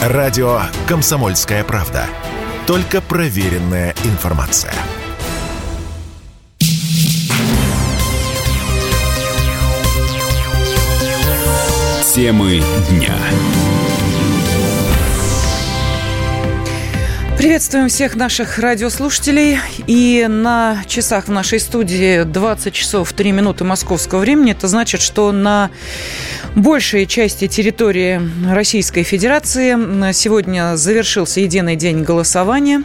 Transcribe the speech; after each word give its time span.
Радио 0.00 0.62
«Комсомольская 0.88 1.62
правда». 1.62 2.06
Только 2.66 3.02
проверенная 3.02 3.94
информация. 4.04 4.72
Темы 12.14 12.62
дня. 12.88 13.14
Приветствуем 17.40 17.88
всех 17.88 18.16
наших 18.16 18.58
радиослушателей. 18.58 19.58
И 19.86 20.26
на 20.28 20.82
часах 20.86 21.26
в 21.26 21.30
нашей 21.30 21.58
студии 21.58 22.24
20 22.24 22.74
часов 22.74 23.12
3 23.14 23.32
минуты 23.32 23.64
московского 23.64 24.18
времени. 24.18 24.52
Это 24.52 24.68
значит, 24.68 25.00
что 25.00 25.32
на 25.32 25.70
большей 26.56 27.06
части 27.06 27.46
территории 27.46 28.20
Российской 28.50 29.02
Федерации 29.02 30.12
сегодня 30.12 30.76
завершился 30.76 31.40
единый 31.40 31.76
день 31.76 32.02
голосования. 32.02 32.82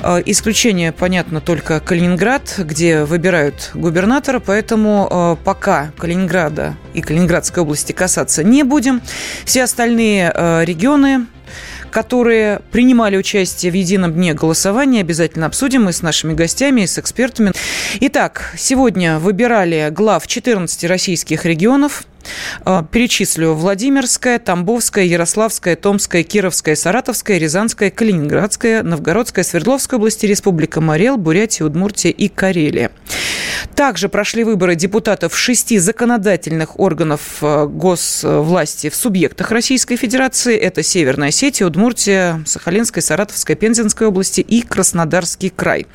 Э, 0.00 0.22
исключение, 0.26 0.92
понятно, 0.92 1.40
только 1.40 1.80
Калининград, 1.80 2.54
где 2.58 3.04
выбирают 3.04 3.70
губернатора. 3.74 4.40
Поэтому 4.40 5.08
э, 5.10 5.44
пока 5.44 5.92
Калининграда 5.96 6.74
и 6.94 7.00
Калининградской 7.00 7.62
области 7.62 7.92
касаться 7.92 8.42
не 8.42 8.62
будем. 8.62 9.00
Все 9.44 9.62
остальные 9.64 10.32
э, 10.34 10.64
регионы 10.64 11.26
которые 11.90 12.60
принимали 12.72 13.16
участие 13.16 13.72
в 13.72 13.74
едином 13.74 14.12
дне 14.12 14.34
голосования. 14.34 15.00
Обязательно 15.00 15.46
обсудим 15.46 15.84
мы 15.84 15.94
с 15.94 16.02
нашими 16.02 16.34
гостями 16.34 16.82
и 16.82 16.86
с 16.86 16.98
экспертами. 16.98 17.52
Итак, 18.00 18.52
сегодня 18.58 19.18
выбирали 19.18 19.88
глав 19.90 20.26
14 20.26 20.84
российских 20.84 21.46
регионов. 21.46 22.04
Э, 22.64 22.82
перечислю. 22.90 23.54
Владимирская, 23.54 24.38
Тамбовская, 24.38 25.04
Ярославская, 25.04 25.76
Томская, 25.76 26.22
Кировская, 26.22 26.74
Саратовская, 26.74 27.38
Рязанская, 27.38 27.90
Калининградская, 27.90 28.82
Новгородская, 28.82 29.44
Свердловская 29.44 29.98
области, 29.98 30.26
Республика 30.26 30.80
Марел, 30.80 31.16
Бурятия, 31.16 31.66
Удмуртия 31.66 32.10
и 32.10 32.28
Карелия. 32.28 32.90
Также 33.74 34.08
прошли 34.08 34.44
выборы 34.44 34.74
депутатов 34.74 35.36
шести 35.36 35.78
законодательных 35.78 36.78
органов 36.78 37.38
э, 37.42 37.66
госвласти 37.66 38.90
в 38.90 38.94
субъектах 38.94 39.50
Российской 39.50 39.96
Федерации. 39.96 40.56
Это 40.56 40.82
Северная 40.82 41.28
Осетия, 41.28 41.66
Удмуртия, 41.66 42.42
Сахалинская, 42.46 43.02
Саратовская, 43.02 43.56
Пензенская 43.56 44.08
области 44.08 44.40
и 44.40 44.62
Краснодарский 44.62 45.50
край. 45.50 45.86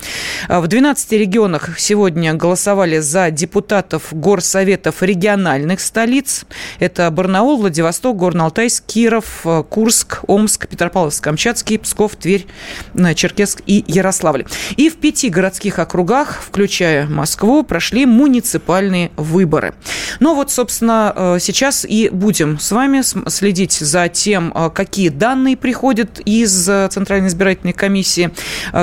Э, 0.48 0.60
в 0.60 0.68
12 0.68 1.12
регионах 1.14 1.80
сегодня 1.80 2.34
голосовали 2.34 3.00
за 3.00 3.32
депутатов 3.32 4.08
горсоветов 4.12 5.02
региональных 5.02 5.80
столиц 5.82 6.21
столиц. 6.22 6.46
Это 6.80 7.10
Барнаул, 7.12 7.58
Владивосток, 7.58 8.18
Горно-Алтайск, 8.18 8.84
Киров, 8.86 9.42
э, 9.46 9.64
Курск, 9.70 10.20
Омск, 10.28 10.68
Петропавловск-Камчатский, 10.68 11.80
Псков, 11.80 12.16
Тверь, 12.16 12.48
э, 12.94 13.14
Черкесск 13.14 13.62
и 13.66 13.84
Ярославль. 13.88 14.46
И 14.78 14.90
в 14.90 14.98
пяти 14.98 15.30
городских 15.30 15.80
округах, 15.80 16.42
включая 16.42 17.08
Москву, 17.08 17.64
прошли 17.64 18.06
муниципальные 18.06 19.12
выборы. 19.18 19.74
Ну 20.20 20.36
вот, 20.36 20.52
собственно, 20.52 21.14
э, 21.16 21.38
сейчас 21.40 21.86
и 21.86 22.10
будем 22.10 22.60
с 22.60 22.72
вами 22.72 23.02
следить 23.30 23.74
за 23.74 24.08
тем, 24.08 24.54
какие 24.74 25.10
данные 25.10 25.58
приходят 25.58 26.20
из 26.26 26.66
Центральной 26.66 27.28
избирательной 27.28 27.74
комиссии. 27.74 28.32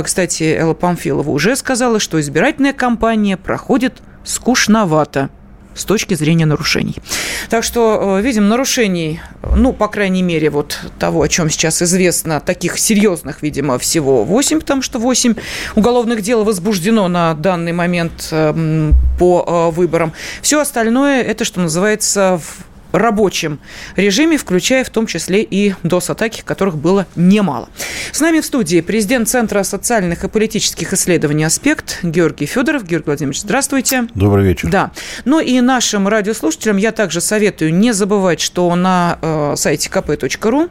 Кстати, 0.03 0.57
Элла 0.59 0.75
Памфилова 0.75 1.31
уже 1.31 1.57
сказала, 1.57 2.01
что 2.01 2.21
избирательная 2.21 2.73
кампания 2.73 3.37
проходит 3.37 4.03
скучновато 4.25 5.31
с 5.79 5.85
точки 5.85 6.15
зрения 6.15 6.47
нарушений. 6.47 6.97
Так 7.49 7.65
что, 7.65 8.19
э, 8.19 8.23
видим, 8.23 8.49
нарушений, 8.49 9.21
ну, 9.57 9.73
по 9.73 9.89
крайней 9.89 10.23
мере, 10.23 10.51
вот 10.51 10.79
того, 10.99 11.23
о 11.23 11.29
чем 11.29 11.51
сейчас 11.51 11.83
известно, 11.83 12.41
таких 12.41 12.79
серьезных, 12.79 13.43
видимо, 13.43 13.79
всего 13.79 14.25
8, 14.25 14.61
потому 14.61 14.83
что 14.83 14.99
8 14.99 15.35
уголовных 15.77 16.23
дел 16.23 16.45
возбуждено 16.45 17.09
на 17.09 17.35
данный 17.35 17.73
момент 17.73 18.29
эм, 18.33 18.95
по 19.19 19.45
э, 19.47 19.75
выборам. 19.75 20.13
Все 20.43 20.61
остальное, 20.61 21.23
это, 21.23 21.45
что 21.45 21.61
называется, 21.61 22.41
рабочем 22.93 23.59
режиме, 23.97 24.39
включая 24.39 24.85
в 24.85 24.91
том 24.91 25.07
числе 25.07 25.43
и 25.43 25.75
DOS-атаки, 25.83 26.43
которых 26.45 26.77
было 26.77 27.07
немало. 27.17 27.69
С 28.13 28.21
нами 28.21 28.41
в 28.41 28.45
студии 28.45 28.81
президент 28.81 29.29
Центра 29.29 29.63
социальных 29.63 30.25
и 30.25 30.29
политических 30.29 30.93
исследований 30.93 31.45
«Аспект» 31.45 31.99
Георгий 32.03 32.47
Федоров. 32.47 32.85
Георгий 32.85 33.07
Владимирович, 33.07 33.41
здравствуйте. 33.41 34.09
Добрый 34.15 34.45
вечер. 34.45 34.69
Да. 34.71 34.91
Ну 35.25 35.41
и 35.41 35.61
нашим 35.61 36.09
радиослушателям 36.09 36.77
я 36.77 36.93
также 36.93 37.21
советую 37.21 37.75
не 37.75 37.93
забывать, 37.93 38.41
что 38.41 38.75
на 38.75 39.19
э, 39.21 39.55
сайте 39.57 39.91
kp.ru 39.91 40.71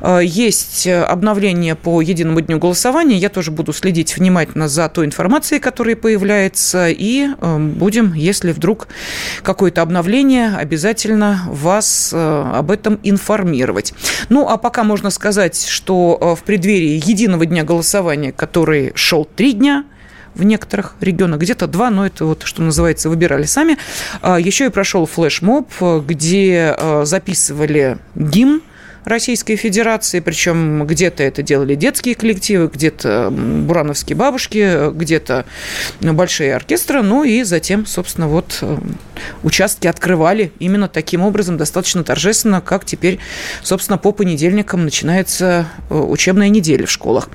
э, 0.00 0.20
есть 0.24 0.86
обновление 0.86 1.74
по 1.74 2.00
единому 2.00 2.40
дню 2.40 2.58
голосования. 2.58 3.16
Я 3.16 3.28
тоже 3.28 3.50
буду 3.50 3.72
следить 3.72 4.16
внимательно 4.16 4.68
за 4.68 4.88
той 4.88 5.06
информацией, 5.06 5.60
которая 5.60 5.96
появляется, 5.96 6.88
и 6.88 7.28
э, 7.28 7.58
будем, 7.58 8.14
если 8.14 8.52
вдруг 8.52 8.88
какое-то 9.42 9.82
обновление, 9.82 10.54
обязательно 10.56 11.43
вас 11.46 12.10
э, 12.12 12.52
об 12.54 12.70
этом 12.70 12.98
информировать. 13.02 13.94
Ну, 14.28 14.48
а 14.48 14.56
пока 14.56 14.84
можно 14.84 15.10
сказать, 15.10 15.66
что 15.66 16.18
э, 16.20 16.34
в 16.40 16.44
преддверии 16.44 17.02
единого 17.04 17.46
дня 17.46 17.64
голосования, 17.64 18.32
который 18.32 18.92
шел 18.94 19.24
три 19.24 19.52
дня, 19.52 19.84
в 20.34 20.42
некоторых 20.42 20.96
регионах, 21.00 21.40
где-то 21.40 21.68
два, 21.68 21.90
но 21.90 22.06
это 22.06 22.24
вот, 22.24 22.42
что 22.42 22.62
называется, 22.62 23.08
выбирали 23.08 23.44
сами. 23.44 23.78
А, 24.20 24.38
Еще 24.38 24.66
и 24.66 24.68
прошел 24.68 25.06
флешмоб, 25.06 25.70
где 25.80 26.74
э, 26.76 27.04
записывали 27.04 27.98
гимн 28.16 28.60
Российской 29.04 29.56
Федерации, 29.56 30.20
причем 30.20 30.86
где-то 30.86 31.22
это 31.22 31.42
делали 31.42 31.74
детские 31.74 32.14
коллективы, 32.14 32.70
где-то 32.72 33.30
бурановские 33.30 34.16
бабушки, 34.16 34.90
где-то 34.92 35.44
большие 36.00 36.54
оркестры, 36.54 37.02
ну 37.02 37.24
и 37.24 37.42
затем, 37.42 37.86
собственно, 37.86 38.28
вот 38.28 38.58
э, 38.62 38.78
участки 39.42 39.86
открывали 39.86 40.52
именно 40.58 40.88
таким 40.88 41.22
образом, 41.22 41.56
достаточно 41.56 42.04
торжественно, 42.04 42.60
как 42.60 42.84
теперь, 42.84 43.18
собственно, 43.62 43.98
по 43.98 44.12
понедельникам 44.12 44.84
начинается 44.84 45.66
э, 45.90 45.94
учебная 45.94 46.48
неделя 46.48 46.86
в 46.86 46.90
школах. 46.90 47.28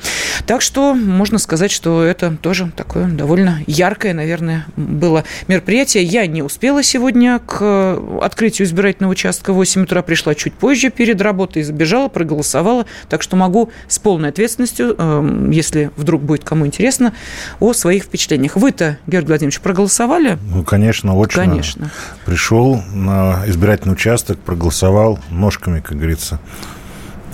Так 0.48 0.62
что 0.62 0.94
можно 0.94 1.38
сказать, 1.38 1.72
что 1.72 2.04
это 2.04 2.36
тоже 2.42 2.72
такое 2.76 3.08
довольно 3.08 3.62
яркое, 3.68 4.14
наверное, 4.14 4.66
было 4.76 5.24
мероприятие. 5.48 6.04
Я 6.04 6.26
не 6.28 6.42
успела 6.42 6.84
сегодня 6.84 7.40
к 7.40 8.00
открытию 8.22 8.68
избирательного 8.68 9.12
участка 9.12 9.54
в 9.54 9.58
8 9.58 9.84
утра, 9.84 10.02
пришла 10.02 10.36
чуть 10.36 10.54
позже 10.54 10.90
перед 10.90 11.22
работой, 11.22 11.59
и 11.60 11.64
забежала, 11.64 12.08
проголосовала. 12.08 12.86
Так 13.10 13.22
что 13.22 13.36
могу 13.36 13.70
с 13.88 14.00
полной 14.00 14.30
ответственностью, 14.30 14.96
эм, 14.98 15.52
если 15.52 15.92
вдруг 15.96 16.22
будет 16.22 16.44
кому 16.44 16.66
интересно, 16.66 17.14
о 17.60 17.74
своих 17.74 18.04
впечатлениях. 18.04 18.56
Вы-то, 18.56 18.98
Георгий 19.08 19.28
Владимирович, 19.28 19.60
проголосовали? 19.62 20.38
Ну, 20.42 20.64
конечно, 20.64 21.16
очень. 21.16 21.40
Конечно. 21.40 21.92
Пришел 22.26 22.82
на 22.94 23.44
избирательный 23.48 23.94
участок, 23.94 24.40
проголосовал 24.40 25.20
ножками, 25.30 25.80
как 25.80 25.98
говорится. 25.98 26.40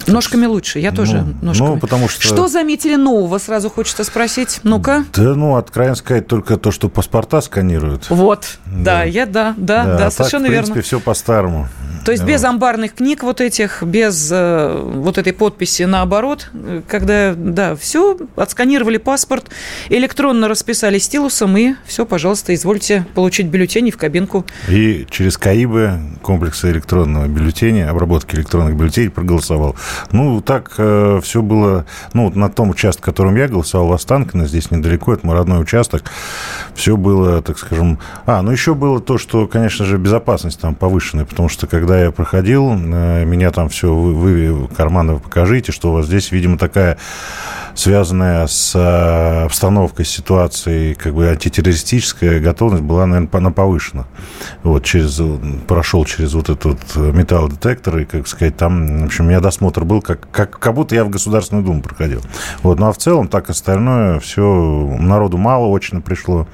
Ножками 0.07 0.45
лучше, 0.45 0.79
я 0.79 0.91
тоже 0.91 1.23
ну, 1.41 1.47
ножками. 1.47 1.69
Ну, 1.69 1.79
потому 1.79 2.07
что... 2.07 2.21
Что 2.21 2.47
заметили 2.47 2.95
нового, 2.95 3.37
сразу 3.37 3.69
хочется 3.69 4.03
спросить. 4.03 4.59
Ну-ка. 4.63 5.05
Да, 5.13 5.35
ну, 5.35 5.55
откровенно 5.55 5.95
сказать, 5.95 6.27
только 6.27 6.57
то, 6.57 6.71
что 6.71 6.89
паспорта 6.89 7.41
сканируют. 7.41 8.09
Вот, 8.09 8.57
да, 8.65 8.83
да 8.83 9.03
я, 9.03 9.25
да, 9.25 9.53
да, 9.57 9.85
да, 9.85 9.97
да 9.97 10.05
а 10.07 10.11
совершенно 10.11 10.45
так, 10.45 10.51
верно. 10.51 10.67
в 10.67 10.73
принципе, 10.73 10.97
все 10.97 10.99
по-старому. 10.99 11.67
То 12.05 12.11
есть 12.11 12.23
без 12.23 12.43
амбарных 12.43 12.93
книг 12.93 13.23
вот 13.23 13.41
этих, 13.41 13.81
без 13.81 14.29
э, 14.31 14.79
вот 14.79 15.17
этой 15.17 15.33
подписи 15.33 15.83
наоборот, 15.83 16.51
когда, 16.87 17.33
да, 17.35 17.75
все, 17.75 18.15
отсканировали 18.35 18.97
паспорт, 18.97 19.49
электронно 19.89 20.47
расписали 20.47 20.99
стилусом, 20.99 21.57
и 21.57 21.73
все, 21.87 22.05
пожалуйста, 22.05 22.53
извольте 22.53 23.07
получить 23.15 23.47
бюллетени 23.47 23.89
в 23.89 23.97
кабинку. 23.97 24.45
И 24.69 25.07
через 25.09 25.35
КАИБы, 25.39 25.99
комплексы 26.21 26.69
электронного 26.69 27.25
бюллетеня, 27.25 27.89
обработки 27.89 28.35
электронных 28.35 28.75
бюллетеней 28.75 29.09
проголосовал. 29.09 29.75
Ну, 30.11 30.41
так 30.41 30.73
э, 30.77 31.19
все 31.23 31.41
было, 31.41 31.85
ну, 32.13 32.25
вот 32.25 32.35
на 32.35 32.49
том 32.49 32.69
участке, 32.69 33.01
в 33.01 33.05
котором 33.05 33.35
я 33.35 33.47
голосовал, 33.47 33.87
в 33.87 33.93
Останкино, 33.93 34.45
здесь 34.45 34.71
недалеко, 34.71 35.13
это 35.13 35.25
мой 35.25 35.35
родной 35.35 35.61
участок, 35.61 36.03
все 36.73 36.97
было, 36.97 37.41
так 37.41 37.57
скажем... 37.57 37.99
А, 38.25 38.41
ну, 38.41 38.51
еще 38.51 38.73
было 38.75 38.99
то, 38.99 39.17
что, 39.17 39.47
конечно 39.47 39.85
же, 39.85 39.97
безопасность 39.97 40.59
там 40.59 40.75
повышенная, 40.75 41.25
потому 41.25 41.49
что, 41.49 41.67
когда 41.67 42.01
я 42.01 42.11
проходил, 42.11 42.71
э, 42.73 43.25
меня 43.25 43.51
там 43.51 43.69
все, 43.69 43.93
вы, 43.93 44.53
вы 44.53 44.67
карманы 44.67 45.19
покажите, 45.19 45.71
что 45.71 45.91
у 45.91 45.93
вас 45.95 46.05
здесь, 46.05 46.31
видимо, 46.31 46.57
такая 46.57 46.97
связанная 47.75 48.47
с 48.47 48.73
э, 48.73 49.45
обстановкой, 49.45 50.05
ситуацией, 50.05 50.95
как 50.95 51.13
бы 51.13 51.27
антитеррористическая 51.29 52.39
готовность 52.39 52.83
была, 52.83 53.05
наверное, 53.05 53.39
на 53.41 53.51
повышена. 53.51 54.05
Вот, 54.63 54.83
через, 54.83 55.21
прошел 55.67 56.05
через 56.05 56.33
вот 56.33 56.49
этот 56.49 56.95
металлодетектор, 56.95 57.99
и, 57.99 58.05
как 58.05 58.27
сказать, 58.27 58.57
там, 58.57 59.01
в 59.01 59.05
общем, 59.05 59.25
у 59.25 59.27
меня 59.27 59.41
досмотр 59.41 59.83
был, 59.83 60.01
как, 60.01 60.27
как, 60.31 60.57
как 60.57 60.73
будто 60.73 60.95
я 60.95 61.03
в 61.03 61.09
Государственную 61.09 61.65
Думу 61.65 61.81
проходил. 61.81 62.21
Вот, 62.63 62.79
ну, 62.79 62.87
а 62.87 62.93
в 62.93 62.97
целом, 62.97 63.27
так 63.27 63.49
остальное, 63.49 64.19
все, 64.19 64.97
народу 64.99 65.37
мало 65.37 65.67
очень 65.67 66.01
пришло. 66.01 66.47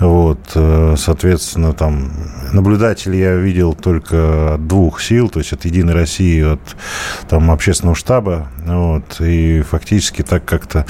Вот, 0.00 0.38
э, 0.54 0.94
соответственно, 0.98 1.72
там 1.72 2.10
наблюдателей 2.52 3.20
я 3.20 3.34
видел 3.36 3.74
только 3.74 4.54
от 4.54 4.66
двух 4.66 5.00
сил, 5.00 5.28
то 5.28 5.38
есть 5.38 5.52
от 5.52 5.64
«Единой 5.64 5.94
России», 5.94 6.42
от 6.42 6.60
там, 7.28 7.50
общественного 7.50 7.94
штаба. 7.94 8.48
Вот, 8.66 9.20
и 9.20 9.62
фактически 9.62 10.22
так 10.22 10.44
как-то 10.44 10.84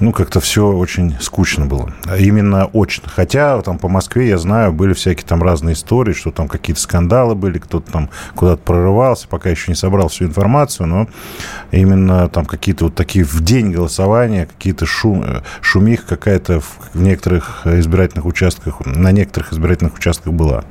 ну, 0.00 0.12
как-то 0.12 0.40
все 0.40 0.66
очень 0.66 1.16
скучно 1.20 1.66
было. 1.66 1.92
Именно 2.18 2.68
очно. 2.72 3.08
Хотя 3.08 3.60
там 3.62 3.78
по 3.78 3.88
Москве, 3.88 4.28
я 4.28 4.38
знаю, 4.38 4.72
были 4.72 4.92
всякие 4.92 5.26
там 5.26 5.42
разные 5.42 5.74
истории, 5.74 6.12
что 6.12 6.30
там 6.30 6.48
какие-то 6.48 6.80
скандалы 6.80 7.34
были, 7.34 7.58
кто-то 7.58 7.90
там 7.90 8.10
куда-то 8.34 8.62
прорывался, 8.62 9.28
пока 9.28 9.50
еще 9.50 9.70
не 9.70 9.76
собрал 9.76 10.08
всю 10.08 10.24
информацию, 10.24 10.86
но 10.86 11.08
именно 11.70 12.28
там 12.28 12.44
какие-то 12.46 12.86
вот 12.86 12.94
такие 12.94 13.24
в 13.24 13.40
день 13.42 13.72
голосования, 13.72 14.46
какие-то 14.46 14.86
шум, 14.86 15.24
шумих 15.60 16.06
какая-то 16.06 16.60
в 16.60 16.94
некоторых 16.94 17.66
избирательных 17.66 18.26
участках, 18.26 18.84
на 18.84 19.12
некоторых 19.12 19.52
избирательных 19.52 19.94
участках 19.94 20.32
была. 20.32 20.64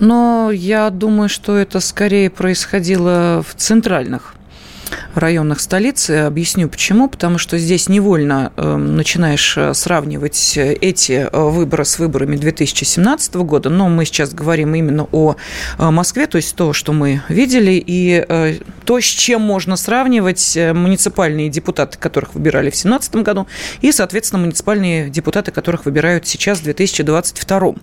Но 0.00 0.50
я 0.52 0.90
думаю, 0.90 1.28
что 1.28 1.56
это 1.56 1.80
скорее 1.80 2.30
происходило 2.30 3.44
в 3.46 3.54
центральных 3.54 4.35
районах 5.14 5.60
столицы. 5.60 6.10
Объясню 6.26 6.68
почему. 6.68 7.08
Потому 7.08 7.38
что 7.38 7.58
здесь 7.58 7.88
невольно 7.88 8.52
эм, 8.56 8.96
начинаешь 8.96 9.56
э, 9.56 9.74
сравнивать 9.74 10.56
эти 10.56 11.28
э, 11.30 11.38
выборы 11.38 11.84
с 11.84 11.98
выборами 11.98 12.36
2017 12.36 13.34
года. 13.36 13.70
Но 13.70 13.88
мы 13.88 14.04
сейчас 14.04 14.32
говорим 14.32 14.74
именно 14.74 15.08
о 15.12 15.36
э, 15.78 15.90
Москве, 15.90 16.26
то 16.26 16.36
есть 16.36 16.54
то, 16.56 16.72
что 16.72 16.92
мы 16.92 17.22
видели, 17.28 17.82
и 17.84 18.56
то, 18.84 19.00
с 19.00 19.04
чем 19.04 19.42
можно 19.42 19.76
сравнивать 19.76 20.56
муниципальные 20.56 21.48
депутаты, 21.48 21.98
которых 21.98 22.34
выбирали 22.34 22.70
в 22.70 22.74
2017 22.74 23.16
году, 23.16 23.46
и, 23.80 23.92
соответственно, 23.92 24.42
муниципальные 24.42 25.10
депутаты, 25.10 25.52
которых 25.52 25.84
выбирают 25.84 26.26
сейчас 26.26 26.60
в 26.60 26.64
2022. 26.64 27.74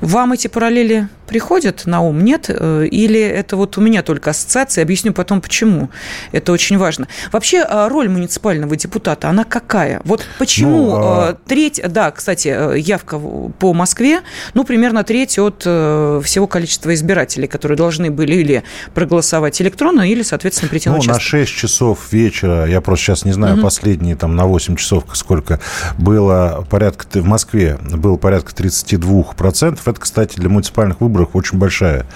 Вам 0.00 0.32
эти 0.32 0.46
параллели 0.46 1.08
приходят 1.28 1.86
на 1.86 2.00
ум, 2.00 2.24
нет? 2.24 2.46
Э, 2.48 2.86
или 2.90 3.20
это 3.20 3.56
вот 3.56 3.78
у 3.78 3.80
меня 3.80 4.02
только 4.02 4.30
ассоциация? 4.30 4.82
Объясню 4.82 5.12
потом, 5.12 5.40
почему. 5.40 5.90
Это 6.32 6.52
очень 6.52 6.78
важно. 6.78 7.06
Вообще, 7.30 7.60
а, 7.60 7.88
роль 7.88 8.08
муниципального 8.08 8.74
депутата, 8.76 9.28
она 9.28 9.44
какая? 9.44 10.00
Вот 10.04 10.26
почему 10.38 10.86
ну, 10.86 10.96
а... 10.96 11.36
треть... 11.46 11.80
Да, 11.86 12.10
кстати, 12.10 12.48
э, 12.48 12.78
явка 12.78 13.18
по 13.58 13.72
Москве, 13.74 14.22
ну, 14.54 14.64
примерно 14.64 15.04
треть 15.04 15.38
от 15.38 15.62
э, 15.64 16.20
всего 16.24 16.46
количества 16.46 16.94
избирателей, 16.94 17.46
которые 17.46 17.76
должны 17.76 18.10
были 18.10 18.36
или 18.36 18.62
проголосовать 18.94 19.60
электронно, 19.60 20.10
или, 20.10 20.22
соответственно, 20.22 20.70
прийти 20.70 20.88
ну, 20.88 20.94
на 20.94 21.00
участок. 21.00 21.22
на 21.22 21.28
6 21.28 21.52
часов 21.52 22.12
вечера, 22.12 22.66
я 22.66 22.80
просто 22.80 23.06
сейчас 23.06 23.24
не 23.24 23.32
знаю, 23.32 23.54
угу. 23.54 23.62
последние 23.62 24.16
там 24.16 24.34
на 24.34 24.46
8 24.46 24.76
часов 24.76 25.04
сколько 25.12 25.60
было 25.98 26.66
порядка... 26.70 27.06
В 27.18 27.24
Москве 27.24 27.78
было 27.82 28.16
порядка 28.16 28.52
32%. 28.52 29.78
Это, 29.84 30.00
кстати, 30.00 30.36
для 30.36 30.48
муниципальных 30.48 31.00
выборов 31.00 31.17
очень 31.24 31.58
большая 31.58 32.06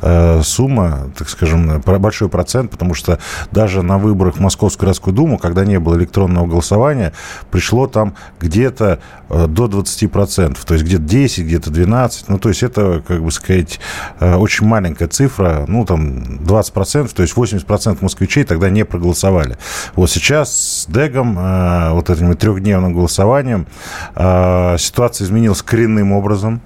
э, 0.00 0.42
сумма, 0.42 1.10
так 1.16 1.28
скажем, 1.28 1.80
большой 1.80 2.28
процент, 2.28 2.70
потому 2.70 2.94
что 2.94 3.18
даже 3.50 3.82
на 3.82 3.98
выборах 3.98 4.36
в 4.36 4.40
Московскую 4.40 4.86
городскую 4.86 5.14
думу, 5.14 5.38
когда 5.38 5.64
не 5.64 5.78
было 5.78 5.96
электронного 5.96 6.46
голосования, 6.46 7.12
пришло 7.50 7.86
там 7.86 8.14
где-то 8.40 8.98
э, 9.28 9.46
до 9.46 9.66
20%, 9.66 10.58
то 10.66 10.74
есть 10.74 10.84
где-то 10.84 11.02
10, 11.02 11.44
где-то 11.44 11.70
12, 11.70 12.28
ну, 12.28 12.38
то 12.38 12.48
есть 12.48 12.62
это, 12.62 13.02
как 13.06 13.22
бы 13.22 13.30
сказать, 13.30 13.80
э, 14.20 14.34
очень 14.34 14.66
маленькая 14.66 15.08
цифра, 15.08 15.64
ну, 15.68 15.84
там 15.84 16.38
20%, 16.38 17.12
то 17.14 17.22
есть 17.22 17.34
80% 17.34 17.98
москвичей 18.00 18.44
тогда 18.44 18.70
не 18.70 18.84
проголосовали. 18.84 19.56
Вот 19.94 20.10
сейчас 20.10 20.82
с 20.82 20.86
ДЭГом, 20.86 21.38
э, 21.38 21.90
вот 21.92 22.10
этим 22.10 22.34
трехдневным 22.36 22.94
голосованием, 22.94 23.66
э, 24.14 24.76
ситуация 24.78 25.26
изменилась 25.26 25.62
коренным 25.62 26.12
образом, 26.12 26.60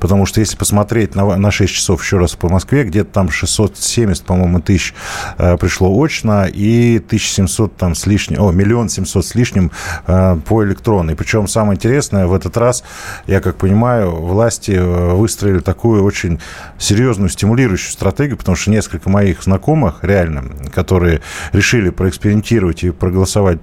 Потому 0.00 0.26
что 0.26 0.40
если 0.40 0.56
посмотреть 0.56 1.14
на, 1.14 1.31
на 1.36 1.50
6 1.50 1.72
часов 1.72 2.02
еще 2.02 2.18
раз 2.18 2.34
по 2.34 2.48
Москве, 2.48 2.84
где-то 2.84 3.12
там 3.12 3.30
670, 3.30 4.24
по-моему, 4.24 4.60
тысяч 4.60 4.94
э, 5.38 5.56
пришло 5.56 5.90
очно 6.02 6.44
и 6.44 7.02
1700 7.04 7.76
там 7.76 7.94
с 7.94 8.06
лишним, 8.06 8.40
о, 8.42 8.52
миллион 8.52 8.88
семьсот 8.88 9.26
с 9.26 9.34
лишним 9.34 9.70
э, 10.06 10.38
по 10.46 10.64
электронной. 10.64 11.16
Причем 11.16 11.48
самое 11.48 11.76
интересное, 11.76 12.26
в 12.26 12.34
этот 12.34 12.56
раз, 12.56 12.84
я 13.26 13.40
как 13.40 13.56
понимаю, 13.56 14.10
власти 14.10 14.72
э, 14.72 15.14
выстроили 15.14 15.60
такую 15.60 16.04
очень 16.04 16.40
серьезную 16.78 17.28
стимулирующую 17.28 17.92
стратегию, 17.92 18.36
потому 18.36 18.56
что 18.56 18.70
несколько 18.70 19.08
моих 19.10 19.42
знакомых, 19.42 19.98
реально, 20.02 20.44
которые 20.74 21.20
решили 21.52 21.90
проэкспериментировать 21.90 22.84
и 22.84 22.90
проголосовать 22.90 23.58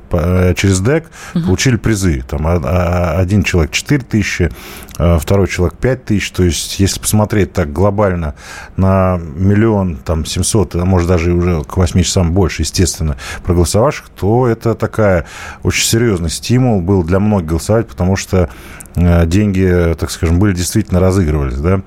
через 0.55 0.79
ДЭК, 0.79 1.05
угу. 1.33 1.45
получили 1.45 1.77
призы. 1.77 2.23
Там 2.27 2.45
один 2.47 3.43
человек 3.43 3.71
4 3.71 4.01
тысячи, 4.01 4.49
второй 4.95 5.47
человек 5.47 5.77
5 5.77 6.05
тысяч. 6.05 6.31
То 6.31 6.43
есть, 6.43 6.79
если 6.79 6.99
посмотреть 6.99 7.53
так 7.59 7.73
глобально 7.73 8.35
на 8.77 9.17
миллион, 9.17 9.97
там, 9.97 10.23
700, 10.23 10.75
а 10.75 10.85
может, 10.85 11.09
даже 11.09 11.33
уже 11.33 11.61
к 11.63 11.75
8 11.75 12.01
часам 12.03 12.31
больше, 12.31 12.61
естественно, 12.61 13.17
проголосовавших, 13.43 14.09
то 14.09 14.47
это 14.47 14.75
такая 14.75 15.25
очень 15.63 15.85
серьезный 15.85 16.29
стимул 16.29 16.81
был 16.81 17.03
для 17.03 17.19
многих 17.19 17.49
голосовать, 17.49 17.87
потому 17.87 18.15
что 18.15 18.49
Э, 18.95 19.25
деньги, 19.25 19.95
так 19.97 20.11
скажем, 20.11 20.39
были 20.39 20.53
действительно 20.53 20.99
разыгрывались, 20.99 21.57
да. 21.57 21.81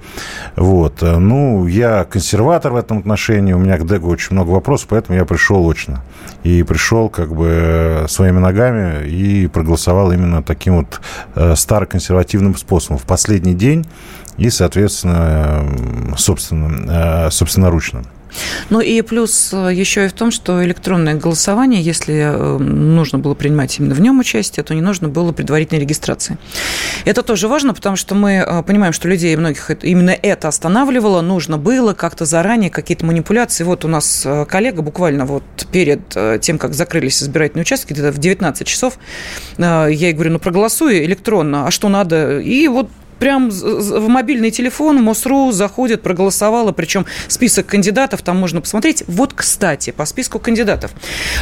Вот. 0.57 1.03
Ну, 1.03 1.67
я 1.67 2.05
консерватор 2.05 2.73
в 2.73 2.77
этом 2.77 2.99
отношении, 2.99 3.53
у 3.53 3.59
меня 3.59 3.77
к 3.79 3.87
Дегу 3.87 4.09
очень 4.09 4.35
много 4.35 4.51
вопросов, 4.51 4.89
поэтому 4.91 5.19
я 5.19 5.25
пришел 5.25 5.69
очно. 5.69 6.03
И 6.43 6.63
пришел 6.63 7.09
как 7.09 7.35
бы 7.35 8.07
своими 8.09 8.39
ногами 8.39 9.07
и 9.07 9.47
проголосовал 9.47 10.13
именно 10.13 10.43
таким 10.43 10.79
вот 10.79 11.01
э, 11.35 11.55
староконсервативным 11.57 12.57
способом. 12.57 12.99
В 12.99 13.05
последний 13.05 13.55
день 13.55 13.87
и, 14.37 14.50
соответственно, 14.50 16.17
собственно, 16.17 17.31
собственноручно. 17.31 18.05
Ну 18.70 18.81
и 18.81 19.02
плюс 19.02 19.50
э, 19.52 19.70
еще 19.73 20.06
и 20.06 20.08
в 20.08 20.12
том, 20.12 20.31
что 20.31 20.64
электронное 20.64 21.14
голосование, 21.14 21.82
если 21.82 22.14
э, 22.14 22.58
нужно 22.58 23.19
было 23.19 23.34
принимать 23.34 23.79
именно 23.79 23.94
в 23.94 24.00
нем 24.00 24.19
участие, 24.19 24.64
то 24.64 24.75
не 24.75 24.81
нужно 24.81 25.08
было 25.08 25.32
предварительной 25.32 25.81
регистрации. 25.81 26.38
Это 27.05 27.23
тоже 27.23 27.49
важно, 27.49 27.75
потому 27.75 27.96
что 27.96 28.14
мы 28.14 28.32
э, 28.32 28.62
понимаем, 28.62 28.93
что 28.93 29.08
людей 29.08 29.37
многих 29.37 29.70
именно 29.82 30.11
это 30.11 30.49
останавливало, 30.49 31.20
нужно 31.20 31.58
было 31.58 31.94
как-то 31.94 32.25
заранее 32.25 32.70
какие-то 32.70 33.05
манипуляции. 33.05 33.64
Вот 33.64 33.84
у 33.84 33.88
нас 33.88 34.26
коллега 34.49 34.82
буквально 34.82 35.26
вот 35.26 35.43
перед 35.70 36.00
тем, 36.40 36.58
как 36.58 36.75
закрылись 36.75 37.23
избирательные 37.23 37.62
участки, 37.62 37.93
где-то 37.93 38.12
в 38.12 38.19
19 38.19 38.67
часов, 38.67 38.99
я 39.58 39.87
ей 39.87 40.12
говорю, 40.12 40.32
ну 40.32 40.38
проголосуй 40.38 41.05
электронно, 41.05 41.67
а 41.67 41.70
что 41.70 41.88
надо? 41.88 42.40
И 42.40 42.69
вот 42.69 42.90
прям 43.23 43.51
в 43.51 44.09
мобильный 44.09 44.51
телефон, 44.51 45.01
МОСРУ 45.01 45.53
заходит, 45.53 46.03
проголосовала, 46.03 46.73
причем 46.73 47.07
список 47.29 47.67
кандидатов 47.67 48.21
там 48.21 48.37
можно 48.37 48.61
посмотреть. 48.61 49.05
Вот, 49.07 49.33
кстати, 49.33 49.93
по 49.93 50.07
списку 50.07 50.41
кандидатов. 50.41 50.91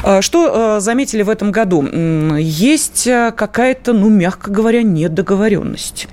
А, 0.04 0.20
что 0.20 0.52
а, 0.52 0.80
заметили 0.80 1.22
в 1.22 1.30
этом 1.30 1.50
году? 1.50 1.82
Есть 2.36 3.08
а, 3.08 3.30
какая-то, 3.30 3.94
ну, 3.94 4.10
мягко 4.10 4.50
говоря, 4.50 4.82
недоговоренность. 4.82 6.06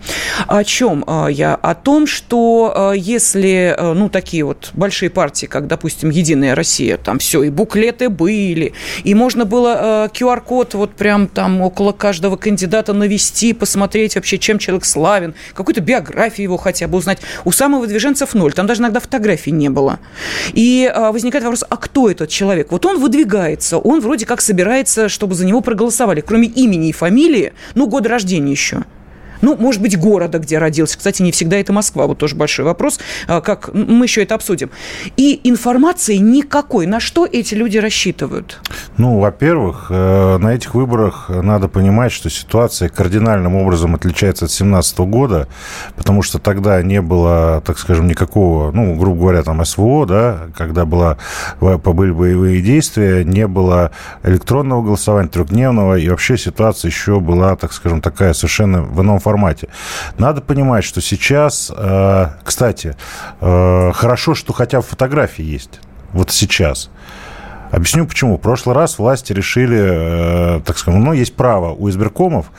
О 0.47 0.63
чем 0.63 1.03
я? 1.27 1.55
О 1.55 1.75
том, 1.75 2.07
что 2.07 2.93
если, 2.95 3.77
ну, 3.77 4.07
такие 4.07 4.45
вот 4.45 4.69
большие 4.73 5.09
партии, 5.09 5.47
как, 5.47 5.67
допустим, 5.67 6.11
«Единая 6.11 6.55
Россия», 6.55 6.95
там 6.95 7.19
все, 7.19 7.43
и 7.43 7.49
буклеты 7.49 8.07
были, 8.07 8.71
и 9.03 9.13
можно 9.13 9.43
было 9.43 10.09
QR-код 10.13 10.75
вот 10.75 10.91
прям 10.91 11.27
там 11.27 11.59
около 11.59 11.91
каждого 11.91 12.37
кандидата 12.37 12.93
навести, 12.93 13.51
посмотреть 13.51 14.15
вообще, 14.15 14.37
чем 14.37 14.59
человек 14.59 14.85
славен, 14.85 15.33
какую-то 15.57 15.81
биографию 15.81 16.43
его 16.43 16.57
хотя 16.57 16.87
бы 16.87 16.97
узнать. 16.97 17.19
У 17.43 17.51
самых 17.51 17.81
выдвиженцев 17.81 18.33
ноль. 18.33 18.53
Там 18.53 18.67
даже 18.67 18.81
иногда 18.81 18.99
фотографий 18.99 19.51
не 19.51 19.69
было. 19.69 19.99
И 20.53 20.89
а, 20.93 21.11
возникает 21.11 21.43
вопрос, 21.43 21.65
а 21.67 21.75
кто 21.77 22.09
этот 22.09 22.29
человек? 22.29 22.71
Вот 22.71 22.85
он 22.85 22.99
выдвигается, 22.99 23.77
он 23.77 23.99
вроде 23.99 24.25
как 24.25 24.41
собирается, 24.41 25.09
чтобы 25.09 25.35
за 25.35 25.45
него 25.45 25.61
проголосовали. 25.61 26.21
Кроме 26.21 26.47
имени 26.47 26.89
и 26.89 26.93
фамилии, 26.93 27.53
ну, 27.75 27.87
год 27.87 28.05
рождения 28.05 28.51
еще. 28.51 28.83
Ну, 29.41 29.55
может 29.55 29.81
быть, 29.81 29.97
города, 29.97 30.39
где 30.39 30.57
родился. 30.57 30.97
Кстати, 30.97 31.21
не 31.21 31.31
всегда 31.31 31.57
это 31.57 31.73
Москва. 31.73 32.07
Вот 32.07 32.17
тоже 32.17 32.35
большой 32.35 32.65
вопрос. 32.65 32.99
А, 33.27 33.41
как 33.41 33.73
мы 33.73 34.05
еще 34.05 34.23
это 34.23 34.35
обсудим. 34.35 34.69
И 35.15 35.39
информации 35.43 36.15
никакой. 36.15 36.85
На 36.85 36.99
что 36.99 37.25
эти 37.25 37.53
люди 37.53 37.77
рассчитывают? 37.77 38.59
Ну, 38.97 39.19
во-первых, 39.19 39.87
э, 39.89 40.37
на 40.37 40.53
этих 40.53 40.75
выборах 40.75 41.29
надо 41.29 41.67
понимать, 41.67 42.11
что 42.11 42.29
ситуация 42.29 42.89
кардинальным 42.89 43.55
образом 43.55 43.95
отличается 43.95 44.45
от 44.45 44.51
2017 44.51 44.99
года, 44.99 45.47
потому 45.95 46.21
что 46.21 46.39
тогда 46.39 46.81
не 46.81 47.01
было, 47.01 47.61
так 47.65 47.79
скажем, 47.79 48.07
никакого, 48.07 48.71
ну, 48.71 48.95
грубо 48.95 49.21
говоря, 49.21 49.43
там 49.43 49.63
СВО, 49.63 50.05
да, 50.05 50.47
когда 50.55 50.85
была, 50.85 51.17
были 51.59 52.11
боевые 52.11 52.61
действия, 52.61 53.23
не 53.23 53.47
было 53.47 53.91
электронного 54.23 54.81
голосования, 54.81 55.29
трехдневного, 55.29 55.97
и 55.97 56.09
вообще 56.09 56.37
ситуация 56.37 56.89
еще 56.89 57.19
была, 57.19 57.55
так 57.55 57.73
скажем, 57.73 58.01
такая 58.01 58.33
совершенно 58.33 58.81
в 58.81 59.01
ином 59.01 59.19
формате. 59.27 59.67
Надо 60.17 60.41
понимать, 60.41 60.85
что 60.85 61.01
сейчас, 61.01 61.71
э, 61.75 62.27
кстати, 62.45 62.95
э, 63.41 63.91
хорошо, 63.93 64.35
что 64.35 64.53
хотя 64.53 64.77
бы 64.77 64.83
фотографии 64.83 65.43
есть. 65.43 65.81
Вот 66.13 66.31
сейчас. 66.31 66.89
Объясню 67.71 68.05
почему. 68.05 68.37
В 68.37 68.41
прошлый 68.41 68.75
раз 68.75 68.97
власти 68.97 69.33
решили, 69.33 70.57
э, 70.57 70.61
так 70.65 70.77
скажем, 70.77 71.03
ну, 71.03 71.13
есть 71.13 71.35
право 71.35 71.73
у 71.73 71.89
избиркомов 71.89 72.51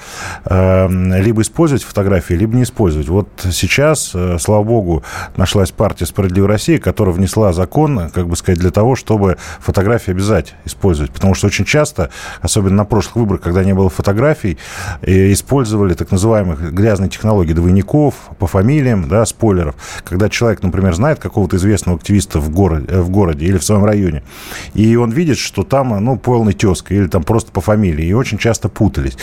э, 0.44 0.88
либо 1.20 1.40
использовать 1.42 1.82
фотографии, 1.82 2.34
либо 2.34 2.54
не 2.54 2.64
использовать. 2.64 3.08
Вот 3.08 3.28
сейчас, 3.50 4.12
э, 4.14 4.36
слава 4.38 4.62
богу, 4.64 5.02
нашлась 5.36 5.70
партия 5.70 6.04
«Справедливая 6.04 6.48
Россия», 6.48 6.78
которая 6.78 7.14
внесла 7.14 7.52
закон, 7.52 8.10
как 8.10 8.28
бы 8.28 8.36
сказать, 8.36 8.58
для 8.58 8.70
того, 8.70 8.96
чтобы 8.96 9.38
фотографии 9.60 10.10
обязать 10.10 10.54
использовать. 10.66 11.10
Потому 11.10 11.34
что 11.34 11.46
очень 11.46 11.64
часто, 11.64 12.10
особенно 12.42 12.76
на 12.76 12.84
прошлых 12.84 13.16
выборах, 13.16 13.40
когда 13.40 13.64
не 13.64 13.72
было 13.72 13.88
фотографий, 13.88 14.58
использовали 15.02 15.94
так 15.94 16.10
называемых 16.10 16.72
грязные 16.72 17.08
технологии 17.08 17.54
двойников 17.54 18.14
по 18.38 18.46
фамилиям, 18.46 19.08
да, 19.08 19.24
спойлеров. 19.24 19.74
Когда 20.04 20.28
человек, 20.28 20.62
например, 20.62 20.94
знает 20.94 21.18
какого-то 21.18 21.56
известного 21.56 21.96
активиста 21.96 22.40
в 22.40 22.50
городе, 22.50 23.00
в 23.00 23.08
городе 23.08 23.46
или 23.46 23.56
в 23.56 23.64
своем 23.64 23.84
районе, 23.84 24.22
и 24.74 24.97
он 24.98 25.10
видит, 25.10 25.38
что 25.38 25.64
там, 25.64 26.04
ну, 26.04 26.16
полный 26.16 26.52
тезка 26.52 26.94
или 26.94 27.06
там 27.06 27.22
просто 27.22 27.52
по 27.52 27.60
фамилии, 27.60 28.06
и 28.06 28.12
очень 28.12 28.38
часто 28.38 28.68
путались. 28.68 29.16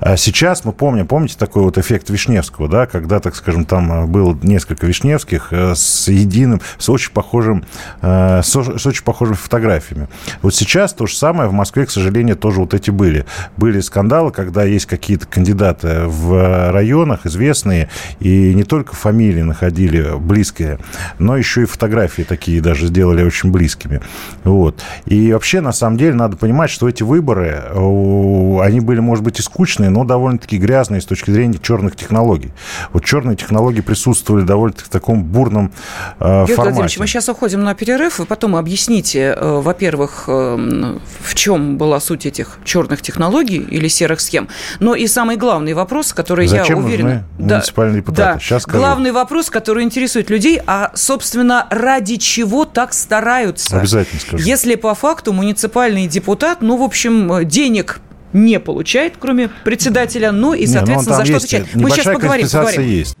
А 0.00 0.16
сейчас 0.16 0.64
мы 0.64 0.72
помним, 0.72 1.06
помните 1.06 1.36
такой 1.38 1.62
вот 1.62 1.78
эффект 1.78 2.10
Вишневского, 2.10 2.68
да, 2.68 2.86
когда, 2.86 3.20
так 3.20 3.36
скажем, 3.36 3.64
там 3.64 4.10
было 4.10 4.36
несколько 4.42 4.86
Вишневских 4.86 5.48
э, 5.52 5.74
с 5.74 6.08
единым, 6.08 6.60
с 6.78 6.88
очень 6.88 7.12
похожим, 7.12 7.64
э, 8.02 8.40
с 8.42 8.56
очень 8.56 9.04
похожими 9.04 9.36
фотографиями. 9.36 10.08
Вот 10.42 10.54
сейчас 10.54 10.92
то 10.92 11.06
же 11.06 11.16
самое 11.16 11.48
в 11.48 11.52
Москве, 11.52 11.86
к 11.86 11.90
сожалению, 11.90 12.36
тоже 12.36 12.60
вот 12.60 12.74
эти 12.74 12.90
были. 12.90 13.26
Были 13.56 13.80
скандалы, 13.80 14.30
когда 14.32 14.64
есть 14.64 14.86
какие-то 14.86 15.26
кандидаты 15.26 16.04
в 16.06 16.70
районах 16.72 17.26
известные, 17.26 17.88
и 18.20 18.54
не 18.54 18.64
только 18.64 18.94
фамилии 18.94 19.42
находили 19.42 20.16
близкие, 20.18 20.78
но 21.18 21.36
еще 21.36 21.62
и 21.62 21.66
фотографии 21.66 22.22
такие 22.22 22.60
даже 22.60 22.86
сделали 22.86 23.22
очень 23.22 23.50
близкими. 23.50 24.00
Вот. 24.44 24.82
И 25.06 25.16
и 25.18 25.32
вообще, 25.32 25.60
на 25.60 25.72
самом 25.72 25.96
деле, 25.96 26.14
надо 26.14 26.36
понимать, 26.36 26.70
что 26.70 26.88
эти 26.88 27.02
выборы, 27.02 27.64
они 27.74 28.78
были, 28.78 29.00
может 29.00 29.24
быть, 29.24 29.40
и 29.40 29.42
скучные, 29.42 29.90
но 29.90 30.04
довольно-таки 30.04 30.58
грязные 30.58 31.00
с 31.00 31.06
точки 31.06 31.32
зрения 31.32 31.58
черных 31.60 31.96
технологий. 31.96 32.52
Вот 32.92 33.04
черные 33.04 33.36
технологии 33.36 33.80
присутствовали 33.80 34.44
довольно-таки 34.44 34.86
в 34.86 34.90
таком 34.90 35.24
бурном 35.24 35.72
э, 36.20 36.24
Георгий 36.24 36.54
формате. 36.54 36.62
Владимирович, 36.62 36.98
мы 37.00 37.06
сейчас 37.08 37.28
уходим 37.28 37.64
на 37.64 37.74
перерыв, 37.74 38.20
и 38.20 38.26
потом 38.26 38.54
объясните, 38.54 39.34
э, 39.36 39.60
во-первых, 39.60 40.24
э, 40.28 40.98
в 41.20 41.34
чем 41.34 41.78
была 41.78 41.98
суть 41.98 42.24
этих 42.24 42.58
черных 42.64 43.02
технологий 43.02 43.58
или 43.58 43.88
серых 43.88 44.20
схем, 44.20 44.46
но 44.78 44.94
и 44.94 45.08
самый 45.08 45.36
главный 45.36 45.74
вопрос, 45.74 46.12
который 46.12 46.46
Зачем 46.46 46.78
я 46.78 46.84
уверена... 46.84 47.26
Нужны 47.38 47.54
муниципальные 47.54 47.94
да, 47.94 48.00
депутаты? 48.00 48.34
Да, 48.34 48.38
сейчас 48.38 48.62
скажу. 48.62 48.78
главный 48.78 49.10
вопрос, 49.10 49.50
который 49.50 49.82
интересует 49.82 50.30
людей, 50.30 50.60
а, 50.66 50.92
собственно, 50.94 51.66
ради 51.70 52.16
чего 52.16 52.64
так 52.64 52.92
стараются? 52.92 53.78
Обязательно 53.80 54.20
скажу. 54.20 54.44
Если 54.44 54.76
по 54.76 54.94
факту 54.94 55.07
факту 55.08 55.32
муниципальный 55.32 56.06
депутат, 56.06 56.60
ну, 56.60 56.76
в 56.76 56.82
общем, 56.82 57.48
денег 57.48 58.02
не 58.34 58.60
получает, 58.60 59.14
кроме 59.18 59.48
председателя, 59.48 60.32
ну 60.32 60.52
и, 60.52 60.66
соответственно, 60.66 61.14
не, 61.14 61.20
ну, 61.20 61.24
за 61.24 61.24
что 61.24 61.36
отвечает. 61.38 61.74
Мы 61.74 61.90
сейчас 61.90 62.04
поговорим. 62.04 62.46
поговорим. 62.46 62.82
Есть. 62.82 63.16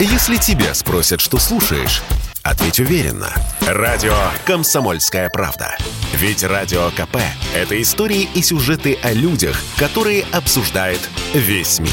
Если 0.00 0.36
тебя 0.36 0.74
спросят, 0.74 1.20
что 1.20 1.38
слушаешь, 1.38 2.02
ответь 2.42 2.80
уверенно. 2.80 3.28
Радио 3.68 4.16
«Комсомольская 4.46 5.28
правда». 5.32 5.76
Ведь 6.14 6.42
Радио 6.42 6.90
КП– 6.90 7.18
это 7.54 7.80
истории 7.80 8.28
и 8.34 8.42
сюжеты 8.42 8.98
о 9.04 9.12
людях, 9.12 9.62
которые 9.76 10.24
обсуждает 10.32 11.08
весь 11.34 11.78
мир. 11.78 11.88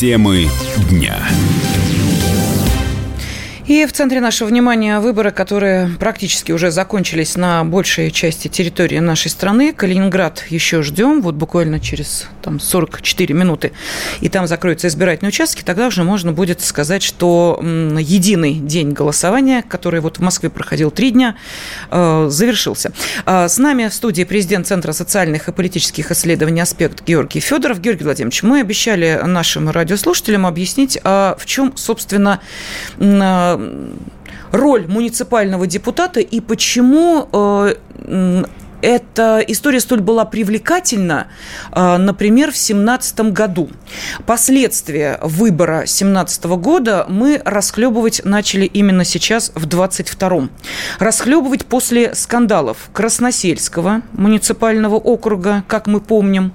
Темы 0.00 0.48
дня. 0.88 1.18
И 3.66 3.84
в 3.84 3.92
центре 3.92 4.20
нашего 4.20 4.46
внимания 4.46 5.00
выборы, 5.00 5.32
которые 5.32 5.88
практически 5.98 6.52
уже 6.52 6.70
закончились 6.70 7.34
на 7.34 7.64
большей 7.64 8.12
части 8.12 8.46
территории 8.46 9.00
нашей 9.00 9.28
страны. 9.28 9.72
Калининград 9.72 10.44
еще 10.50 10.82
ждем, 10.82 11.20
вот 11.20 11.34
буквально 11.34 11.80
через 11.80 12.26
там, 12.42 12.60
44 12.60 13.34
минуты, 13.34 13.72
и 14.20 14.28
там 14.28 14.46
закроются 14.46 14.86
избирательные 14.86 15.30
участки, 15.30 15.62
тогда 15.62 15.88
уже 15.88 16.04
можно 16.04 16.32
будет 16.32 16.60
сказать, 16.60 17.02
что 17.02 17.60
единый 17.60 18.54
день 18.54 18.92
голосования, 18.92 19.64
который 19.68 19.98
вот 19.98 20.18
в 20.18 20.20
Москве 20.20 20.48
проходил 20.48 20.92
три 20.92 21.10
дня, 21.10 21.34
э, 21.90 22.28
завершился. 22.30 22.92
А 23.24 23.48
с 23.48 23.58
нами 23.58 23.88
в 23.88 23.94
студии 23.94 24.22
президент 24.22 24.68
Центра 24.68 24.92
социальных 24.92 25.48
и 25.48 25.52
политических 25.52 26.12
исследований 26.12 26.60
«Аспект» 26.60 27.04
Георгий 27.04 27.40
Федоров. 27.40 27.80
Георгий 27.80 28.04
Владимирович, 28.04 28.44
мы 28.44 28.60
обещали 28.60 29.20
нашим 29.24 29.68
радиослушателям 29.70 30.46
объяснить, 30.46 31.00
а 31.02 31.36
в 31.36 31.46
чем, 31.46 31.76
собственно, 31.76 32.40
роль 34.52 34.86
муниципального 34.86 35.66
депутата 35.66 36.20
и 36.20 36.40
почему 36.40 37.28
э, 37.32 38.44
эта 38.82 39.42
история 39.46 39.80
столь 39.80 40.00
была 40.00 40.24
привлекательна, 40.24 41.28
э, 41.72 41.96
например, 41.96 42.50
в 42.50 42.54
2017 42.54 43.20
году. 43.32 43.68
Последствия 44.26 45.18
выбора 45.22 45.78
2017 45.78 46.44
года 46.44 47.06
мы 47.08 47.40
расхлебывать 47.44 48.24
начали 48.24 48.66
именно 48.66 49.04
сейчас, 49.04 49.50
в 49.54 49.66
2022. 49.66 50.48
Расхлебывать 50.98 51.66
после 51.66 52.14
скандалов 52.14 52.90
Красносельского 52.92 54.02
муниципального 54.12 54.96
округа, 54.96 55.64
как 55.66 55.86
мы 55.86 56.00
помним, 56.00 56.52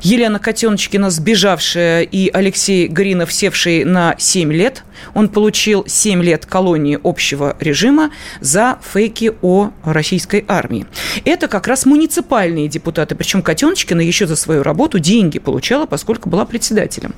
Елена 0.00 0.38
Котеночкина, 0.38 1.10
сбежавшая, 1.10 2.02
и 2.02 2.30
Алексей 2.32 2.86
Гринов, 2.88 3.32
севший 3.32 3.84
на 3.84 4.14
7 4.18 4.52
лет. 4.52 4.84
Он 5.14 5.28
получил 5.28 5.84
7 5.86 6.22
лет 6.22 6.46
колонии 6.46 6.98
общего 7.02 7.56
режима 7.60 8.10
за 8.40 8.78
фейки 8.82 9.32
о 9.42 9.70
российской 9.84 10.44
армии. 10.48 10.86
Это 11.24 11.48
как 11.48 11.66
раз 11.66 11.86
муниципальные 11.86 12.68
депутаты. 12.68 13.14
Причем 13.14 13.42
Котеночкина 13.42 14.00
еще 14.00 14.26
за 14.26 14.36
свою 14.36 14.62
работу 14.62 14.98
деньги 14.98 15.38
получала, 15.38 15.86
поскольку 15.86 16.28
была 16.28 16.44
председателем 16.44 17.14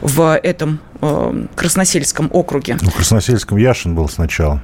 в 0.00 0.38
этом 0.42 0.80
э, 1.00 1.46
Красносельском 1.54 2.30
округе. 2.32 2.76
В 2.80 2.90
Красносельском 2.90 3.58
Яшин 3.58 3.94
был 3.94 4.08
сначала. 4.08 4.60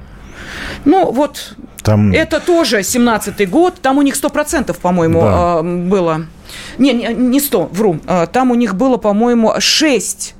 Ну, 0.85 1.11
вот 1.11 1.55
там... 1.83 2.11
это 2.11 2.39
тоже 2.39 2.79
17-й 2.79 3.45
год. 3.45 3.75
Там 3.81 3.97
у 3.97 4.01
них 4.01 4.15
100%, 4.15 4.75
по-моему, 4.79 5.21
да. 5.21 5.59
Э, 5.59 5.63
было. 5.63 6.25
Не, 6.77 6.93
не 6.93 7.39
100, 7.39 7.69
вру. 7.71 7.99
Э, 8.07 8.27
там 8.31 8.51
у 8.51 8.55
них 8.55 8.75
было, 8.75 8.97
по-моему, 8.97 9.53
6 9.57 10.35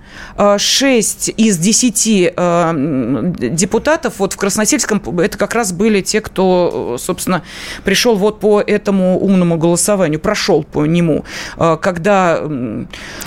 6 0.58 1.34
из 1.38 1.58
10 1.58 2.34
э, 2.36 3.34
депутатов 3.38 4.16
вот 4.20 4.34
в 4.34 4.38
Красносельском, 4.38 5.02
это 5.20 5.38
как 5.38 5.54
раз 5.56 5.72
были 5.72 6.02
те, 6.02 6.22
кто, 6.22 6.98
собственно, 7.00 7.44
пришел 7.84 8.16
вот 8.16 8.40
по 8.40 8.62
этому 8.62 9.20
умному 9.20 9.58
голосованию, 9.58 10.20
прошел 10.20 10.64
по 10.64 10.86
нему. 10.86 11.26
Э, 11.58 11.78
когда 11.82 12.40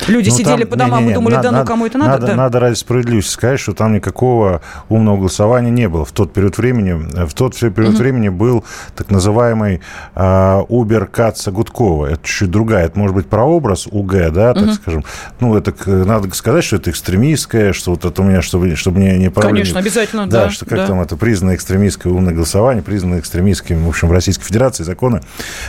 люди 0.07 0.29
ну, 0.29 0.35
сидели 0.35 0.63
там, 0.63 0.69
по 0.69 0.75
домам 0.75 0.99
не, 1.01 1.05
не, 1.07 1.11
и 1.11 1.15
думали, 1.15 1.39
да, 1.41 1.51
ну 1.51 1.65
кому 1.65 1.85
это 1.85 1.97
надо? 1.97 2.11
Надо, 2.11 2.27
да. 2.27 2.35
надо 2.35 2.59
ради 2.59 2.75
справедливости 2.75 3.31
сказать, 3.31 3.59
что 3.59 3.73
там 3.73 3.93
никакого 3.93 4.61
умного 4.89 5.17
голосования 5.17 5.71
не 5.71 5.87
было 5.87 6.05
в 6.05 6.11
тот 6.11 6.33
период 6.33 6.57
времени. 6.57 7.25
В 7.25 7.33
тот 7.33 7.55
период 7.55 7.93
угу. 7.93 7.97
времени 7.97 8.29
был 8.29 8.63
так 8.95 9.09
называемый 9.11 9.81
э, 10.15 10.61
Убер 10.67 11.05
Каца 11.05 11.51
Гудкова. 11.51 12.07
Это 12.07 12.27
чуть 12.27 12.51
другая. 12.51 12.85
Это 12.85 12.97
может 12.97 13.15
быть 13.15 13.27
прообраз 13.27 13.87
УГ, 13.87 14.31
да, 14.31 14.53
так 14.53 14.63
угу. 14.63 14.73
скажем. 14.73 15.05
Ну, 15.39 15.55
это 15.55 15.73
надо 15.87 16.33
сказать, 16.35 16.63
что 16.63 16.78
это 16.79 16.89
экстремистское, 16.91 17.73
что 17.73 17.91
вот 17.91 18.05
это 18.05 18.21
у 18.21 18.25
меня, 18.25 18.41
чтобы, 18.41 18.75
чтобы 18.75 18.99
не, 18.99 19.17
не 19.17 19.29
проблемы. 19.29 19.57
Конечно, 19.57 19.79
обязательно, 19.79 20.27
да. 20.27 20.45
Да, 20.45 20.49
что 20.49 20.65
как 20.65 20.77
да. 20.79 20.87
там 20.87 21.01
это 21.01 21.15
признано 21.15 21.55
экстремистское 21.55 22.11
умное 22.11 22.33
голосование, 22.33 22.81
признано 22.81 23.19
экстремистским, 23.19 23.85
в 23.85 23.89
общем, 23.89 24.07
в 24.07 24.11
Российской 24.11 24.45
Федерации 24.45 24.83
законы. 24.83 25.21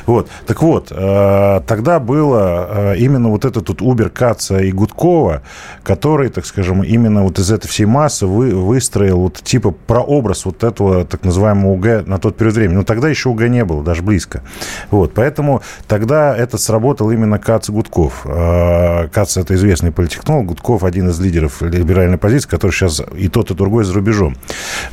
Вот. 0.06 0.28
Так 0.46 0.62
вот, 0.62 0.88
э, 0.90 1.60
тогда 1.66 2.00
было 2.00 2.94
э, 2.94 2.96
именно 2.98 3.28
вот 3.28 3.44
этот 3.44 3.66
тут 3.66 3.82
Убер 3.82 4.10
Каца 4.10 4.58
и 4.58 4.72
Гудкова, 4.72 5.42
который, 5.82 6.28
так 6.30 6.46
скажем, 6.46 6.82
именно 6.82 7.22
вот 7.22 7.38
из 7.38 7.50
этой 7.50 7.68
всей 7.68 7.86
массы 7.86 8.26
вы, 8.26 8.54
выстроил 8.54 9.20
вот 9.20 9.42
типа 9.42 9.72
прообраз 9.72 10.44
вот 10.44 10.64
этого 10.64 11.04
так 11.04 11.24
называемого 11.24 11.72
УГ 11.72 12.06
на 12.06 12.18
тот 12.18 12.36
период 12.36 12.54
времени. 12.54 12.76
Но 12.76 12.84
тогда 12.84 13.08
еще 13.08 13.28
УГ 13.28 13.42
не 13.42 13.64
было, 13.64 13.82
даже 13.82 14.02
близко. 14.02 14.42
Вот. 14.90 15.14
Поэтому 15.14 15.62
тогда 15.88 16.36
это 16.36 16.58
сработал 16.58 17.10
именно 17.10 17.38
Кац 17.38 17.68
и 17.68 17.72
Гудков. 17.72 18.22
Кац– 18.22 19.36
это 19.36 19.54
известный 19.54 19.92
политтехнолог, 19.92 20.46
Гудков– 20.46 20.84
один 20.84 20.99
из 21.08 21.20
лидеров 21.20 21.62
либеральной 21.62 22.18
позиции, 22.18 22.48
который 22.48 22.72
сейчас 22.72 23.02
и 23.16 23.28
тот, 23.28 23.50
и 23.50 23.54
другой 23.54 23.84
за 23.84 23.94
рубежом. 23.94 24.36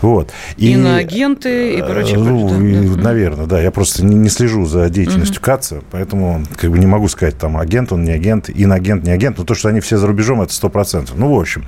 Вот. 0.02 0.32
И, 0.58 0.72
Иноагенты 0.72 1.76
и 1.76 1.82
прочее. 1.82 2.18
Ну, 2.18 2.50
да, 2.50 2.56
и, 2.58 2.88
да. 2.88 3.02
наверное, 3.02 3.46
да. 3.46 3.62
Я 3.62 3.72
просто 3.72 4.06
не, 4.06 4.16
не 4.16 4.30
слежу 4.30 4.66
за 4.66 4.90
деятельностью 4.90 5.38
угу. 5.38 5.46
КАЦа, 5.46 5.82
поэтому 5.92 6.44
как 6.56 6.72
бы 6.72 6.80
не 6.80 6.88
могу 6.88 7.08
сказать, 7.08 7.38
там, 7.38 7.58
агент 7.58 7.92
он, 7.92 8.04
не 8.04 8.12
агент, 8.12 8.50
иноагент, 8.50 9.04
не 9.04 9.12
агент. 9.12 9.38
Но 9.38 9.44
то, 9.44 9.54
что 9.54 9.70
они 9.70 9.80
все 9.80 9.98
за 9.98 10.08
рубежом, 10.08 10.42
это 10.42 10.54
сто 10.54 10.70
процентов. 10.70 11.16
Ну, 11.18 11.36
в 11.36 11.40
общем. 11.40 11.66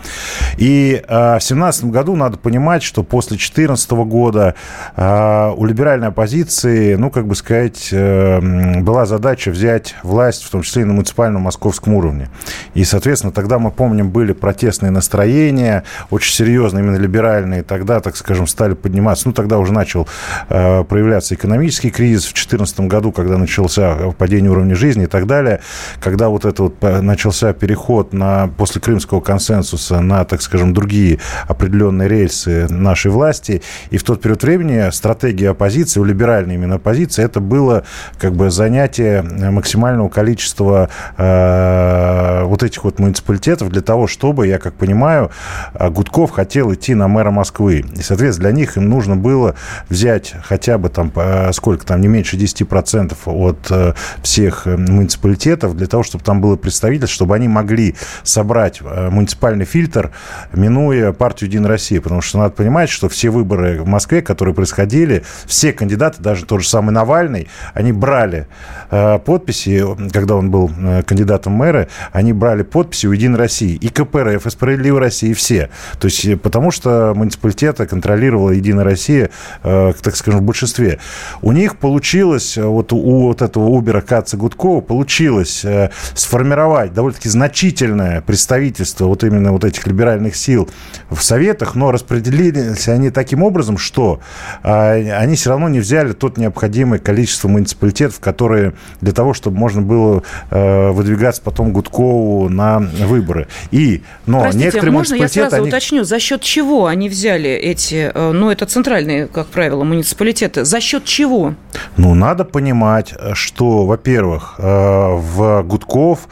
И 0.57 1.03
а, 1.07 1.39
в 1.39 1.43
семнадцатом 1.43 1.91
году 1.91 2.15
надо 2.15 2.37
понимать, 2.37 2.83
что 2.83 3.03
после 3.03 3.37
2014 3.37 3.91
года 3.91 4.55
а, 4.95 5.53
у 5.55 5.65
либеральной 5.65 6.07
оппозиции, 6.07 6.95
ну, 6.95 7.09
как 7.09 7.27
бы 7.27 7.35
сказать, 7.35 7.89
а, 7.91 8.39
была 8.81 9.05
задача 9.05 9.51
взять 9.51 9.95
власть, 10.03 10.43
в 10.43 10.49
том 10.49 10.61
числе 10.61 10.83
и 10.83 10.85
на 10.85 10.93
муниципальном 10.93 11.43
московском 11.43 11.93
уровне. 11.93 12.29
И, 12.73 12.83
соответственно, 12.83 13.31
тогда 13.31 13.59
мы 13.59 13.71
помним, 13.71 14.09
были 14.09 14.28
были 14.29 14.33
протестные 14.33 14.91
настроения, 14.91 15.83
очень 16.09 16.33
серьезные, 16.33 16.83
именно 16.83 16.97
либеральные. 16.97 17.63
Тогда, 17.63 17.99
так 17.99 18.15
скажем, 18.15 18.47
стали 18.47 18.73
подниматься. 18.73 19.27
Ну, 19.27 19.33
тогда 19.33 19.57
уже 19.57 19.73
начал 19.73 20.07
э, 20.49 20.83
проявляться 20.83 21.35
экономический 21.35 21.89
кризис 21.89 22.25
в 22.25 22.33
2014 22.33 22.81
году, 22.81 23.11
когда 23.11 23.37
начался 23.37 23.95
падение 24.17 24.51
уровня 24.51 24.75
жизни 24.75 25.03
и 25.03 25.07
так 25.07 25.25
далее. 25.25 25.61
Когда 25.99 26.29
вот 26.29 26.45
это 26.45 26.63
вот 26.63 26.75
э, 26.81 27.01
начался 27.01 27.53
переход 27.53 28.13
на, 28.13 28.49
после 28.57 28.81
Крымского 28.81 29.21
консенсуса 29.21 30.01
на, 30.01 30.25
так 30.25 30.41
скажем, 30.41 30.73
другие 30.73 31.19
определенные 31.47 32.07
рельсы 32.07 32.67
нашей 32.69 33.11
власти. 33.11 33.61
И 33.89 33.97
в 33.97 34.03
тот 34.03 34.21
период 34.21 34.43
времени 34.43 34.89
стратегия 34.91 35.49
оппозиции, 35.51 36.03
либеральной 36.03 36.55
именно 36.55 36.75
оппозиции, 36.75 37.23
это 37.23 37.39
было 37.39 37.83
как 38.19 38.33
бы 38.33 38.51
занятие 38.51 39.21
максимального 39.21 40.09
количества 40.09 40.89
э, 41.17 42.43
вот 42.43 42.63
этих 42.63 42.83
вот 42.83 42.99
муниципалитетов 42.99 43.69
для 43.69 43.81
того, 43.81 44.07
чтобы, 44.07 44.18
я 44.47 44.59
как 44.59 44.73
понимаю, 44.73 45.31
э, 45.73 45.89
Гудков 45.89 46.31
хотел 46.31 46.73
идти 46.73 46.93
на 46.93 47.07
мэра 47.07 47.31
Москвы. 47.31 47.85
И, 47.95 48.01
соответственно, 48.01 48.49
для 48.49 48.57
них 48.57 48.77
им 48.77 48.89
нужно 48.89 49.15
было 49.15 49.55
взять 49.89 50.33
хотя 50.43 50.77
бы 50.77 50.89
там, 50.89 51.11
э, 51.15 51.51
сколько 51.53 51.85
там, 51.85 52.01
не 52.01 52.07
меньше 52.07 52.37
10% 52.37 53.15
от 53.25 53.67
э, 53.71 53.93
всех 54.21 54.65
муниципалитетов 54.65 55.75
для 55.75 55.87
того, 55.87 56.03
чтобы 56.03 56.23
там 56.23 56.41
было 56.41 56.55
представительство, 56.55 57.13
чтобы 57.13 57.35
они 57.35 57.47
могли 57.47 57.95
собрать 58.23 58.81
муниципальный 58.81 59.65
фильтр, 59.65 60.11
минуя 60.53 61.11
партию 61.11 61.49
«Единая 61.49 61.69
Россия». 61.69 62.01
Потому 62.01 62.21
что 62.21 62.39
надо 62.39 62.51
понимать, 62.51 62.89
что 62.89 63.09
все 63.09 63.29
выборы 63.29 63.81
в 63.81 63.87
Москве, 63.87 64.21
которые 64.21 64.53
происходили, 64.53 65.23
все 65.45 65.73
кандидаты, 65.73 66.21
даже 66.21 66.45
тот 66.45 66.61
же 66.61 66.67
самый 66.67 66.91
Навальный, 66.91 67.47
они 67.73 67.91
брали 67.91 68.47
подписи, 68.89 69.83
когда 70.11 70.35
он 70.35 70.51
был 70.51 70.71
кандидатом 71.05 71.53
мэра, 71.53 71.87
они 72.11 72.33
брали 72.33 72.63
подписи 72.63 73.07
у 73.07 73.11
«Единой 73.11 73.39
России». 73.39 73.75
И 73.75 73.89
КПРФ, 73.99 74.45
и 74.45 74.49
«Справедливой 74.49 74.99
России», 74.99 75.33
все. 75.33 75.69
То 75.99 76.05
есть, 76.05 76.25
э, 76.25 76.37
потому 76.37 76.71
что 76.71 77.13
муниципалитеты 77.15 77.85
контролировала 77.85 78.51
«Единая 78.51 78.85
Россия», 78.85 79.29
э, 79.63 79.93
так 80.01 80.15
скажем, 80.15 80.41
в 80.41 80.43
большинстве. 80.43 80.99
У 81.41 81.51
них 81.51 81.77
получилось, 81.77 82.57
э, 82.57 82.63
вот 82.63 82.93
у 82.93 83.27
вот 83.27 83.41
этого 83.41 83.65
Убера 83.69 84.01
Каца 84.01 84.37
Гудкова 84.37 84.81
получилось 84.81 85.65
сформировать 86.13 86.93
довольно-таки 86.93 87.29
значительное 87.29 88.21
представительство 88.21 89.05
вот 89.05 89.23
именно 89.23 89.51
вот 89.51 89.63
этих 89.63 89.85
либеральных 89.87 90.35
сил 90.35 90.69
в 91.09 91.21
Советах, 91.21 91.75
но 91.75 91.91
распределились 91.91 92.87
они 92.87 93.09
таким 93.09 93.43
образом, 93.43 93.77
что 93.77 94.19
они 94.63 95.35
все 95.35 95.49
равно 95.49 95.69
не 95.69 95.79
взяли 95.79 96.13
тот 96.13 96.37
необходимое 96.37 96.99
количество 96.99 97.47
муниципалитетов, 97.47 98.19
которые 98.19 98.73
для 99.01 99.11
того, 99.11 99.33
чтобы 99.33 99.57
можно 99.57 99.81
было 99.81 100.23
выдвигаться 100.49 101.41
потом 101.41 101.73
Гудкову 101.73 102.49
на 102.49 102.79
выборы. 102.79 103.47
И, 103.71 103.88
но 104.25 104.41
Простите, 104.41 104.65
некоторые 104.65 104.91
можно 104.91 105.15
я 105.15 105.27
сразу 105.27 105.55
они... 105.57 105.67
уточню, 105.67 106.03
за 106.03 106.19
счет 106.19 106.41
чего 106.41 106.85
они 106.85 107.09
взяли 107.09 107.49
эти, 107.49 108.11
э, 108.13 108.31
ну, 108.31 108.49
это 108.49 108.65
центральные, 108.65 109.27
как 109.27 109.47
правило, 109.47 109.83
муниципалитеты, 109.83 110.65
за 110.65 110.79
счет 110.79 111.05
чего? 111.05 111.55
Ну, 111.97 112.15
надо 112.15 112.45
понимать, 112.45 113.13
что, 113.33 113.85
во-первых, 113.85 114.55
э, 114.57 114.63
в 114.63 115.63
Гудков 115.63 116.27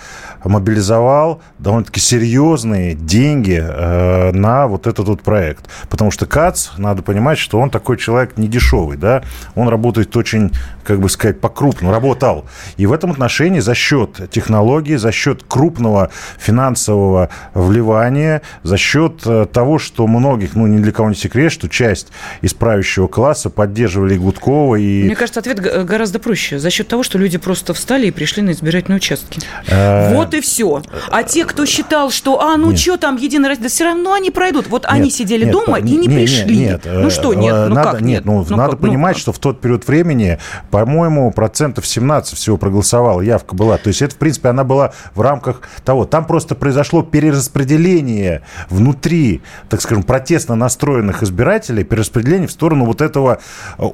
мобилизовал 0.47 1.41
довольно-таки 1.59 1.99
серьезные 1.99 2.93
деньги 2.93 3.61
э, 3.61 4.31
на 4.31 4.67
вот 4.67 4.87
этот 4.87 5.07
вот 5.07 5.21
проект. 5.21 5.65
Потому 5.89 6.11
что 6.11 6.25
КАЦ, 6.25 6.71
надо 6.77 7.01
понимать, 7.01 7.37
что 7.37 7.59
он 7.59 7.69
такой 7.69 7.97
человек 7.97 8.37
не 8.37 8.47
дешевый, 8.47 8.97
да, 8.97 9.23
он 9.55 9.67
работает 9.69 10.15
очень, 10.15 10.51
как 10.83 10.99
бы 10.99 11.09
сказать, 11.09 11.39
по-крупному, 11.39 11.93
работал. 11.93 12.45
И 12.77 12.85
в 12.85 12.93
этом 12.93 13.11
отношении 13.11 13.59
за 13.59 13.75
счет 13.75 14.29
технологий, 14.31 14.95
за 14.95 15.11
счет 15.11 15.43
крупного 15.47 16.09
финансового 16.37 17.29
вливания, 17.53 18.41
за 18.63 18.77
счет 18.77 19.21
э, 19.25 19.47
того, 19.51 19.79
что 19.79 20.07
многих, 20.07 20.55
ну, 20.55 20.67
ни 20.67 20.79
для 20.79 20.91
кого 20.91 21.09
не 21.09 21.15
секрет, 21.15 21.51
что 21.51 21.69
часть 21.69 22.07
исправящего 22.41 23.07
класса 23.07 23.49
поддерживали 23.49 24.15
и 24.15 24.17
Гудкова, 24.17 24.75
и... 24.75 25.03
Мне 25.03 25.15
кажется, 25.15 25.39
ответ 25.39 25.59
гораздо 25.59 26.19
проще. 26.19 26.59
За 26.59 26.69
счет 26.69 26.87
того, 26.87 27.03
что 27.03 27.17
люди 27.17 27.37
просто 27.37 27.73
встали 27.73 28.07
и 28.07 28.11
пришли 28.11 28.43
на 28.43 28.51
избирательные 28.51 28.97
участки. 28.97 29.41
Э, 29.67 30.13
вот 30.13 30.33
и 30.33 30.36
все. 30.41 30.81
А 31.09 31.23
те, 31.23 31.45
кто 31.45 31.65
считал, 31.65 32.09
что, 32.09 32.41
а, 32.41 32.57
ну 32.57 32.75
что 32.75 32.97
там, 32.97 33.17
Единая 33.17 33.49
Россия, 33.49 33.63
да 33.63 33.69
все 33.69 33.85
равно 33.85 34.13
они 34.13 34.31
пройдут. 34.31 34.67
Вот 34.67 34.83
нет, 34.83 34.91
они 34.91 35.09
сидели 35.09 35.45
нет, 35.45 35.51
дома 35.51 35.79
нет, 35.79 35.89
и 35.89 35.97
не 35.97 36.07
нет, 36.07 36.15
пришли. 36.15 36.57
Нет, 36.57 36.81
ну 36.85 37.09
что, 37.09 37.33
нет, 37.33 37.53
ну 37.69 37.75
надо, 37.75 37.91
как 37.91 38.01
нет? 38.01 38.25
Ну, 38.25 38.45
ну 38.47 38.57
надо 38.57 38.71
как, 38.71 38.81
ну 38.81 38.87
понимать, 38.87 39.15
ну, 39.15 39.19
что 39.19 39.31
в 39.33 39.39
тот 39.39 39.61
период 39.61 39.87
времени, 39.87 40.39
по-моему, 40.71 41.31
процентов 41.31 41.85
17 41.87 42.37
всего 42.37 42.57
проголосовало, 42.57 43.21
явка 43.21 43.55
была. 43.55 43.77
То 43.77 43.89
есть 43.89 44.01
это, 44.01 44.15
в 44.15 44.17
принципе, 44.17 44.49
она 44.49 44.63
была 44.63 44.93
в 45.13 45.21
рамках 45.21 45.61
того. 45.83 46.05
Там 46.05 46.25
просто 46.25 46.55
произошло 46.55 47.03
перераспределение 47.03 48.41
внутри, 48.69 49.41
так 49.69 49.81
скажем, 49.81 50.03
протестно 50.03 50.55
настроенных 50.55 51.23
избирателей, 51.23 51.83
перераспределение 51.83 52.47
в 52.47 52.51
сторону 52.51 52.85
вот 52.85 53.01
этого 53.01 53.39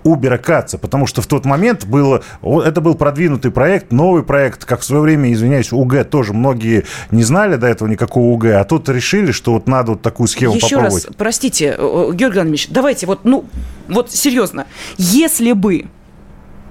Убера 0.04 0.38
Каца, 0.38 0.78
потому 0.78 1.08
что 1.08 1.22
в 1.22 1.28
тот 1.28 1.46
момент 1.46 1.86
было, 1.86 2.24
это 2.42 2.82
был 2.82 2.96
продвинутый 2.96 3.52
проект, 3.52 3.92
новый 3.92 4.24
проект, 4.24 4.66
как 4.66 4.82
в 4.82 4.84
свое 4.84 5.02
время, 5.02 5.34
извиняюсь, 5.34 5.74
УГ 5.74 6.06
тоже 6.10 6.23
многие 6.32 6.86
не 7.12 7.24
знали 7.24 7.58
до 7.58 7.68
этого 7.68 7.90
никакого 7.90 8.26
УГ, 8.28 8.46
а 8.46 8.64
тут 8.64 8.88
решили, 8.88 9.32
что 9.32 9.54
вот 9.54 9.68
надо 9.68 9.92
вот 9.92 10.02
такую 10.02 10.28
схему 10.28 10.56
Еще 10.56 10.76
попробовать. 10.76 11.06
раз, 11.06 11.16
простите, 11.18 11.76
Георгий 11.78 12.38
Иванович, 12.38 12.68
давайте 12.70 13.08
вот, 13.08 13.26
ну, 13.26 13.46
вот 13.90 14.12
серьезно, 14.12 14.68
если 14.98 15.52
бы 15.52 15.88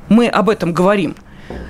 мы 0.08 0.28
об 0.28 0.48
этом 0.48 0.72
говорим, 0.72 1.16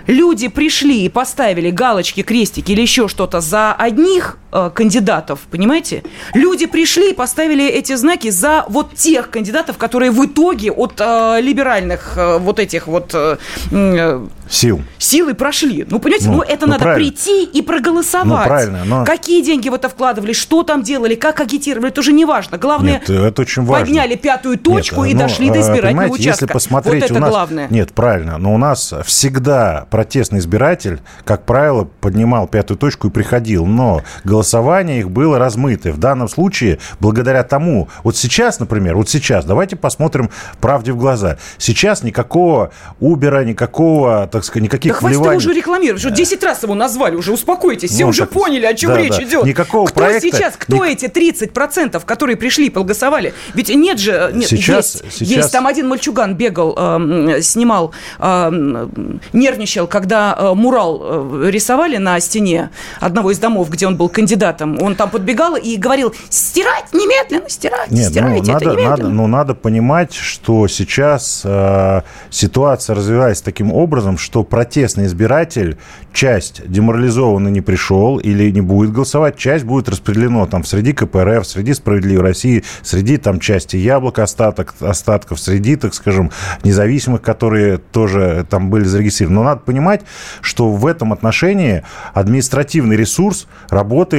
люди 0.06 0.48
пришли 0.48 1.04
и 1.04 1.08
поставили 1.08 1.70
галочки, 1.70 2.22
крестики 2.22 2.72
или 2.72 2.82
еще 2.82 3.08
что-то 3.08 3.40
за 3.40 3.72
одних 3.72 4.38
э, 4.52 4.70
кандидатов, 4.74 5.40
понимаете? 5.50 6.02
Люди 6.34 6.66
пришли 6.66 7.10
и 7.10 7.14
поставили 7.14 7.66
эти 7.66 7.94
знаки 7.94 8.30
за 8.30 8.64
вот 8.68 8.94
тех 8.94 9.30
кандидатов, 9.30 9.78
которые 9.78 10.10
в 10.10 10.24
итоге 10.24 10.70
от 10.70 11.00
э, 11.00 11.40
либеральных 11.40 12.14
э, 12.16 12.38
вот 12.38 12.58
этих 12.58 12.86
вот 12.86 13.10
э, 13.14 13.36
э 13.70 14.26
сил 14.48 14.82
силы 14.98 15.34
прошли. 15.34 15.86
Ну, 15.88 15.98
понимаете, 15.98 16.28
ну, 16.28 16.36
ну 16.36 16.42
это 16.42 16.66
ну, 16.66 16.72
надо 16.72 16.84
правильно. 16.84 17.10
прийти 17.10 17.44
и 17.44 17.62
проголосовать. 17.62 18.26
Ну, 18.26 18.46
правильно, 18.46 18.84
но... 18.84 19.04
Какие 19.04 19.42
деньги 19.42 19.68
в 19.68 19.74
это 19.74 19.88
вкладывали, 19.88 20.32
что 20.32 20.62
там 20.62 20.82
делали, 20.82 21.14
как 21.14 21.40
агитировали, 21.40 21.88
это 21.88 22.00
уже 22.00 22.12
не 22.12 22.24
важно. 22.24 22.58
Главное, 22.58 22.94
Нет, 22.94 23.10
это 23.10 23.42
очень 23.42 23.64
важно. 23.64 23.86
подняли 23.86 24.16
пятую 24.16 24.58
точку 24.58 25.04
Нет, 25.04 25.10
и 25.10 25.14
но, 25.14 25.20
дошли 25.20 25.50
до 25.50 25.60
избирательного 25.60 26.12
участка. 26.12 26.44
Если 26.44 26.46
посмотреть, 26.46 27.02
вот 27.02 27.10
это 27.10 27.14
у 27.14 27.18
нас... 27.18 27.30
главное. 27.30 27.66
Нет, 27.70 27.92
правильно, 27.92 28.38
но 28.38 28.54
у 28.54 28.58
нас 28.58 28.94
всегда 29.04 29.86
протестный 29.90 30.38
избиратель, 30.38 31.00
как 31.24 31.44
правило, 31.44 31.88
поднимал 32.00 32.46
пятую 32.46 32.78
точку 32.78 33.08
и 33.08 33.10
приходил, 33.10 33.66
но 33.66 34.02
голосование 34.42 34.98
их 34.98 35.10
было 35.10 35.38
размыто. 35.38 35.92
В 35.92 35.98
данном 35.98 36.28
случае, 36.28 36.80
благодаря 36.98 37.44
тому, 37.44 37.88
вот 38.02 38.16
сейчас, 38.16 38.58
например, 38.58 38.96
вот 38.96 39.08
сейчас, 39.08 39.44
давайте 39.44 39.76
посмотрим 39.76 40.30
правде 40.60 40.90
в 40.92 40.96
глаза. 40.96 41.38
Сейчас 41.58 42.02
никакого 42.02 42.72
Убера, 42.98 43.44
никакого, 43.44 44.28
так 44.30 44.44
сказать, 44.44 44.64
никаких 44.64 45.00
да 45.00 45.06
вливаний... 45.06 45.36
уже 45.36 45.52
рекламировать, 45.52 46.04
уже 46.04 46.12
10 46.12 46.42
раз 46.42 46.64
его 46.64 46.74
назвали, 46.74 47.14
уже 47.14 47.32
успокойтесь, 47.32 47.90
все 47.90 48.02
ну, 48.02 48.10
уже 48.10 48.22
так... 48.22 48.30
поняли, 48.30 48.66
о 48.66 48.74
чем 48.74 48.90
да, 48.90 48.98
речь 48.98 49.16
да. 49.16 49.22
идет. 49.22 49.44
Никакого 49.44 49.86
кто 49.86 50.00
проекта... 50.00 50.28
сейчас, 50.28 50.54
кто 50.58 50.84
Ник... 50.84 51.02
эти 51.04 51.44
30%, 51.44 52.02
которые 52.04 52.36
пришли 52.36 52.66
и 52.66 52.70
проголосовали? 52.70 53.32
Ведь 53.54 53.68
нет 53.68 54.00
же, 54.00 54.32
нет, 54.34 54.48
сейчас, 54.48 55.02
есть, 55.02 55.18
сейчас... 55.18 55.28
есть, 55.28 55.52
там 55.52 55.68
один 55.68 55.88
мальчуган 55.88 56.34
бегал, 56.34 56.74
э, 56.76 57.42
снимал, 57.42 57.92
э, 58.18 58.88
нервничал, 59.32 59.86
когда 59.86 60.36
э, 60.36 60.54
мурал 60.54 61.00
э, 61.44 61.50
рисовали 61.50 61.98
на 61.98 62.18
стене 62.18 62.70
одного 62.98 63.30
из 63.30 63.38
домов, 63.38 63.70
где 63.70 63.86
он 63.86 63.96
был 63.96 64.08
кандидатом. 64.08 64.31
Он 64.80 64.94
там 64.94 65.10
подбегал 65.10 65.56
и 65.56 65.76
говорил, 65.76 66.14
стирать 66.28 66.92
немедленно, 66.92 67.48
стирать, 67.48 67.90
нет, 67.90 68.10
стирайте 68.10 68.52
ну, 68.52 68.56
это 68.56 68.66
надо, 68.66 68.80
немедленно. 68.80 68.90
Надо, 68.90 69.08
ну, 69.08 69.26
надо 69.26 69.54
понимать, 69.54 70.14
что 70.14 70.66
сейчас 70.68 71.42
э, 71.44 72.02
ситуация 72.30 72.96
развивается 72.96 73.44
таким 73.44 73.72
образом, 73.72 74.18
что 74.18 74.44
протестный 74.44 75.06
избиратель, 75.06 75.78
часть 76.12 76.62
деморализованно 76.66 77.48
не 77.48 77.60
пришел 77.60 78.18
или 78.18 78.50
не 78.50 78.60
будет 78.60 78.92
голосовать, 78.92 79.36
часть 79.36 79.64
будет 79.64 79.88
распределено 79.88 80.46
там 80.46 80.64
среди 80.64 80.92
КПРФ, 80.92 81.46
среди 81.46 81.74
Справедливой 81.74 82.22
России, 82.22 82.64
среди 82.82 83.16
там 83.16 83.40
части 83.40 83.76
Яблок 83.76 84.18
остаток, 84.18 84.74
остатков, 84.80 85.40
среди, 85.40 85.76
так 85.76 85.94
скажем, 85.94 86.30
независимых, 86.64 87.22
которые 87.22 87.78
тоже 87.78 88.46
там 88.48 88.70
были 88.70 88.84
зарегистрированы. 88.84 89.40
Но 89.40 89.44
надо 89.44 89.60
понимать, 89.60 90.02
что 90.40 90.70
в 90.70 90.86
этом 90.86 91.12
отношении 91.12 91.82
административный 92.14 92.96
ресурс 92.96 93.46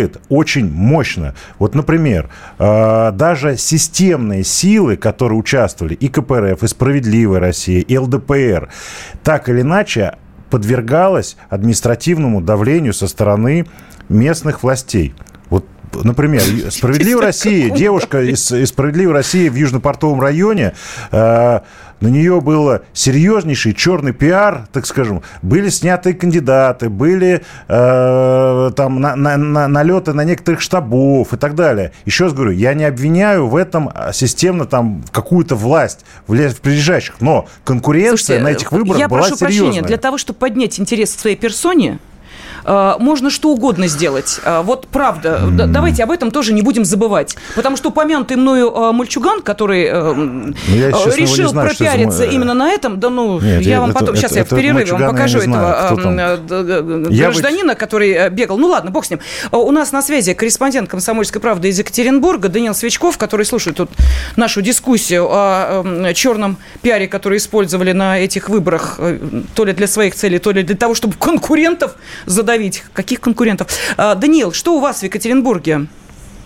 работает 0.03 0.21
очень 0.29 0.69
мощно. 0.71 1.33
Вот, 1.59 1.75
например, 1.75 2.29
э, 2.59 3.11
даже 3.13 3.57
системные 3.57 4.43
силы, 4.43 4.97
которые 4.97 5.39
участвовали, 5.39 5.93
и 5.93 6.07
КПРФ, 6.07 6.63
и 6.63 6.67
Справедливая 6.67 7.39
Россия, 7.39 7.81
и 7.81 7.97
ЛДПР, 7.97 8.69
так 9.23 9.49
или 9.49 9.61
иначе 9.61 10.15
подвергалась 10.49 11.35
административному 11.49 12.41
давлению 12.41 12.93
со 12.93 13.07
стороны 13.07 13.65
местных 14.09 14.63
властей. 14.63 15.13
Например, 16.03 16.41
«Справедливая 16.71 17.27
Россия», 17.27 17.69
девушка 17.69 18.21
из, 18.21 18.51
из 18.51 18.69
«Справедливой 18.69 19.13
России» 19.13 19.49
в 19.49 19.55
Южно-Портовом 19.55 20.19
районе, 20.19 20.73
э, 21.11 21.59
на 22.03 22.07
нее 22.07 22.41
было 22.41 22.81
серьезнейший 22.91 23.73
черный 23.73 24.11
пиар, 24.11 24.67
так 24.73 24.85
скажем. 24.85 25.23
Были 25.41 25.69
сняты 25.69 26.13
кандидаты, 26.13 26.89
были 26.89 27.45
э, 27.69 28.71
там 28.75 28.99
на, 28.99 29.15
на, 29.15 29.37
на, 29.37 29.67
налеты 29.69 30.11
на 30.11 30.25
некоторых 30.25 30.59
штабов 30.59 31.33
и 31.33 31.37
так 31.37 31.55
далее. 31.55 31.93
Еще 32.03 32.25
раз 32.25 32.33
говорю, 32.33 32.51
я 32.51 32.73
не 32.73 32.83
обвиняю 32.83 33.47
в 33.47 33.55
этом 33.55 33.89
системно 34.11 34.65
там 34.65 35.01
какую-то 35.13 35.55
власть 35.55 36.01
в, 36.27 36.35
в 36.35 36.61
прилежащих, 36.61 37.21
но 37.21 37.47
конкуренция 37.63 38.17
Слушайте, 38.17 38.43
на 38.43 38.49
этих 38.49 38.71
выборах 38.73 38.99
я 38.99 39.07
была 39.07 39.21
прошу 39.21 39.37
серьезная. 39.37 39.63
прощения, 39.67 39.87
для 39.87 39.97
того, 39.97 40.17
чтобы 40.17 40.39
поднять 40.39 40.79
интерес 40.81 41.15
к 41.15 41.19
своей 41.19 41.37
персоне, 41.37 41.99
можно 42.65 43.29
что 43.29 43.49
угодно 43.49 43.87
сделать. 43.87 44.39
Э, 44.43 44.61
вот 44.61 44.87
правда. 44.87 45.39
Mm. 45.43 45.67
Давайте 45.67 46.03
об 46.03 46.11
этом 46.11 46.31
тоже 46.31 46.53
не 46.53 46.61
будем 46.61 46.85
забывать. 46.85 47.35
Потому 47.55 47.77
что 47.77 47.89
упомянутый 47.89 48.37
мною 48.37 48.71
э, 48.71 48.91
мальчуган, 48.91 49.41
который 49.41 49.91
ну, 49.91 50.53
я, 50.67 50.91
честно, 50.91 51.15
решил 51.15 51.49
знаю, 51.49 51.69
пропиариться 51.69 52.23
именно 52.25 52.53
на 52.53 52.69
этом, 52.69 52.99
да 52.99 53.09
ну, 53.09 53.39
Нет, 53.39 53.61
я 53.61 53.79
вам 53.81 53.91
это, 53.91 53.99
потом, 53.99 54.15
это, 54.15 54.21
сейчас 54.21 54.31
это, 54.31 54.39
я 54.39 54.45
в 54.45 54.49
перерыве 54.49 54.91
вам 54.91 55.11
покажу 55.11 55.39
этого 55.39 55.95
гражданина, 57.09 57.75
который 57.75 58.29
бегал. 58.29 58.57
Ну 58.57 58.67
ладно, 58.67 58.91
бог 58.91 59.05
с 59.05 59.09
ним. 59.09 59.19
У 59.51 59.71
нас 59.71 59.91
на 59.91 60.01
связи 60.01 60.33
корреспондент 60.33 60.89
«Комсомольской 60.89 61.41
правды» 61.41 61.69
из 61.69 61.79
Екатеринбурга 61.79 62.49
Даниил 62.49 62.73
Свечков, 62.73 63.17
который 63.17 63.45
слушает 63.45 63.77
тут 63.77 63.89
нашу 64.35 64.61
дискуссию 64.61 65.27
о 65.29 66.13
черном 66.13 66.57
пиаре, 66.81 67.07
который 67.07 67.37
использовали 67.37 67.91
на 67.91 68.19
этих 68.19 68.49
выборах, 68.49 68.99
то 69.55 69.65
ли 69.65 69.73
для 69.73 69.87
своих 69.87 70.15
целей, 70.15 70.39
то 70.39 70.51
ли 70.51 70.63
для 70.63 70.75
того, 70.75 70.95
чтобы 70.95 71.15
конкурентов 71.15 71.95
задать 72.25 72.52
давить? 72.53 72.83
Каких 72.93 73.19
конкурентов? 73.19 73.67
А, 73.97 74.13
Даниил, 74.13 74.53
что 74.53 74.75
у 74.75 74.79
вас 74.79 74.99
в 74.99 75.03
Екатеринбурге? 75.03 75.87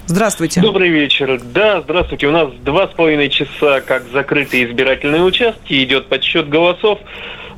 Здравствуйте. 0.05 0.61
Добрый 0.61 0.89
вечер. 0.89 1.41
Да, 1.53 1.81
здравствуйте. 1.81 2.27
У 2.27 2.31
нас 2.31 2.49
два 2.63 2.87
с 2.87 2.91
половиной 2.91 3.27
часа, 3.29 3.81
как 3.81 4.03
закрытые 4.13 4.63
избирательные 4.65 5.21
участки, 5.21 5.83
идет 5.83 6.07
подсчет 6.07 6.47
голосов. 6.47 6.99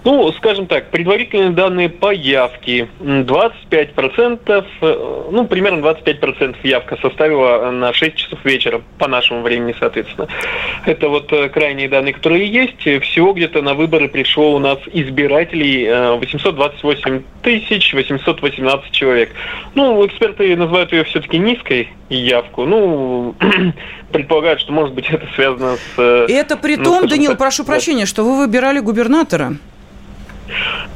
Ну, 0.06 0.32
скажем 0.34 0.66
так, 0.68 0.92
предварительные 0.92 1.50
данные 1.50 1.90
по 1.90 2.12
явке. 2.12 2.88
25%, 3.00 4.66
э, 4.82 5.28
ну, 5.32 5.46
примерно 5.46 5.86
25% 5.86 6.56
явка 6.64 6.98
составила 7.02 7.70
на 7.72 7.92
6 7.92 8.16
часов 8.16 8.40
вечера, 8.46 8.82
по 8.98 9.08
нашему 9.08 9.42
времени, 9.42 9.76
соответственно. 9.78 10.28
Это 10.86 11.10
вот 11.10 11.32
э, 11.34 11.50
крайние 11.50 11.90
данные, 11.90 12.14
которые 12.14 12.48
есть. 12.48 12.82
Всего 13.04 13.34
где-то 13.34 13.62
на 13.62 13.74
выборы 13.74 14.08
пришло 14.08 14.54
у 14.56 14.60
нас 14.60 14.80
избирателей 14.94 15.90
828 16.18 17.18
э, 17.18 17.22
тысяч 17.44 17.94
818 17.94 18.92
человек. 18.92 19.32
Ну, 19.76 20.06
эксперты 20.06 20.56
называют 20.56 20.94
ее 20.94 21.04
все-таки 21.04 21.38
низкой 21.38 21.90
явку. 22.10 22.66
Ну, 22.66 23.36
предполагают, 24.12 24.62
что, 24.62 24.72
может 24.72 24.94
быть, 24.94 25.10
это 25.10 25.28
связано 25.36 25.76
с... 25.76 26.26
И 26.30 26.34
это 26.34 26.56
при 26.56 26.78
ну, 26.78 26.84
том, 26.86 27.08
Данил, 27.08 27.32
так, 27.32 27.40
прошу 27.40 27.64
да. 27.64 27.74
прощения, 27.74 28.06
что 28.06 28.24
вы 28.24 28.38
выбирали 28.38 28.80
губернатора. 28.80 29.56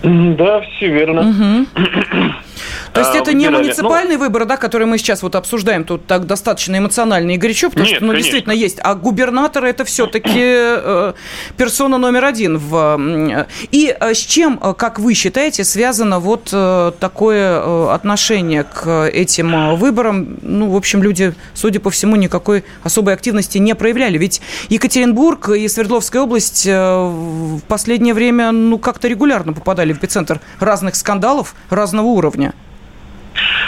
Да, 0.04 0.62
все 0.62 0.88
верно. 0.88 1.22
Угу. 1.22 1.68
То 2.94 3.02
есть 3.02 3.16
а, 3.16 3.18
это 3.18 3.34
не 3.34 3.50
муниципальный 3.50 4.16
ну, 4.16 4.24
выбор, 4.24 4.46
да, 4.46 4.58
который 4.58 4.88
мы 4.88 4.98
сейчас 4.98 5.24
вот 5.24 5.36
обсуждаем 5.36 5.84
тут 5.84 6.06
так 6.06 6.26
достаточно 6.26 6.78
эмоционально 6.78 7.32
и 7.32 7.38
горячо, 7.38 7.70
потому 7.70 7.86
нет, 7.86 7.98
что, 7.98 8.06
ну, 8.06 8.12
конечно. 8.12 8.24
действительно 8.24 8.54
есть. 8.54 8.78
А 8.82 8.96
губернатор 8.96 9.66
это 9.66 9.86
все-таки 9.86 10.32
э, 10.36 11.14
персона 11.58 11.98
номер 11.98 12.26
один. 12.26 12.58
В, 12.58 13.46
и 13.72 13.96
э, 14.00 14.14
с 14.14 14.18
чем, 14.18 14.60
э, 14.62 14.74
как 14.78 15.00
вы 15.00 15.14
считаете, 15.14 15.64
связано 15.64 16.20
вот 16.20 16.50
э, 16.52 16.92
такое 17.00 17.94
отношение 17.94 18.64
к 18.64 19.08
этим 19.08 19.76
выборам? 19.76 20.38
Ну, 20.42 20.70
в 20.70 20.76
общем, 20.76 21.04
люди, 21.04 21.34
судя 21.54 21.80
по 21.80 21.90
всему, 21.90 22.16
никакой 22.16 22.64
особой 22.84 23.14
активности 23.14 23.58
не 23.58 23.76
проявляли. 23.76 24.18
Ведь 24.18 24.42
Екатеринбург 24.70 25.50
и 25.50 25.68
Свердловская 25.68 26.22
область 26.22 26.66
в 26.66 27.62
последнее 27.68 28.14
время, 28.14 28.52
ну, 28.52 28.78
как-то 28.78 29.08
регулярно 29.08 29.54
попадали 29.54 29.94
в 29.94 29.98
эпицентр 29.98 30.40
разных 30.60 30.96
скандалов 30.96 31.56
разного 31.70 32.08
уровня. 32.08 32.54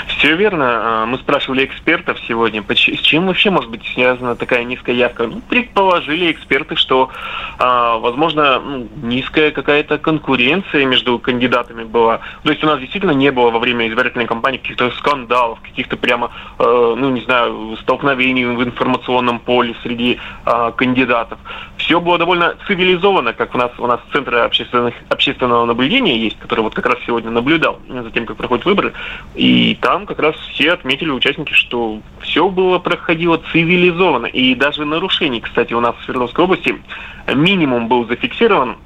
Все 0.08 0.36
верно. 0.36 0.66
А, 0.68 1.06
мы 1.06 1.18
спрашивали 1.18 1.66
экспертов 1.66 2.18
сегодня, 2.28 2.64
с 2.70 2.76
чем 2.76 3.28
вообще 3.28 3.50
может 3.50 3.70
быть 3.70 3.86
связана 3.94 4.36
такая 4.36 4.64
низкая 4.64 4.96
явка. 4.96 5.28
Ну, 5.28 5.42
предположили 5.50 6.32
эксперты, 6.32 6.76
что, 6.76 7.10
а, 7.60 7.98
возможно, 7.98 8.60
ну, 8.60 8.88
низкая 9.04 9.52
какая-то 9.52 9.98
конкуренция 9.98 10.86
между 10.86 11.20
кандидатами 11.20 11.84
была. 11.84 12.20
То 12.44 12.52
есть 12.52 12.64
у 12.64 12.68
нас 12.68 12.80
действительно 12.80 13.12
не 13.12 13.32
было 13.32 13.52
во 13.52 13.60
время 13.60 13.88
избирательной 13.88 14.26
кампании 14.26 14.58
каких-то 14.58 14.92
скандалов, 14.92 15.60
каких-то 15.62 15.98
прямо, 15.98 16.32
э, 16.60 16.96
ну, 16.98 17.10
не 17.10 17.22
знаю, 17.22 17.78
столкновений 17.82 18.46
в 18.46 18.64
информационном 18.64 19.40
поле 19.40 19.76
среди 19.84 20.20
а, 20.46 20.72
кандидатов. 20.72 21.40
Все 21.78 22.00
было 22.00 22.18
довольно 22.18 22.56
цивилизованно, 22.68 23.34
как 23.34 23.56
у 23.56 23.58
нас 23.58 23.72
у 23.78 23.88
нас 23.88 24.00
центры 24.12 24.40
общественных, 24.40 24.94
общественного 25.10 25.66
наблюдения 25.66 26.18
есть, 26.18 26.40
который 26.40 26.62
вот 26.62 26.74
как 26.74 26.86
раз 26.86 26.98
сегодня 27.06 27.32
наблюдал 27.32 27.80
за 27.88 28.12
тем, 28.12 28.26
как 28.26 28.38
проходят 28.38 28.66
выборы. 28.66 28.94
И 29.36 29.65
там 29.74 30.06
как 30.06 30.20
раз 30.20 30.36
все 30.52 30.74
отметили 30.74 31.10
участники, 31.10 31.54
что 31.54 32.02
все 32.20 32.50
было 32.50 32.78
проходило 32.78 33.42
цивилизованно. 33.52 34.28
И 34.28 34.54
даже 34.54 34.86
нарушений, 34.86 35.42
кстати, 35.42 35.74
у 35.74 35.80
нас 35.80 35.96
в 35.96 36.04
Свердловской 36.04 36.44
области 36.44 36.76
минимум 37.34 37.88
был 37.88 38.06
зафиксирован. 38.08 38.78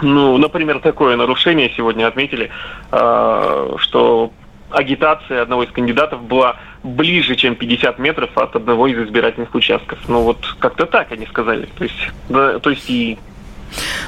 Ну, 0.00 0.36
например, 0.38 0.80
такое 0.80 1.16
нарушение 1.16 1.72
сегодня 1.76 2.06
отметили, 2.06 2.50
э, 2.90 3.74
что 3.78 4.32
агитация 4.70 5.42
одного 5.42 5.64
из 5.64 5.70
кандидатов 5.70 6.22
была 6.22 6.56
ближе, 6.82 7.36
чем 7.36 7.54
50 7.54 7.98
метров 7.98 8.36
от 8.36 8.56
одного 8.56 8.86
из 8.86 8.98
избирательных 8.98 9.54
участков. 9.54 9.98
Ну 10.08 10.22
вот 10.22 10.38
как-то 10.58 10.86
так 10.86 11.12
они 11.12 11.26
сказали. 11.26 11.68
То 11.76 11.84
есть, 11.84 12.08
да, 12.28 12.58
то 12.58 12.70
есть 12.70 12.88
и 12.88 13.18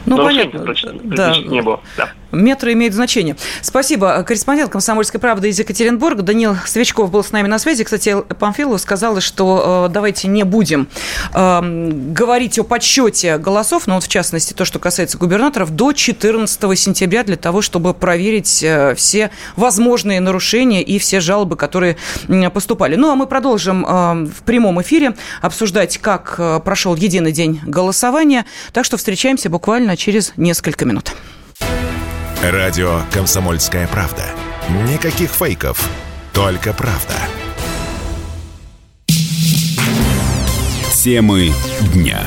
ну, 0.07 0.17
понятно. 0.17 0.75
Да. 1.03 1.37
не 1.39 1.63
было. 1.63 1.81
Да. 1.97 2.11
Метры 2.33 2.73
имеют 2.73 2.95
значение. 2.95 3.37
Спасибо. 3.63 4.23
Корреспондент 4.23 4.71
«Комсомольской 4.71 5.21
правды» 5.21 5.49
из 5.49 5.59
Екатеринбурга 5.59 6.23
Данил 6.23 6.57
Свечков 6.67 7.11
был 7.11 7.25
с 7.25 7.33
нами 7.33 7.49
на 7.49 7.59
связи. 7.59 7.85
Кстати, 7.85 8.17
Памфилова 8.39 8.77
сказала, 8.77 9.21
что 9.21 9.87
э, 9.89 9.93
давайте 9.93 10.29
не 10.29 10.45
будем 10.45 10.89
э, 11.35 11.61
говорить 12.13 12.59
о 12.59 12.65
подсчете 12.65 13.39
голосов, 13.39 13.87
но 13.87 13.95
вот 13.97 14.05
в 14.05 14.09
частности 14.09 14.53
то, 14.53 14.65
что 14.65 14.79
касается 14.79 15.19
губернаторов, 15.19 15.71
до 15.71 15.93
14 15.93 16.79
сентября 16.79 17.25
для 17.25 17.37
того, 17.37 17.63
чтобы 17.63 17.95
проверить 17.95 18.63
э, 18.63 18.95
все 18.95 19.31
возможные 19.57 20.21
нарушения 20.21 20.83
и 20.83 20.99
все 20.99 21.21
жалобы, 21.21 21.57
которые 21.57 21.97
э, 22.29 22.51
поступали. 22.51 22.97
Ну, 22.97 23.11
а 23.11 23.17
мы 23.17 23.27
продолжим 23.27 23.85
э, 23.85 24.27
в 24.27 24.43
прямом 24.45 24.81
эфире 24.83 25.15
обсуждать, 25.43 25.99
как 25.99 26.37
э, 26.39 26.61
прошел 26.65 26.95
единый 26.95 27.33
день 27.33 27.61
голосования. 27.65 28.47
Так 28.73 28.85
что 28.85 28.97
встречаемся 28.97 29.51
буквально 29.51 29.97
через 29.97 30.33
несколько 30.37 30.85
минут. 30.85 31.13
Радио 32.43 33.03
«Комсомольская 33.13 33.87
правда». 33.87 34.23
Никаких 34.91 35.29
фейков, 35.29 35.91
только 36.33 36.73
правда. 36.73 37.13
Темы 40.95 41.51
дня. 41.93 42.23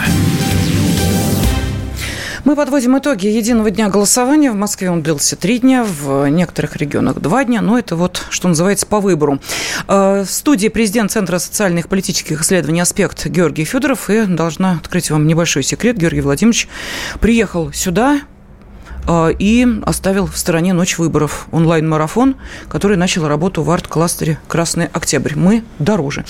Мы 2.45 2.56
подводим 2.56 2.95
итоги 2.95 3.26
единого 3.26 3.71
дня 3.71 3.89
голосования. 3.89 4.52
В 4.52 4.56
Москве 4.56 4.91
он 4.91 5.02
длился 5.02 5.36
три 5.36 5.58
дня, 5.58 5.84
в 5.84 6.28
некоторых 6.28 6.76
регионах 6.76 7.19
два 7.19 7.43
дня. 7.43 7.62
Но 7.62 7.80
это 7.80 7.95
вот, 7.95 8.23
что 8.30 8.47
называется, 8.47 8.86
по 8.86 8.99
выбору. 8.99 9.39
Э, 9.88 10.26
в 10.28 10.30
студии 10.30 10.67
президент 10.67 11.12
Центра 11.12 11.39
социальных 11.39 11.86
и 11.86 11.88
политических 11.88 12.41
исследований 12.41 12.82
«Аспект» 12.82 13.26
Георгий 13.26 13.63
Федоров. 13.63 14.12
И 14.12 14.26
должна 14.26 14.73
открыть 14.73 15.10
вам 15.10 15.26
небольшой 15.26 15.63
секрет. 15.63 15.97
Георгий 15.97 16.21
Владимирович 16.21 16.67
приехал 17.19 17.73
сюда 17.73 18.21
и 19.39 19.67
оставил 19.85 20.27
в 20.27 20.37
стороне 20.37 20.73
«Ночь 20.73 20.97
выборов» 20.97 21.47
онлайн-марафон, 21.51 22.35
который 22.69 22.97
начал 22.97 23.27
работу 23.27 23.63
в 23.63 23.71
арт-кластере 23.71 24.39
«Красный 24.47 24.87
Октябрь». 24.87 25.33
Мы 25.35 25.63
дороже. 25.79 26.25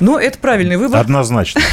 Но 0.00 0.18
это 0.18 0.38
правильный 0.38 0.76
выбор. 0.76 1.00
Однозначно. 1.00 1.60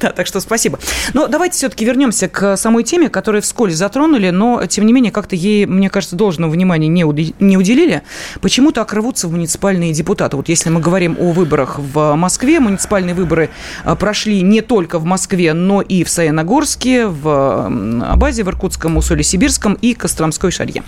Да, 0.00 0.12
так 0.12 0.26
что 0.26 0.40
спасибо. 0.40 0.78
Но 1.12 1.26
давайте 1.26 1.56
все-таки 1.56 1.84
вернемся 1.84 2.26
к 2.26 2.56
самой 2.56 2.84
теме, 2.84 3.10
которую 3.10 3.42
вскользь 3.42 3.74
затронули, 3.74 4.30
но, 4.30 4.64
тем 4.64 4.86
не 4.86 4.94
менее, 4.94 5.12
как-то 5.12 5.36
ей, 5.36 5.66
мне 5.66 5.90
кажется, 5.90 6.16
должного 6.16 6.50
внимания 6.50 6.88
не, 6.88 7.02
не 7.38 7.58
уделили. 7.58 8.02
Почему 8.40 8.72
так 8.72 8.94
рвутся 8.94 9.28
в 9.28 9.32
муниципальные 9.32 9.92
депутаты? 9.92 10.36
Вот 10.36 10.48
если 10.48 10.70
мы 10.70 10.80
говорим 10.80 11.16
о 11.18 11.32
выборах 11.32 11.78
в 11.78 12.14
Москве, 12.14 12.60
муниципальные 12.60 13.14
выборы 13.14 13.50
а, 13.84 13.94
прошли 13.94 14.40
не 14.40 14.62
только 14.62 14.98
в 14.98 15.04
Москве, 15.04 15.52
но 15.52 15.82
и 15.82 16.04
в 16.04 16.08
Саяногорске, 16.08 17.06
в 17.06 17.66
Абазе, 18.06 18.44
в 18.44 18.48
Иркутском, 18.48 18.96
Усоле-Сибирском 18.96 19.74
и 19.82 19.94
Костромской 19.94 20.50
шарье. 20.50 20.82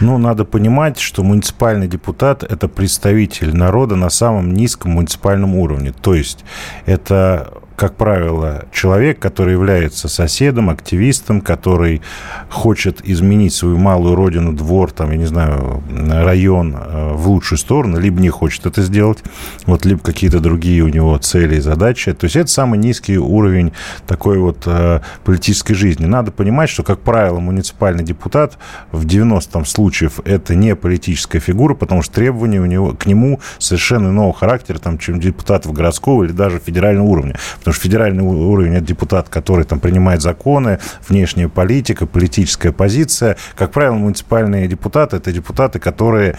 Ну, 0.00 0.18
надо 0.18 0.44
понимать, 0.44 0.98
что 0.98 1.22
муниципальный 1.22 1.88
депутат– 1.88 2.42
это 2.50 2.68
представитель 2.68 3.54
народа 3.56 3.96
на 3.96 4.10
самом 4.10 4.54
низком 4.54 4.92
муниципальном 4.92 5.54
уровне. 5.54 5.92
То 5.92 6.14
есть 6.14 6.44
это 6.84 7.52
как 7.76 7.94
правило, 7.94 8.64
человек, 8.72 9.18
который 9.18 9.52
является 9.52 10.08
соседом, 10.08 10.70
активистом, 10.70 11.42
который 11.42 12.00
хочет 12.48 13.00
изменить 13.04 13.52
свою 13.52 13.76
малую 13.76 14.14
родину, 14.14 14.52
двор, 14.52 14.90
там, 14.92 15.10
я 15.10 15.18
не 15.18 15.26
знаю, 15.26 15.82
район 16.08 16.74
э, 16.74 17.12
в 17.12 17.28
лучшую 17.28 17.58
сторону, 17.58 18.00
либо 18.00 18.20
не 18.20 18.30
хочет 18.30 18.64
это 18.64 18.82
сделать, 18.82 19.18
вот, 19.66 19.84
либо 19.84 20.00
какие-то 20.00 20.40
другие 20.40 20.82
у 20.82 20.88
него 20.88 21.16
цели 21.18 21.56
и 21.56 21.60
задачи. 21.60 22.12
То 22.14 22.24
есть 22.24 22.36
это 22.36 22.50
самый 22.50 22.78
низкий 22.78 23.18
уровень 23.18 23.72
такой 24.06 24.38
вот 24.38 24.62
э, 24.64 25.00
политической 25.24 25.74
жизни. 25.74 26.06
Надо 26.06 26.30
понимать, 26.32 26.70
что, 26.70 26.82
как 26.82 27.00
правило, 27.00 27.40
муниципальный 27.40 28.04
депутат 28.04 28.56
в 28.90 29.04
90 29.04 29.52
там, 29.52 29.66
случаев 29.66 30.20
это 30.24 30.54
не 30.54 30.74
политическая 30.74 31.40
фигура, 31.40 31.74
потому 31.74 32.02
что 32.02 32.14
требования 32.14 32.60
у 32.60 32.66
него, 32.66 32.94
к 32.94 33.04
нему 33.04 33.40
совершенно 33.58 34.08
иного 34.08 34.32
характера, 34.32 34.78
там, 34.78 34.98
чем 34.98 35.20
депутатов 35.20 35.74
городского 35.74 36.24
или 36.24 36.32
даже 36.32 36.58
федерального 36.58 37.06
уровня. 37.06 37.36
Потому 37.66 37.74
что 37.74 37.82
федеральный 37.82 38.22
уровень– 38.22 38.74
это 38.76 38.86
депутат, 38.86 39.28
который 39.28 39.64
там 39.64 39.80
принимает 39.80 40.22
законы, 40.22 40.78
внешняя 41.08 41.48
политика, 41.48 42.06
политическая 42.06 42.70
позиция. 42.70 43.36
Как 43.56 43.72
правило, 43.72 43.94
муниципальные 43.94 44.68
депутаты– 44.68 45.16
это 45.18 45.32
депутаты, 45.32 45.80
которые, 45.80 46.36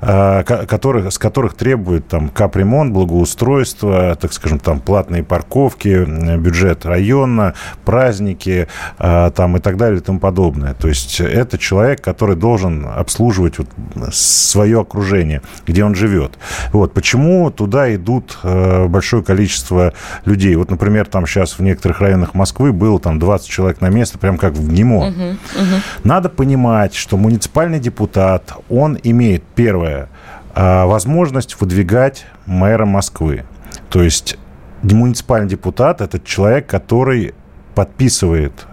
э, 0.00 0.44
которых, 0.44 1.12
с 1.12 1.18
которых 1.18 1.54
требуют 1.54 2.06
там 2.06 2.28
капремонт, 2.28 2.92
благоустройство, 2.92 4.16
так 4.20 4.32
скажем, 4.32 4.60
там 4.60 4.78
платные 4.78 5.24
парковки, 5.24 6.06
бюджет 6.36 6.86
района, 6.86 7.54
праздники 7.84 8.68
э, 9.00 9.30
там 9.34 9.56
и 9.56 9.60
так 9.60 9.78
далее 9.78 9.98
и 9.98 10.00
тому 10.00 10.20
подобное. 10.20 10.74
То 10.74 10.86
есть 10.86 11.20
это 11.20 11.58
человек, 11.58 12.00
который 12.02 12.36
должен 12.36 12.86
обслуживать 12.86 13.58
вот 13.58 13.66
свое 14.12 14.82
окружение, 14.82 15.42
где 15.66 15.82
он 15.82 15.96
живет. 15.96 16.38
Вот. 16.72 16.94
Почему 16.94 17.50
туда 17.50 17.92
идут 17.92 18.38
э, 18.44 18.86
большое 18.86 19.24
количество 19.24 19.92
людей? 20.24 20.54
Вот, 20.54 20.67
например, 20.70 21.06
там 21.06 21.26
сейчас 21.26 21.58
в 21.58 21.60
некоторых 21.60 22.00
районах 22.00 22.34
Москвы 22.34 22.72
было 22.72 22.98
там 23.00 23.18
20 23.18 23.48
человек 23.48 23.80
на 23.80 23.88
место, 23.88 24.18
прям 24.18 24.38
как 24.38 24.54
в 24.54 24.72
ГИМО. 24.72 24.96
Угу, 24.96 25.06
угу. 25.08 25.82
Надо 26.04 26.28
понимать, 26.28 26.94
что 26.94 27.16
муниципальный 27.16 27.80
депутат, 27.80 28.52
он 28.68 28.98
имеет, 29.02 29.42
первое, 29.54 30.08
а, 30.54 30.86
возможность 30.86 31.60
выдвигать 31.60 32.26
мэра 32.46 32.84
Москвы. 32.84 33.44
То 33.90 34.02
есть 34.02 34.38
муниципальный 34.82 35.48
депутат– 35.48 36.00
это 36.02 36.20
человек, 36.20 36.66
который 36.66 37.34
подписывает 37.74 38.66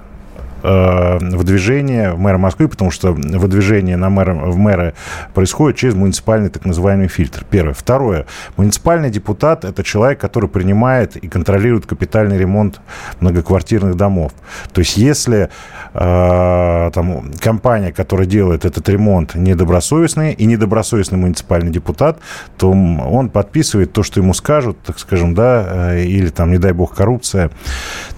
Э, 0.68 1.20
выдвижение 1.20 2.14
в 2.14 2.20
мэра 2.20 2.40
Москвы, 2.40 2.68
потому 2.68 2.90
что 2.90 3.12
выдвижение 3.12 3.98
на 3.98 4.10
мэра, 4.10 4.34
в 4.34 4.58
мэра 4.58 4.96
происходит 5.36 5.78
через 5.78 5.94
муниципальный 5.94 6.50
так 6.50 6.66
называемый 6.66 7.08
фильтр. 7.08 7.46
Первое. 7.48 7.76
Второе. 7.76 8.26
Муниципальный 8.58 9.12
депутат– 9.12 9.64
это 9.66 9.84
человек, 9.84 10.20
который 10.20 10.50
принимает 10.50 11.18
и 11.18 11.28
контролирует 11.28 11.86
капитальный 11.86 12.40
ремонт 12.40 12.82
многоквартирных 13.20 13.96
домов. 13.96 14.32
То 14.74 14.80
есть 14.80 14.98
если 14.98 15.50
э, 15.94 16.92
там, 16.92 17.32
компания, 17.40 17.92
которая 17.92 18.26
делает 18.26 18.66
этот 18.66 18.90
ремонт, 18.90 19.36
недобросовестная 19.36 20.32
и 20.32 20.46
недобросовестный 20.46 21.20
муниципальный 21.20 21.72
депутат, 21.72 22.18
то 22.58 22.72
он 22.72 23.30
подписывает 23.30 23.94
то, 23.94 24.02
что 24.02 24.20
ему 24.20 24.34
скажут, 24.34 24.80
так 24.84 24.98
скажем, 24.98 25.36
да, 25.36 25.92
э, 25.92 26.06
или 26.06 26.30
там, 26.30 26.50
не 26.50 26.58
дай 26.58 26.72
бог, 26.72 26.96
коррупция. 26.96 27.52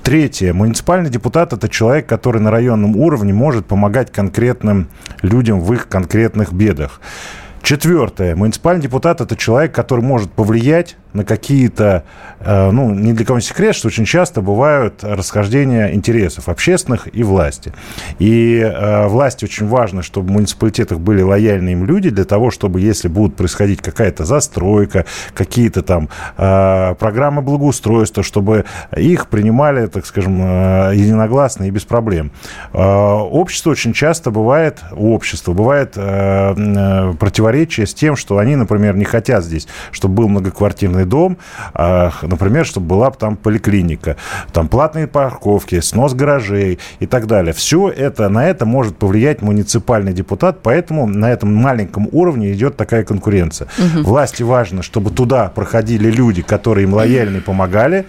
Третье. 0.01 0.53
Муниципальный 0.53 1.09
депутат– 1.09 1.51
это 1.53 1.67
человек, 1.67 2.05
который 2.05 2.36
на 2.39 2.51
районном 2.51 2.95
уровне 2.95 3.33
может 3.33 3.65
помогать 3.65 4.11
конкретным 4.11 4.87
людям 5.21 5.61
в 5.61 5.73
их 5.73 5.87
конкретных 5.87 6.53
бедах. 6.53 7.01
Четвертое. 7.67 8.33
Муниципальный 8.33 8.81
депутат– 8.81 9.19
это 9.21 9.35
человек, 9.35 9.75
который 9.75 9.99
может 9.99 10.31
повлиять 10.31 10.95
на 11.11 11.25
какие-то, 11.25 12.05
э, 12.39 12.71
ну, 12.71 12.93
не 12.93 13.11
для 13.11 13.25
кого 13.25 13.41
секрет, 13.41 13.75
что 13.75 13.87
очень 13.87 14.05
часто 14.05 14.39
бывают 14.41 15.03
расхождения 15.03 15.93
интересов 15.93 16.47
общественных 16.47 17.09
и 17.13 17.23
власти. 17.23 17.73
И 18.19 18.57
э, 18.59 19.07
власти 19.07 19.43
очень 19.43 19.67
важно, 19.67 20.01
чтобы 20.01 20.29
в 20.29 20.31
муниципалитетах 20.31 20.99
были 20.99 21.21
лояльны 21.21 21.71
им 21.71 21.85
люди 21.85 22.09
для 22.09 22.23
того, 22.23 22.51
чтобы, 22.51 22.79
если 22.79 23.09
будут 23.09 23.35
происходить 23.35 23.81
какая-то 23.81 24.23
застройка, 24.23 25.05
какие-то 25.33 25.81
там 25.81 26.07
э, 26.37 26.95
программы 26.97 27.41
благоустройства, 27.41 28.23
чтобы 28.23 28.63
их 28.95 29.27
принимали, 29.27 29.87
так 29.87 30.05
скажем, 30.05 30.39
единогласно 30.93 31.65
и 31.65 31.69
без 31.69 31.83
проблем. 31.83 32.31
Общество 32.71 33.71
очень 33.71 33.91
часто 33.91 34.31
бывает, 34.31 34.79
у 34.91 35.13
общества 35.13 35.51
бывает 35.51 35.95
противоречие 35.95 37.56
с 37.65 37.93
тем, 37.93 38.15
что 38.15 38.37
они, 38.37 38.55
например, 38.55 38.95
не 38.95 39.05
хотят 39.05 39.43
здесь, 39.43 39.67
чтобы 39.91 40.15
был 40.15 40.29
многоквартирный 40.29 41.05
дом, 41.05 41.37
а, 41.73 42.11
например, 42.21 42.65
чтобы 42.65 42.87
была 42.87 43.11
там 43.11 43.35
поликлиника, 43.35 44.17
там 44.53 44.67
платные 44.67 45.07
парковки, 45.07 45.79
снос 45.79 46.13
гаражей 46.13 46.79
и 46.99 47.05
так 47.05 47.27
далее. 47.27 47.53
Все 47.53 47.89
это, 47.89 48.29
на 48.29 48.45
это 48.45 48.65
может 48.65 48.97
повлиять 48.97 49.41
муниципальный 49.41 50.13
депутат, 50.13 50.59
поэтому 50.61 51.07
на 51.07 51.31
этом 51.31 51.53
маленьком 51.53 52.07
уровне 52.11 52.53
идет 52.53 52.77
такая 52.77 53.03
конкуренция. 53.03 53.67
Угу. 53.77 54.03
Власти 54.03 54.43
важно, 54.43 54.83
чтобы 54.83 55.11
туда 55.11 55.49
проходили 55.49 56.09
люди, 56.11 56.41
которые 56.41 56.83
им 56.83 56.93
лояльно 56.93 57.41
помогали, 57.41 58.05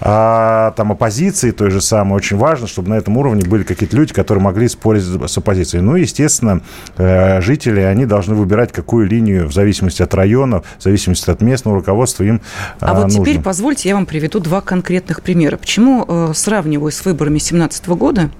а, 0.00 0.72
там 0.72 0.92
оппозиции 0.92 1.50
той 1.50 1.70
же 1.70 1.80
самой 1.80 2.16
очень 2.16 2.36
важно, 2.36 2.66
чтобы 2.66 2.90
на 2.90 2.94
этом 2.94 3.16
уровне 3.16 3.44
были 3.44 3.62
какие-то 3.62 3.96
люди, 3.96 4.12
которые 4.12 4.42
могли 4.42 4.68
спорить 4.68 5.02
с 5.02 5.38
оппозицией. 5.38 5.82
Ну, 5.82 5.96
естественно, 5.96 6.60
э, 6.96 7.40
жители, 7.40 7.80
они 7.80 8.06
должны 8.06 8.34
выбирать, 8.34 8.72
какую 8.72 9.06
линию 9.06 9.46
в 9.46 9.52
зависимости 9.52 10.02
от 10.02 10.14
района, 10.14 10.62
в 10.78 10.82
зависимости 10.82 11.30
от 11.30 11.40
местного 11.40 11.76
руководства 11.76 12.24
им 12.24 12.40
А, 12.80 12.90
а 12.90 12.94
вот 12.94 13.04
нужно. 13.04 13.24
теперь 13.24 13.40
позвольте, 13.40 13.88
я 13.88 13.94
вам 13.94 14.06
приведу 14.06 14.40
два 14.40 14.60
конкретных 14.60 15.22
примера. 15.22 15.56
Почему 15.56 16.04
э, 16.06 16.32
сравниваю 16.34 16.92
с 16.92 17.04
выборами 17.04 17.38
2017 17.38 17.88
года? 17.88 18.30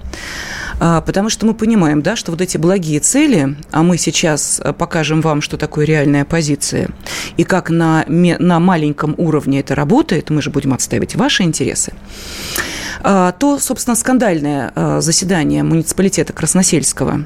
А, 0.86 1.00
потому 1.00 1.30
что 1.30 1.46
мы 1.46 1.54
понимаем, 1.54 2.02
да, 2.02 2.14
что 2.14 2.30
вот 2.30 2.42
эти 2.42 2.58
благие 2.58 3.00
цели, 3.00 3.56
а 3.70 3.82
мы 3.82 3.96
сейчас 3.96 4.60
э, 4.62 4.74
покажем 4.74 5.22
вам, 5.22 5.40
что 5.40 5.56
такое 5.56 5.86
реальная 5.86 6.22
оппозиция, 6.22 6.90
и 7.38 7.44
как 7.44 7.70
на, 7.70 8.04
на 8.06 8.60
маленьком 8.60 9.14
уровне 9.16 9.60
это 9.60 9.74
работает, 9.74 10.28
мы 10.28 10.42
же 10.42 10.50
будем 10.50 10.74
отстаивать 10.74 11.16
ваши 11.16 11.42
интересы, 11.42 11.94
а, 13.02 13.32
то, 13.32 13.58
собственно, 13.58 13.96
скандальное 13.96 14.72
а, 14.74 15.00
заседание 15.00 15.62
муниципалитета 15.62 16.34
Красносельского, 16.34 17.24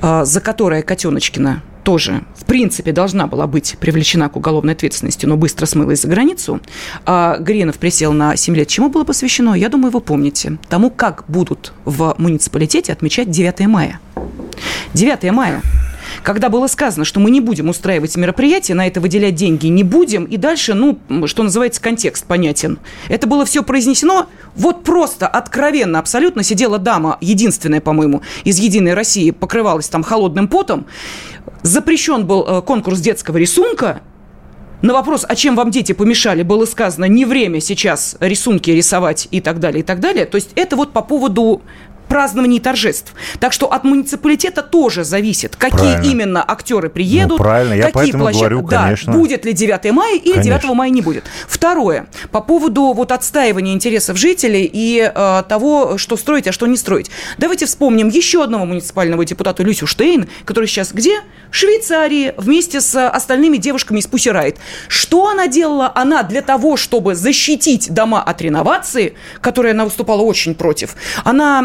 за 0.00 0.40
которое 0.40 0.80
Котеночкина 0.80 1.62
тоже, 1.86 2.22
в 2.34 2.44
принципе, 2.46 2.90
должна 2.90 3.28
была 3.28 3.46
быть 3.46 3.76
привлечена 3.78 4.28
к 4.28 4.34
уголовной 4.34 4.72
ответственности, 4.72 5.24
но 5.24 5.36
быстро 5.36 5.66
смылась 5.66 6.02
за 6.02 6.08
границу. 6.08 6.60
А 7.04 7.38
Гринов 7.38 7.78
присел 7.78 8.12
на 8.12 8.34
7 8.34 8.56
лет. 8.56 8.66
Чему 8.66 8.88
было 8.88 9.04
посвящено? 9.04 9.54
Я 9.54 9.68
думаю, 9.68 9.92
вы 9.92 10.00
помните. 10.00 10.58
Тому, 10.68 10.90
как 10.90 11.22
будут 11.28 11.72
в 11.84 12.16
муниципалитете 12.18 12.92
отмечать 12.92 13.30
9 13.30 13.68
мая. 13.68 14.00
9 14.94 15.30
мая 15.30 15.62
когда 16.22 16.48
было 16.48 16.66
сказано, 16.66 17.04
что 17.04 17.20
мы 17.20 17.30
не 17.30 17.40
будем 17.40 17.68
устраивать 17.68 18.16
мероприятия, 18.16 18.74
на 18.74 18.86
это 18.86 19.00
выделять 19.00 19.34
деньги 19.34 19.66
не 19.66 19.82
будем, 19.82 20.24
и 20.24 20.36
дальше, 20.36 20.74
ну, 20.74 20.98
что 21.26 21.42
называется, 21.42 21.80
контекст 21.80 22.26
понятен. 22.26 22.78
Это 23.08 23.26
было 23.26 23.44
все 23.44 23.62
произнесено 23.62 24.26
вот 24.54 24.84
просто, 24.84 25.26
откровенно, 25.26 25.98
абсолютно. 25.98 26.42
Сидела 26.42 26.78
дама, 26.78 27.18
единственная, 27.20 27.80
по-моему, 27.80 28.22
из 28.44 28.58
«Единой 28.58 28.94
России», 28.94 29.30
покрывалась 29.30 29.88
там 29.88 30.02
холодным 30.02 30.48
потом. 30.48 30.86
Запрещен 31.62 32.26
был 32.26 32.44
э, 32.46 32.62
конкурс 32.62 33.00
детского 33.00 33.36
рисунка, 33.36 34.02
на 34.82 34.92
вопрос, 34.92 35.24
а 35.26 35.34
чем 35.34 35.56
вам 35.56 35.70
дети 35.70 35.92
помешали, 35.92 36.42
было 36.42 36.66
сказано, 36.66 37.06
не 37.06 37.24
время 37.24 37.60
сейчас 37.60 38.16
рисунки 38.20 38.70
рисовать 38.70 39.26
и 39.30 39.40
так 39.40 39.58
далее, 39.58 39.80
и 39.80 39.82
так 39.82 40.00
далее. 40.00 40.26
То 40.26 40.36
есть 40.36 40.50
это 40.54 40.76
вот 40.76 40.92
по 40.92 41.02
поводу 41.02 41.62
празднований 42.16 42.60
торжеств. 42.60 43.12
Так 43.40 43.52
что 43.52 43.70
от 43.70 43.84
муниципалитета 43.84 44.62
тоже 44.62 45.04
зависит, 45.04 45.54
какие 45.54 45.96
правильно. 45.96 46.10
именно 46.10 46.44
актеры 46.48 46.88
приедут, 46.88 47.32
ну, 47.32 47.36
правильно, 47.36 47.74
я 47.74 47.90
какие 47.90 48.12
площадки. 48.12 48.38
Говорю, 48.38 48.62
да, 48.62 48.84
конечно. 48.84 49.12
будет 49.12 49.44
ли 49.44 49.52
9 49.52 49.92
мая 49.92 50.16
или 50.16 50.32
конечно. 50.32 50.58
9 50.60 50.74
мая 50.74 50.88
не 50.88 51.02
будет. 51.02 51.24
Второе, 51.46 52.06
по 52.30 52.40
поводу 52.40 52.94
вот 52.94 53.12
отстаивания 53.12 53.74
интересов 53.74 54.16
жителей 54.16 54.64
и 54.72 55.12
э, 55.14 55.42
того, 55.46 55.98
что 55.98 56.16
строить, 56.16 56.48
а 56.48 56.52
что 56.52 56.66
не 56.66 56.78
строить. 56.78 57.10
Давайте 57.36 57.66
вспомним 57.66 58.08
еще 58.08 58.42
одного 58.42 58.64
муниципального 58.64 59.22
депутата 59.26 59.62
Люсю 59.62 59.86
Штейн, 59.86 60.26
который 60.46 60.68
сейчас 60.68 60.92
где? 60.92 61.20
В 61.50 61.54
Швейцарии 61.54 62.32
вместе 62.38 62.80
с 62.80 63.08
остальными 63.08 63.58
девушками 63.58 63.98
из 63.98 64.06
Пусирайт. 64.06 64.56
Что 64.88 65.28
она 65.28 65.48
делала? 65.48 65.92
Она 65.94 66.22
для 66.22 66.40
того, 66.40 66.78
чтобы 66.78 67.14
защитить 67.14 67.92
дома 67.92 68.22
от 68.22 68.40
реновации, 68.40 69.12
которые 69.42 69.72
она 69.72 69.84
выступала 69.84 70.22
очень 70.22 70.54
против, 70.54 70.96
она 71.24 71.60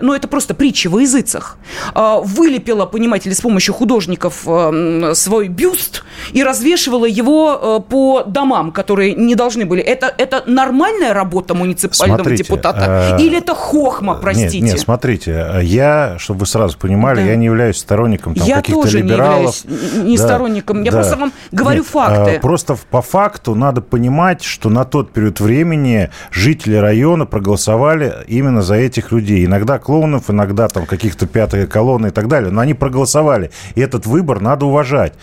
ну, 0.00 0.14
это 0.14 0.28
просто 0.28 0.54
притча 0.54 0.88
во 0.88 1.00
языцах, 1.00 1.58
э, 1.94 2.16
вылепила, 2.24 2.86
понимаете 2.86 3.28
ли, 3.28 3.34
с 3.34 3.40
помощью 3.40 3.74
художников 3.74 4.42
э, 4.46 5.12
свой 5.14 5.48
бюст 5.48 6.04
и 6.32 6.42
развешивала 6.42 7.06
его 7.06 7.80
э, 7.86 7.90
по 7.90 8.22
домам, 8.24 8.72
которые 8.72 9.14
не 9.14 9.34
должны 9.34 9.64
были. 9.66 9.82
Это, 9.82 10.12
это 10.16 10.42
нормальная 10.46 11.12
работа 11.12 11.54
муниципального 11.54 12.18
смотрите, 12.18 12.44
депутата? 12.44 13.16
Э, 13.18 13.22
Или 13.22 13.38
это 13.38 13.54
хохма, 13.54 14.14
простите? 14.14 14.60
Нет, 14.60 14.74
нет, 14.74 14.80
смотрите, 14.80 15.60
я, 15.62 16.16
чтобы 16.18 16.40
вы 16.40 16.46
сразу 16.46 16.78
понимали, 16.78 17.16
да. 17.16 17.22
я 17.22 17.36
не 17.36 17.46
являюсь 17.46 17.76
сторонником 17.76 18.34
там, 18.34 18.46
каких-то 18.46 18.88
либералов. 18.88 18.90
Я 18.90 18.90
тоже 18.90 19.02
не 19.02 19.10
являюсь 19.10 19.64
не 20.04 20.16
да, 20.16 20.24
сторонником. 20.24 20.82
Я 20.82 20.90
да. 20.90 20.98
просто 20.98 21.16
вам 21.16 21.32
говорю 21.50 21.82
нет, 21.82 21.86
факты. 21.86 22.30
Э, 22.32 22.40
просто 22.40 22.76
по 22.90 23.02
факту 23.02 23.54
надо 23.54 23.80
понимать, 23.80 24.42
что 24.42 24.68
на 24.68 24.84
тот 24.84 25.12
период 25.12 25.40
времени 25.40 26.10
жители 26.30 26.76
района 26.76 27.26
проголосовали 27.26 28.14
именно 28.26 28.62
за 28.62 28.74
этих 28.74 29.12
людей. 29.12 29.44
Иногда 29.44 29.61
клоунов, 29.78 30.30
иногда 30.30 30.68
там 30.68 30.86
каких-то 30.86 31.26
пятые 31.26 31.66
колонны 31.66 32.08
и 32.08 32.10
так 32.10 32.28
далее. 32.28 32.50
Но 32.50 32.60
они 32.60 32.74
проголосовали. 32.74 33.50
И 33.74 33.80
этот 33.80 34.06
выбор 34.06 34.40
надо 34.40 34.66
уважать. 34.66 35.14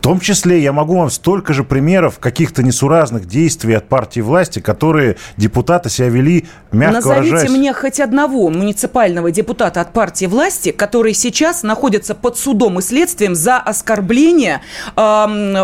В 0.00 0.02
том 0.02 0.18
числе 0.18 0.62
я 0.62 0.72
могу 0.72 0.96
вам 0.96 1.10
столько 1.10 1.52
же 1.52 1.62
примеров 1.62 2.18
каких-то 2.18 2.62
несуразных 2.62 3.26
действий 3.26 3.74
от 3.74 3.86
партии 3.86 4.20
власти, 4.20 4.58
которые 4.58 5.16
депутаты 5.36 5.90
себя 5.90 6.08
вели, 6.08 6.46
мягко 6.72 6.94
Назовите 6.94 7.30
выражаясь. 7.32 7.50
мне 7.50 7.74
хоть 7.74 8.00
одного 8.00 8.48
муниципального 8.48 9.30
депутата 9.30 9.82
от 9.82 9.92
партии 9.92 10.24
власти, 10.24 10.70
который 10.70 11.12
сейчас 11.12 11.62
находится 11.62 12.14
под 12.14 12.38
судом 12.38 12.78
и 12.78 12.82
следствием 12.82 13.34
за 13.34 13.58
оскорбление 13.58 14.62
э, 14.96 15.00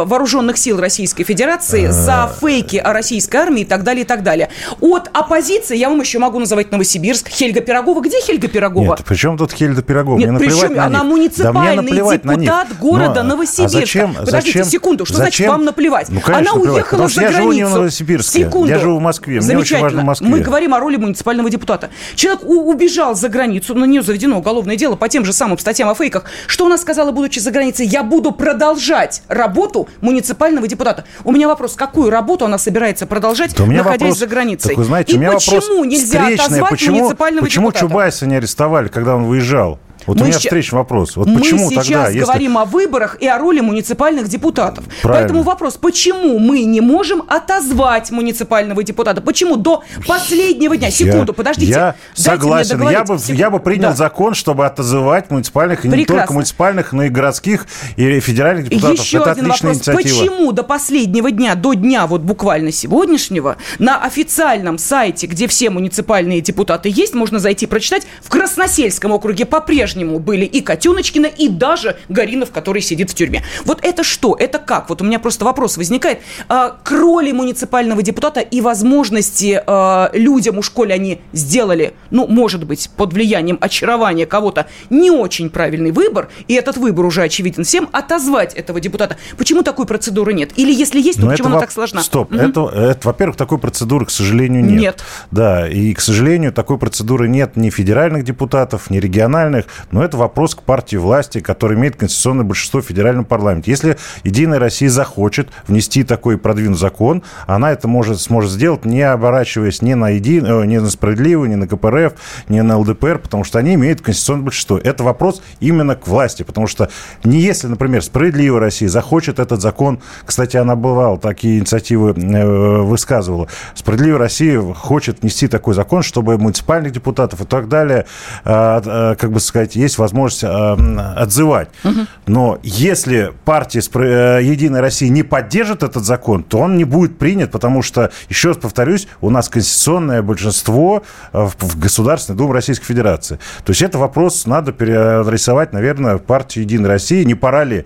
вооруженных 0.05 0.59
сил 0.59 0.79
Российской 0.79 1.25
Федерации, 1.25 1.87
за 1.87 2.31
э. 2.31 2.39
фейки 2.39 2.77
о 2.77 2.93
российской 2.93 3.37
армии 3.37 3.63
и 3.63 3.65
так 3.65 3.85
далее, 3.85 4.05
и 4.05 4.07
так 4.07 4.23
далее. 4.23 4.51
От 4.83 5.09
оппозиции 5.15 5.79
я 5.79 5.89
вам 5.89 6.01
еще 6.01 6.19
могу 6.19 6.39
называть 6.39 6.71
Новосибирск, 6.73 7.31
Хельга 7.31 7.63
Пирогова. 7.63 8.03
Где 8.03 8.21
Хельга 8.21 8.49
Пирогова? 8.49 8.97
Нет, 8.97 9.05
при 9.07 9.15
чем 9.15 9.39
тут 9.39 9.53
Хельга 9.53 9.81
Пирогова? 9.81 10.19
Нет, 10.19 10.29
мне 10.29 10.41
причем 10.41 10.79
она 10.79 11.05
муниципальный 11.05 11.91
да 11.91 12.13
депутат 12.13 12.79
города 12.79 13.23
Но, 13.23 13.31
Новосибирска. 13.31 13.65
А 13.65 13.81
зачем, 13.81 14.26
Подождите 14.27 14.59
зачем? 14.59 14.71
секунду, 14.71 15.05
что 15.07 15.17
зачем? 15.17 15.27
значит 15.47 15.49
вам 15.49 15.65
наплевать? 15.65 16.09
Ну, 16.11 16.21
конечно, 16.21 16.35
Она 16.53 16.55
наплевать, 16.55 16.75
уехала 16.75 17.09
за 17.09 17.21
я 17.23 17.29
границу. 17.29 17.43
живу 17.43 17.53
не 17.53 17.65
в 17.65 17.71
Новосибирске, 17.71 18.39
секунду. 18.45 18.69
я 18.69 18.79
живу 18.79 18.99
в 18.99 19.01
Москве. 19.03 19.41
Мне 19.41 19.57
очень 19.59 19.81
важно 19.81 20.03
в 20.03 20.05
Москве. 20.05 20.29
Мы 20.29 20.41
говорим 20.41 20.75
о 20.75 20.81
роли 20.81 20.97
муниципального 20.97 21.49
депутата. 21.51 21.91
Человек 22.15 22.43
убежал 22.45 23.15
за 23.15 23.29
границу, 23.29 23.75
на 23.75 23.85
нее 23.85 24.03
заведено 24.03 24.39
уголовное 24.39 24.77
дело 24.77 24.97
по 24.97 25.09
тем 25.09 25.25
же 25.25 25.33
самым 25.33 25.59
статьям 25.59 25.89
о 25.89 25.95
фейках. 25.95 26.25
Что 26.47 26.67
она 26.67 26.79
сказала, 26.79 27.13
будучи 27.13 27.39
за 27.39 27.51
границей? 27.51 27.87
Я 27.87 28.03
буду 28.03 28.33
продолжать 28.33 29.23
работу 29.29 29.89
муниципального 30.01 30.67
депутата. 30.67 31.05
У 31.25 31.33
меня 31.33 31.49
вопрос, 31.49 31.75
какую 31.75 32.11
работу 32.11 32.45
она 32.45 32.59
собирается 32.59 33.07
продолжать, 33.07 33.55
да 33.57 33.65
находясь 33.67 34.01
вопрос, 34.01 34.19
за 34.19 34.27
границей? 34.27 34.69
Так 34.71 34.79
вы 34.79 34.85
знаете, 34.85 35.13
И 35.13 35.17
у 35.17 35.19
меня 35.21 35.33
почему 35.33 35.57
вопрос 35.61 35.87
нельзя 35.87 36.21
встречный. 36.23 36.45
отозвать 36.47 36.71
почему, 36.71 36.97
муниципального 36.99 37.45
почему 37.45 37.67
депутата? 37.69 37.85
Почему 37.85 37.91
Чубайса 37.91 38.27
не 38.27 38.37
арестовали, 38.37 38.89
когда 38.89 39.17
он 39.17 39.25
выезжал? 39.25 39.79
Вот 40.07 40.19
мы 40.19 40.25
у 40.25 40.27
меня 40.27 40.39
встречный 40.39 40.79
вопрос. 40.79 41.17
Вот 41.17 41.27
мы 41.27 41.41
почему 41.41 41.71
сейчас 41.71 41.87
тогда, 41.87 42.07
если... 42.07 42.21
говорим 42.21 42.59
о 42.59 42.65
выборах 42.65 43.17
и 43.21 43.27
о 43.27 43.39
роли 43.39 43.61
муниципальных 43.61 44.29
депутатов. 44.29 44.85
Правильно. 45.03 45.27
Поэтому 45.27 45.43
вопрос, 45.43 45.77
почему 45.77 46.39
мы 46.39 46.63
не 46.65 46.81
можем 46.81 47.23
отозвать 47.29 48.11
муниципального 48.11 48.83
депутата? 48.83 49.21
Почему 49.21 49.57
до 49.57 49.83
последнего 50.07 50.77
дня? 50.77 50.91
Секунду, 50.91 51.33
я, 51.33 51.35
подождите. 51.35 51.73
Я 51.73 51.95
согласен. 52.15 52.81
Я 52.89 53.05
бы, 53.05 53.19
я 53.29 53.51
бы 53.51 53.59
принял 53.59 53.91
да. 53.91 53.97
закон, 53.97 54.35
чтобы 54.35 54.65
отзывать 54.67 55.31
муниципальных, 55.31 55.85
и 55.85 55.89
Прекрасно. 55.89 56.13
не 56.13 56.19
только 56.21 56.33
муниципальных, 56.33 56.93
но 56.93 57.05
и 57.05 57.09
городских 57.09 57.67
и 57.97 58.21
федеральных 58.21 58.69
депутатов. 58.69 59.05
Еще 59.05 59.19
Это 59.19 59.33
один 59.33 59.49
вопрос. 59.49 59.77
Инициатива. 59.77 60.21
Почему 60.21 60.53
до 60.53 60.63
последнего 60.63 61.31
дня, 61.31 61.55
до 61.55 61.75
дня 61.75 62.07
вот 62.07 62.21
буквально 62.21 62.71
сегодняшнего, 62.71 63.57
на 63.79 64.03
официальном 64.03 64.79
сайте, 64.79 65.27
где 65.27 65.49
все 65.49 65.71
муниципальные 65.71 66.41
депутаты 66.41 66.91
есть, 66.93 67.15
можно 67.15 67.39
зайти 67.39 67.67
прочитать, 67.67 68.07
в 68.23 68.31
Красносельском 68.31 69.13
округе 69.13 69.45
по-прежнему 69.47 69.96
были 70.05 70.45
и 70.45 70.61
Котеночкина, 70.61 71.27
и 71.27 71.49
даже 71.49 71.97
Гаринов, 72.09 72.51
который 72.51 72.83
сидит 72.83 73.11
в 73.11 73.15
тюрьме. 73.15 73.43
Вот 73.65 73.79
это 73.83 74.05
что? 74.05 74.37
Это 74.39 74.59
как? 74.59 74.89
Вот 74.89 75.03
у 75.03 75.05
меня 75.05 75.19
просто 75.19 75.45
вопрос 75.45 75.77
возникает. 75.77 76.21
А, 76.49 76.77
к 76.83 76.91
роли 76.91 77.33
муниципального 77.33 78.03
депутата 78.03 78.41
и 78.41 78.61
возможности 78.61 79.63
а, 79.67 80.11
людям 80.13 80.59
у 80.59 80.63
школе 80.63 80.95
они 80.95 81.21
сделали, 81.33 81.95
ну, 82.11 82.27
может 82.27 82.65
быть, 82.65 82.91
под 82.97 83.13
влиянием 83.13 83.59
очарования 83.61 84.27
кого-то, 84.27 84.67
не 84.91 85.11
очень 85.11 85.51
правильный 85.51 85.91
выбор, 85.91 86.29
и 86.49 86.55
этот 86.55 86.77
выбор 86.77 87.07
уже 87.07 87.23
очевиден 87.23 87.65
всем, 87.65 87.89
отозвать 87.93 88.55
этого 88.55 88.81
депутата. 88.81 89.17
Почему 89.37 89.63
такой 89.63 89.87
процедуры 89.87 90.33
нет? 90.33 90.51
Или 90.57 90.73
если 90.73 91.01
есть, 91.01 91.21
то 91.21 91.27
Но 91.27 91.33
почему 91.33 91.49
она 91.49 91.57
во... 91.57 91.61
так 91.61 91.71
сложна? 91.71 92.03
Стоп. 92.03 92.33
Угу. 92.33 92.41
Это, 92.41 92.61
это, 92.69 93.01
во-первых, 93.09 93.37
такой 93.37 93.59
процедуры, 93.59 94.07
к 94.07 94.11
сожалению, 94.11 94.65
нет. 94.65 94.81
Нет. 94.81 95.05
Да, 95.31 95.69
и, 95.69 95.93
к 95.95 96.01
сожалению, 96.01 96.53
такой 96.53 96.79
процедуры 96.79 97.29
нет 97.29 97.57
ни 97.57 97.71
федеральных 97.71 98.25
депутатов, 98.25 98.91
ни 98.91 98.99
региональных, 98.99 99.67
но 99.91 100.05
это 100.05 100.17
вопрос 100.17 100.55
к 100.55 100.63
партии 100.63 100.97
власти, 100.97 101.41
которая 101.41 101.79
имеет 101.79 101.97
конституционное 101.97 102.45
большинство 102.45 102.81
в 102.81 102.85
федеральном 102.85 103.25
парламенте. 103.25 103.71
Если 103.71 103.97
Единая 104.25 104.59
Россия 104.59 104.91
захочет 104.91 105.49
внести 105.67 106.03
такой 106.03 106.39
продвинутый 106.39 106.81
закон, 106.81 107.23
она 107.47 107.73
это 107.73 107.89
может, 107.89 108.21
сможет 108.21 108.51
сделать, 108.51 108.85
не 108.85 109.03
оборачиваясь 109.03 109.83
ни 109.83 109.95
на, 109.95 110.11
еди, 110.11 110.43
э, 110.45 110.65
ни 110.67 110.79
на 110.79 110.91
справедливую, 110.91 111.49
ни 111.51 111.55
на 111.55 111.69
КПРФ, 111.69 112.15
ни 112.49 112.61
на 112.61 112.79
ЛДПР, 112.79 113.19
потому 113.19 113.45
что 113.45 113.59
они 113.59 113.75
имеют 113.75 114.01
конституционное 114.01 114.45
большинство. 114.45 114.79
Это 114.79 115.05
вопрос 115.05 115.43
именно 115.61 115.95
к 115.95 116.07
власти, 116.07 116.43
потому 116.43 116.67
что 116.67 116.91
не 117.25 117.41
если, 117.41 117.69
например, 117.69 118.03
справедливая 118.03 118.61
Россия 118.61 118.89
захочет 118.89 119.39
этот 119.39 119.61
закон, 119.61 120.01
кстати, 120.25 120.57
она 120.57 120.77
бывала, 120.77 121.19
такие 121.19 121.59
инициативы 121.59 122.11
э, 122.11 122.81
высказывала, 122.83 123.49
справедливая 123.75 124.19
Россия 124.19 124.61
хочет 124.61 125.23
внести 125.23 125.49
такой 125.49 125.75
закон, 125.75 126.03
чтобы 126.03 126.39
муниципальных 126.39 126.93
депутатов 126.93 127.43
и 127.43 127.45
так 127.45 127.69
далее, 127.69 128.07
э, 128.45 129.15
как 129.19 129.31
бы 129.31 129.41
сказать, 129.41 129.76
есть 129.77 129.99
возможность 129.99 130.45
отзывать. 130.45 131.69
Угу. 131.85 132.01
Но 132.27 132.59
если 132.63 133.33
партия 133.45 133.81
э, 133.81 134.43
Единой 134.43 134.81
России 134.81 135.09
не 135.09 135.23
поддержит 135.23 135.83
этот 135.83 136.05
закон, 136.05 136.43
то 136.43 136.59
он 136.59 136.77
не 136.77 136.85
будет 136.85 137.19
принят, 137.19 137.51
потому 137.51 137.83
что, 137.83 138.11
еще 138.29 138.49
раз 138.49 138.57
повторюсь, 138.57 139.09
у 139.21 139.31
нас 139.31 139.49
конституционное 139.49 140.23
большинство 140.23 141.03
э, 141.33 141.49
в 141.59 141.79
Государственной 141.79 142.37
Думе 142.37 142.55
Российской 142.55 142.87
Федерации. 142.87 143.39
То 143.65 143.71
есть 143.71 143.83
это 143.83 143.99
вопрос 143.99 144.47
надо 144.47 144.73
переадресовать, 144.73 145.73
наверное, 145.73 146.19
партию 146.19 146.65
Единой 146.65 146.89
России. 146.89 147.25
Не 147.25 147.35
пора 147.35 147.65
ли 147.65 147.85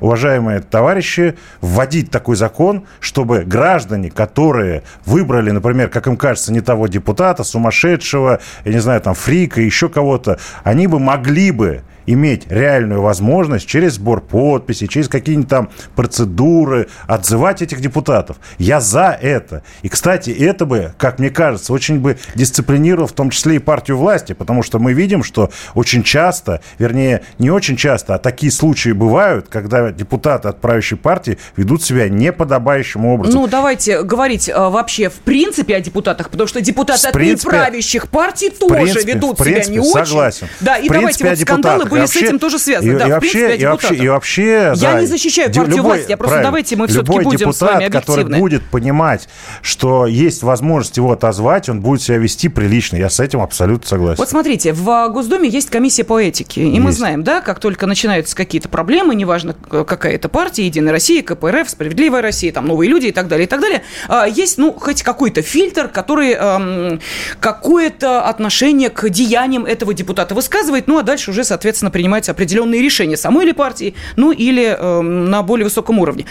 уважаемые 0.00 0.60
товарищи, 0.60 1.36
вводить 1.60 2.10
такой 2.10 2.36
закон, 2.36 2.84
чтобы 3.00 3.44
граждане, 3.44 4.10
которые 4.10 4.82
выбрали, 5.04 5.50
например, 5.50 5.88
как 5.88 6.06
им 6.06 6.16
кажется, 6.16 6.52
не 6.52 6.60
того 6.60 6.86
депутата, 6.86 7.44
сумасшедшего, 7.44 8.40
я 8.64 8.72
не 8.72 8.80
знаю, 8.80 9.00
там, 9.00 9.14
фрика, 9.14 9.60
еще 9.60 9.88
кого-то, 9.88 10.38
они 10.64 10.86
бы 10.86 10.98
могли 10.98 11.50
бы 11.50 11.82
иметь 12.08 12.50
реальную 12.50 13.02
возможность 13.02 13.66
через 13.66 13.94
сбор 13.94 14.22
подписей, 14.22 14.88
через 14.88 15.08
какие-нибудь 15.08 15.48
там 15.48 15.70
процедуры 15.94 16.88
отзывать 17.06 17.60
этих 17.62 17.80
депутатов. 17.80 18.38
Я 18.58 18.80
за 18.80 19.16
это. 19.20 19.62
И, 19.82 19.88
кстати, 19.88 20.30
это 20.30 20.64
бы, 20.64 20.94
как 20.96 21.18
мне 21.18 21.30
кажется, 21.30 21.72
очень 21.72 22.00
бы 22.00 22.18
дисциплинировал 22.34 23.06
в 23.06 23.12
том 23.12 23.30
числе 23.30 23.56
и 23.56 23.58
партию 23.58 23.98
власти, 23.98 24.32
потому 24.32 24.62
что 24.62 24.78
мы 24.78 24.94
видим, 24.94 25.22
что 25.22 25.50
очень 25.74 26.02
часто, 26.02 26.62
вернее, 26.78 27.22
не 27.38 27.50
очень 27.50 27.76
часто, 27.76 28.14
а 28.14 28.18
такие 28.18 28.50
случаи 28.50 28.90
бывают, 28.90 29.48
когда 29.48 29.90
депутаты 29.90 30.48
от 30.48 30.60
правящей 30.60 30.96
партии 30.96 31.38
ведут 31.56 31.82
себя 31.82 32.08
неподобающим 32.08 33.04
образом. 33.04 33.40
Ну, 33.40 33.46
давайте 33.46 34.02
говорить 34.02 34.48
а, 34.48 34.70
вообще 34.70 35.10
в 35.10 35.16
принципе 35.16 35.76
о 35.76 35.80
депутатах, 35.80 36.30
потому 36.30 36.48
что 36.48 36.60
депутаты 36.60 37.12
принципе, 37.12 37.50
от 37.50 37.56
неправящих 37.56 38.08
партий 38.08 38.50
тоже 38.50 38.74
принципе, 38.74 39.12
ведут 39.12 39.36
принципе, 39.36 39.74
себя 39.74 39.82
не 39.82 39.90
согласен. 39.90 40.46
очень. 40.46 40.48
Да, 40.60 40.76
и 40.76 40.88
в 40.88 40.92
давайте 40.92 41.28
вот 41.28 41.38
скандалы 41.38 41.84
были 41.84 41.97
и 41.98 42.00
вообще, 42.02 42.18
с 42.18 42.22
этим 42.22 42.38
тоже 42.38 42.58
связаны. 42.58 42.92
И, 42.92 42.98
да, 42.98 43.08
и, 43.08 43.10
вообще, 43.10 43.56
и, 43.56 43.64
вообще, 43.64 43.94
и 43.94 44.08
вообще... 44.08 44.72
Я 44.76 44.92
да, 44.92 45.00
не 45.00 45.06
защищаю 45.06 45.48
партию 45.48 45.66
любой, 45.76 45.96
власти, 45.96 46.10
я 46.10 46.16
просто 46.16 46.42
давайте 46.42 46.76
мы 46.76 46.86
все-таки 46.86 47.20
будем 47.20 47.38
депутат, 47.38 47.56
с 47.56 47.60
вами 47.60 47.86
объективны. 47.86 48.00
который 48.22 48.40
будет 48.40 48.64
понимать, 48.64 49.28
что 49.62 50.06
есть 50.06 50.42
возможность 50.42 50.96
его 50.96 51.12
отозвать, 51.12 51.68
он 51.68 51.80
будет 51.80 52.02
себя 52.02 52.18
вести 52.18 52.48
прилично. 52.48 52.96
Я 52.96 53.10
с 53.10 53.20
этим 53.20 53.40
абсолютно 53.40 53.86
согласен. 53.88 54.18
Вот 54.18 54.28
смотрите, 54.28 54.72
в 54.72 55.08
Госдуме 55.08 55.48
есть 55.48 55.70
комиссия 55.70 56.04
по 56.04 56.20
этике. 56.20 56.62
И 56.62 56.68
есть. 56.68 56.80
мы 56.80 56.92
знаем, 56.92 57.24
да, 57.24 57.40
как 57.40 57.60
только 57.60 57.86
начинаются 57.86 58.36
какие-то 58.36 58.68
проблемы, 58.68 59.14
неважно, 59.14 59.54
какая 59.54 60.14
это 60.14 60.28
партия, 60.28 60.66
Единая 60.66 60.92
Россия, 60.92 61.22
КПРФ, 61.22 61.68
Справедливая 61.68 62.22
Россия, 62.22 62.52
там 62.52 62.66
новые 62.66 62.90
люди 62.90 63.06
и 63.06 63.12
так 63.12 63.28
далее, 63.28 63.46
и 63.46 63.48
так 63.48 63.60
далее, 63.60 63.82
а, 64.08 64.26
есть, 64.26 64.58
ну, 64.58 64.72
хоть 64.72 65.02
какой-то 65.02 65.42
фильтр, 65.42 65.88
который 65.88 66.32
эм, 66.32 67.00
какое-то 67.40 68.22
отношение 68.22 68.90
к 68.90 69.08
деяниям 69.08 69.64
этого 69.64 69.94
депутата 69.94 70.34
высказывает, 70.34 70.86
ну, 70.86 70.98
а 70.98 71.02
дальше 71.02 71.30
уже, 71.30 71.44
соответственно, 71.44 71.87
соответственно, 71.88 71.90
принимаются 71.90 72.32
определенные 72.32 72.82
решения 72.82 73.16
самой 73.16 73.44
или 73.44 73.52
партии, 73.52 73.94
ну 74.16 74.32
или 74.32 74.76
э, 74.78 75.00
на 75.00 75.42
более 75.42 75.64
высоком 75.64 75.98
уровне. 75.98 76.24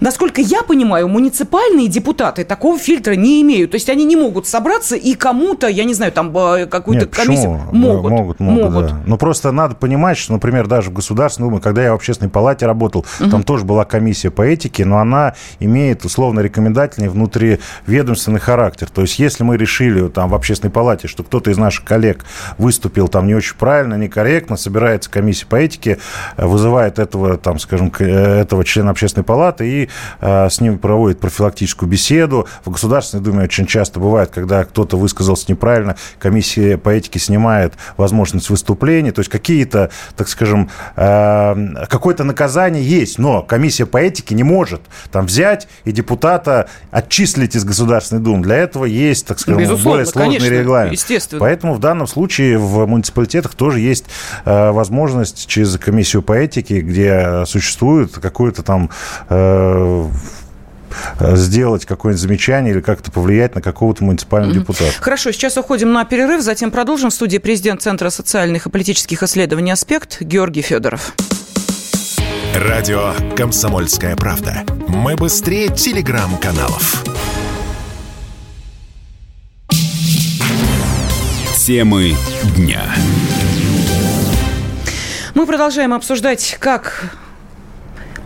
Насколько 0.00 0.40
я 0.40 0.62
понимаю, 0.62 1.08
муниципальные 1.08 1.88
депутаты 1.88 2.44
такого 2.44 2.78
фильтра 2.78 3.14
не 3.14 3.42
имеют. 3.42 3.72
То 3.72 3.76
есть 3.76 3.88
они 3.88 4.04
не 4.04 4.16
могут 4.16 4.46
собраться 4.46 4.96
и 4.96 5.14
кому-то, 5.14 5.68
я 5.68 5.84
не 5.84 5.94
знаю, 5.94 6.12
там 6.12 6.36
э, 6.36 6.66
какую-то 6.66 7.06
Нет, 7.06 7.14
комиссию... 7.14 7.60
почему? 7.66 7.78
Могут. 7.78 8.10
Могут, 8.10 8.40
могут, 8.40 8.62
могут. 8.62 8.86
да. 8.86 9.00
Но 9.06 9.16
просто 9.16 9.52
надо 9.52 9.74
понимать, 9.74 10.18
что, 10.18 10.32
например, 10.32 10.66
даже 10.66 10.90
в 10.90 10.92
Государственной 10.92 11.48
Думе, 11.48 11.60
когда 11.60 11.82
я 11.82 11.92
в 11.92 11.96
Общественной 11.96 12.30
палате 12.30 12.66
работал, 12.66 13.04
угу. 13.20 13.30
там 13.30 13.42
тоже 13.42 13.64
была 13.64 13.84
комиссия 13.84 14.30
по 14.30 14.42
этике, 14.42 14.84
но 14.84 14.98
она 14.98 15.34
имеет 15.60 16.04
условно 16.04 16.40
рекомендательный 16.40 17.08
внутриведомственный 17.08 18.40
характер. 18.40 18.88
То 18.92 19.02
есть 19.02 19.18
если 19.18 19.44
мы 19.44 19.56
решили 19.56 20.08
там 20.08 20.30
в 20.30 20.34
Общественной 20.34 20.70
палате, 20.70 21.08
что 21.08 21.22
кто-то 21.22 21.50
из 21.50 21.58
наших 21.58 21.84
коллег 21.84 22.24
выступил 22.58 23.08
там 23.08 23.26
не 23.26 23.34
очень 23.34 23.56
правильно, 23.56 23.94
некорректно, 23.94 24.56
собирается 24.90 25.10
комиссия 25.10 25.46
по 25.46 25.56
этике, 25.56 25.98
вызывает 26.36 26.98
этого, 26.98 27.36
там, 27.36 27.58
скажем, 27.58 27.92
э, 27.98 28.40
этого 28.40 28.64
члена 28.64 28.90
Общественной 28.90 29.24
палаты 29.24 29.68
и 29.68 29.88
э, 30.20 30.48
с 30.50 30.60
ним 30.60 30.78
проводит 30.78 31.20
профилактическую 31.20 31.88
беседу. 31.88 32.48
В 32.64 32.70
Государственной 32.70 33.22
Думе 33.22 33.44
очень 33.44 33.66
часто 33.66 34.00
бывает, 34.00 34.30
когда 34.30 34.64
кто-то 34.64 34.96
высказался 34.96 35.46
неправильно, 35.48 35.96
комиссия 36.18 36.76
по 36.76 36.90
этике 36.90 37.18
снимает 37.18 37.74
возможность 37.96 38.50
выступления. 38.50 39.12
То 39.12 39.20
есть 39.20 39.30
какие-то, 39.30 39.90
так 40.16 40.28
скажем, 40.28 40.70
э, 40.96 41.86
какое-то 41.88 42.24
наказание 42.24 42.82
есть, 42.82 43.18
но 43.18 43.42
комиссия 43.42 43.86
по 43.86 43.98
этике 43.98 44.34
не 44.34 44.42
может 44.42 44.80
там 45.12 45.26
взять 45.26 45.68
и 45.84 45.92
депутата 45.92 46.68
отчислить 46.90 47.54
из 47.54 47.64
Государственной 47.64 48.22
Думы. 48.22 48.42
Для 48.42 48.56
этого 48.56 48.84
есть, 48.84 49.26
так 49.26 49.38
скажем, 49.38 49.60
Безусловно, 49.60 49.90
более 49.90 50.06
сложный 50.06 50.38
конечно, 50.38 50.54
регламент. 50.54 50.92
Естественно. 50.92 51.40
Поэтому 51.40 51.74
в 51.74 51.78
данном 51.78 52.06
случае 52.06 52.58
в 52.58 52.86
муниципалитетах 52.86 53.54
тоже 53.54 53.80
есть 53.80 54.06
э, 54.44 54.70
возможность 54.80 55.46
через 55.46 55.76
комиссию 55.76 56.22
по 56.22 56.32
этике, 56.32 56.80
где 56.80 57.44
существует 57.46 58.12
какое-то 58.12 58.62
там 58.62 58.88
э, 59.28 60.08
сделать 61.20 61.84
какое-нибудь 61.84 62.22
замечание 62.22 62.72
или 62.72 62.80
как-то 62.80 63.10
повлиять 63.10 63.54
на 63.54 63.60
какого-то 63.60 64.04
муниципального 64.04 64.52
mm-hmm. 64.52 64.60
депутата. 64.60 64.92
Хорошо, 65.00 65.32
сейчас 65.32 65.58
уходим 65.58 65.92
на 65.92 66.06
перерыв, 66.06 66.42
затем 66.42 66.70
продолжим. 66.70 67.10
В 67.10 67.14
студии 67.14 67.36
президент 67.36 67.82
Центра 67.82 68.08
социальных 68.08 68.66
и 68.66 68.70
политических 68.70 69.22
исследований 69.22 69.70
«Аспект» 69.70 70.22
Георгий 70.22 70.62
Федоров. 70.62 71.12
Радио 72.54 73.12
«Комсомольская 73.36 74.16
правда». 74.16 74.64
Мы 74.88 75.14
быстрее 75.14 75.68
телеграм-каналов. 75.68 77.04
Темы 81.66 82.14
дня. 82.56 82.82
Мы 85.34 85.46
продолжаем 85.46 85.94
обсуждать, 85.94 86.56
как 86.58 87.12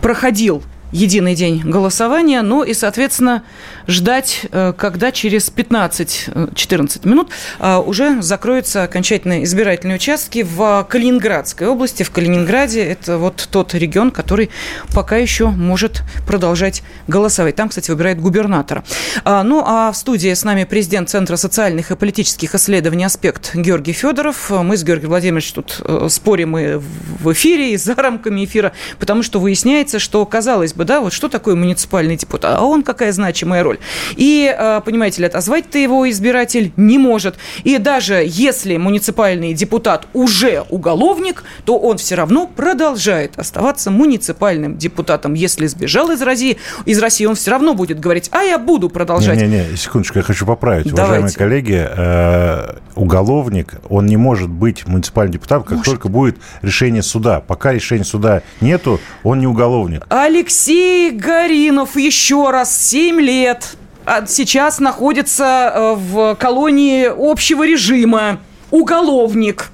проходил 0.01 0.63
единый 0.95 1.35
день 1.35 1.61
голосования, 1.63 2.41
ну 2.41 2.63
и, 2.63 2.73
соответственно, 2.73 3.43
ждать, 3.87 4.45
э, 4.51 4.73
когда 4.75 5.11
через 5.11 5.51
15-14 5.51 6.99
э, 7.03 7.07
минут 7.09 7.29
э, 7.59 7.77
уже 7.77 8.21
закроются 8.21 8.83
окончательные 8.83 9.43
избирательные 9.43 9.97
участки 9.97 10.43
в 10.43 10.87
Калининградской 10.89 11.67
области. 11.67 12.03
В 12.03 12.11
Калининграде 12.11 12.81
это 12.83 13.17
вот 13.17 13.47
тот 13.51 13.73
регион, 13.73 14.11
который 14.11 14.49
пока 14.93 15.17
еще 15.17 15.47
может 15.47 16.03
продолжать 16.25 16.81
голосовать. 17.07 17.55
Там, 17.55 17.69
кстати, 17.69 17.91
выбирает 17.91 18.21
губернатора. 18.21 18.83
Ну, 19.25 19.63
а 19.65 19.91
в 19.91 19.97
студии 19.97 20.33
с 20.33 20.43
нами 20.43 20.63
президент 20.63 21.09
Центра 21.09 21.35
социальных 21.35 21.91
и 21.91 21.95
политических 21.95 22.55
исследований 22.55 23.03
«Аспект» 23.03 23.53
Георгий 23.53 23.93
Федоров. 23.93 24.49
Мы 24.49 24.77
с 24.77 24.83
Георгием 24.83 25.09
Владимировичем 25.09 25.63
тут 25.63 26.11
спорим 26.11 26.57
и 26.57 26.75
в 26.75 27.31
эфире, 27.33 27.73
и 27.73 27.77
за 27.77 27.95
рамками 27.95 28.45
эфира, 28.45 28.71
потому 28.99 29.23
что 29.23 29.39
выясняется, 29.39 29.99
что, 29.99 30.25
казалось 30.25 30.73
бы, 30.73 30.84
да, 30.85 31.01
вот 31.01 31.13
что 31.13 31.29
такое 31.29 31.55
муниципальный 31.55 32.15
депутат, 32.15 32.57
а 32.59 32.63
он 32.63 32.83
какая 32.83 33.11
значимая 33.11 33.63
роль. 33.63 33.79
И, 34.15 34.53
э, 34.57 34.81
понимаете 34.85 35.21
ли, 35.21 35.27
отозвать-то 35.27 35.77
его 35.77 36.09
избиратель 36.09 36.71
не 36.77 36.97
может. 36.97 37.35
И 37.63 37.77
даже 37.77 38.23
если 38.25 38.77
муниципальный 38.77 39.53
депутат 39.53 40.07
уже 40.13 40.63
уголовник, 40.69 41.43
то 41.65 41.77
он 41.77 41.97
все 41.97 42.15
равно 42.15 42.47
продолжает 42.47 43.37
оставаться 43.37 43.91
муниципальным 43.91 44.77
депутатом. 44.77 45.33
Если 45.33 45.67
сбежал 45.67 46.11
из 46.11 46.21
России, 46.21 46.57
из 46.85 46.99
России 46.99 47.25
он 47.25 47.35
все 47.35 47.51
равно 47.51 47.73
будет 47.73 47.99
говорить, 47.99 48.29
а 48.31 48.43
я 48.43 48.57
буду 48.57 48.89
продолжать. 48.89 49.37
Не-не-не, 49.37 49.75
секундочку, 49.75 50.19
я 50.19 50.23
хочу 50.23 50.45
поправить. 50.45 50.85
Давайте. 50.85 51.03
Уважаемые 51.03 51.33
коллеги, 51.33 51.87
э, 51.89 52.77
уголовник, 52.95 53.75
он 53.89 54.05
не 54.05 54.17
может 54.17 54.49
быть 54.49 54.87
муниципальным 54.87 55.33
депутатом, 55.33 55.63
как 55.63 55.77
может. 55.77 55.93
только 55.93 56.09
будет 56.09 56.37
решение 56.61 57.01
суда. 57.01 57.41
Пока 57.41 57.71
решения 57.71 58.03
суда 58.03 58.41
нету, 58.61 58.99
он 59.23 59.39
не 59.39 59.47
уголовник. 59.47 60.05
Алексей 60.09 60.64
Гаринов 61.11 61.95
еще 61.95 62.49
раз 62.49 62.75
7 62.75 63.19
лет 63.19 63.77
а 64.05 64.25
сейчас 64.27 64.79
находится 64.79 65.71
э, 65.73 65.93
в 65.95 66.35
колонии 66.35 67.05
общего 67.05 67.65
режима. 67.65 68.39
Уголовник 68.69 69.71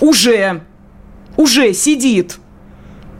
уже, 0.00 0.60
уже 1.36 1.72
сидит. 1.72 2.38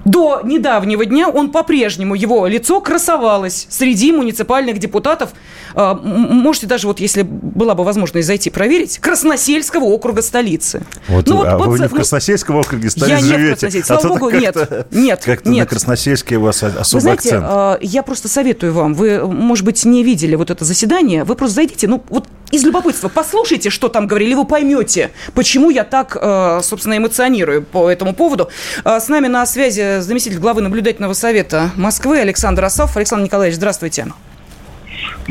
До 0.04 0.40
недавнего 0.42 1.04
дня 1.04 1.28
он 1.28 1.50
по-прежнему, 1.50 2.14
его 2.14 2.46
лицо 2.46 2.80
красовалось 2.80 3.66
среди 3.68 4.12
муниципальных 4.12 4.78
депутатов. 4.78 5.30
А, 5.74 5.94
можете 5.94 6.66
даже, 6.66 6.86
вот 6.86 7.00
если 7.00 7.22
была 7.22 7.74
бы 7.74 7.84
возможность 7.84 8.26
зайти 8.26 8.50
проверить, 8.50 8.98
Красносельского 8.98 9.84
округа 9.84 10.22
столицы. 10.22 10.82
Вот, 11.08 11.26
ну, 11.26 11.36
вот, 11.36 11.46
а 11.46 11.58
вот, 11.58 11.68
вы 11.68 11.78
не 11.78 11.88
в 11.88 11.94
Красносельском 11.94 12.56
округе 12.56 12.90
столицы 12.90 13.10
я 13.10 13.18
живете? 13.18 13.32
Я 13.32 13.38
не 13.38 13.44
в 13.44 13.58
Красносельском. 13.58 14.00
Слава 14.00 14.18
богу, 14.18 14.30
нет. 14.30 14.86
Нет, 14.90 15.22
Как-то 15.24 15.48
нет. 15.48 15.60
на 15.60 15.66
Красносельске 15.66 16.36
у 16.36 16.42
вас 16.42 16.62
особый 16.62 16.94
вы 16.94 17.00
знаете, 17.00 17.28
акцент. 17.28 17.44
А, 17.48 17.78
я 17.80 18.02
просто 18.02 18.28
советую 18.28 18.72
вам, 18.72 18.94
вы, 18.94 19.26
может 19.26 19.64
быть, 19.64 19.84
не 19.84 20.02
видели 20.02 20.34
вот 20.34 20.50
это 20.50 20.64
заседание, 20.64 21.24
вы 21.24 21.34
просто 21.34 21.56
зайдите, 21.56 21.88
ну, 21.88 22.02
вот 22.08 22.26
из 22.50 22.64
любопытства 22.64 23.08
послушайте, 23.08 23.70
что 23.70 23.88
там 23.88 24.06
говорили, 24.06 24.34
вы 24.34 24.44
поймете, 24.44 25.10
почему 25.34 25.70
я 25.70 25.84
так, 25.84 26.16
э, 26.20 26.60
собственно, 26.62 26.96
эмоционирую 26.96 27.62
по 27.62 27.88
этому 27.88 28.12
поводу. 28.12 28.48
С 28.84 29.08
нами 29.08 29.28
на 29.28 29.46
связи 29.46 29.89
заместитель 29.98 30.38
главы 30.38 30.62
наблюдательного 30.62 31.12
совета 31.12 31.70
Москвы 31.76 32.20
Александр 32.20 32.64
Асав. 32.64 32.96
Александр 32.96 33.24
Николаевич, 33.24 33.56
здравствуйте. 33.56 34.06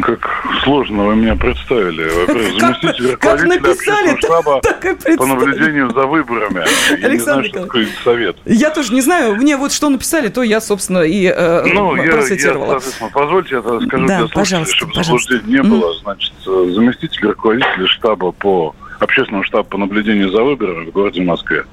Как 0.02 0.44
сложно 0.64 1.06
вы 1.06 1.16
меня 1.16 1.36
представили. 1.36 2.04
Во-первых, 2.04 2.60
заместитель 2.60 3.18
как 3.18 3.44
написали, 3.44 4.18
штаба 4.18 4.62
так 4.64 4.86
и 4.86 5.18
по 5.18 5.26
наблюдению 5.26 5.92
за 5.92 6.06
выборами. 6.06 6.66
Я 7.00 7.08
Александр 7.08 7.46
не 7.46 7.52
знаю, 7.52 7.70
что 7.70 8.04
совет. 8.04 8.38
Я 8.46 8.70
тоже 8.70 8.94
не 8.94 9.02
знаю. 9.02 9.36
Мне 9.36 9.58
вот 9.58 9.72
что 9.72 9.90
написали, 9.90 10.30
то 10.30 10.44
я, 10.44 10.62
собственно, 10.62 11.00
и 11.00 11.26
э, 11.26 11.64
ну, 11.66 11.96
процитировала. 11.96 12.68
Я, 12.68 12.74
я, 12.74 12.80
соответственно, 12.80 13.10
позвольте, 13.14 13.56
я 13.56 13.62
скажу 13.62 14.08
да, 14.08 14.18
для 14.20 14.28
слушателей, 14.28 14.76
чтобы 14.76 14.94
заблуждений 14.94 15.54
не 15.54 15.64
было. 15.64 15.94
Значит, 16.02 16.34
заместитель 16.44 17.28
руководителя 17.28 17.88
штаба 17.88 18.32
по 18.32 18.76
общественного 19.00 19.44
штаба 19.44 19.64
по 19.64 19.78
наблюдению 19.78 20.30
за 20.32 20.44
выборами 20.44 20.86
в 20.86 20.92
городе 20.92 21.22
Москве. 21.22 21.66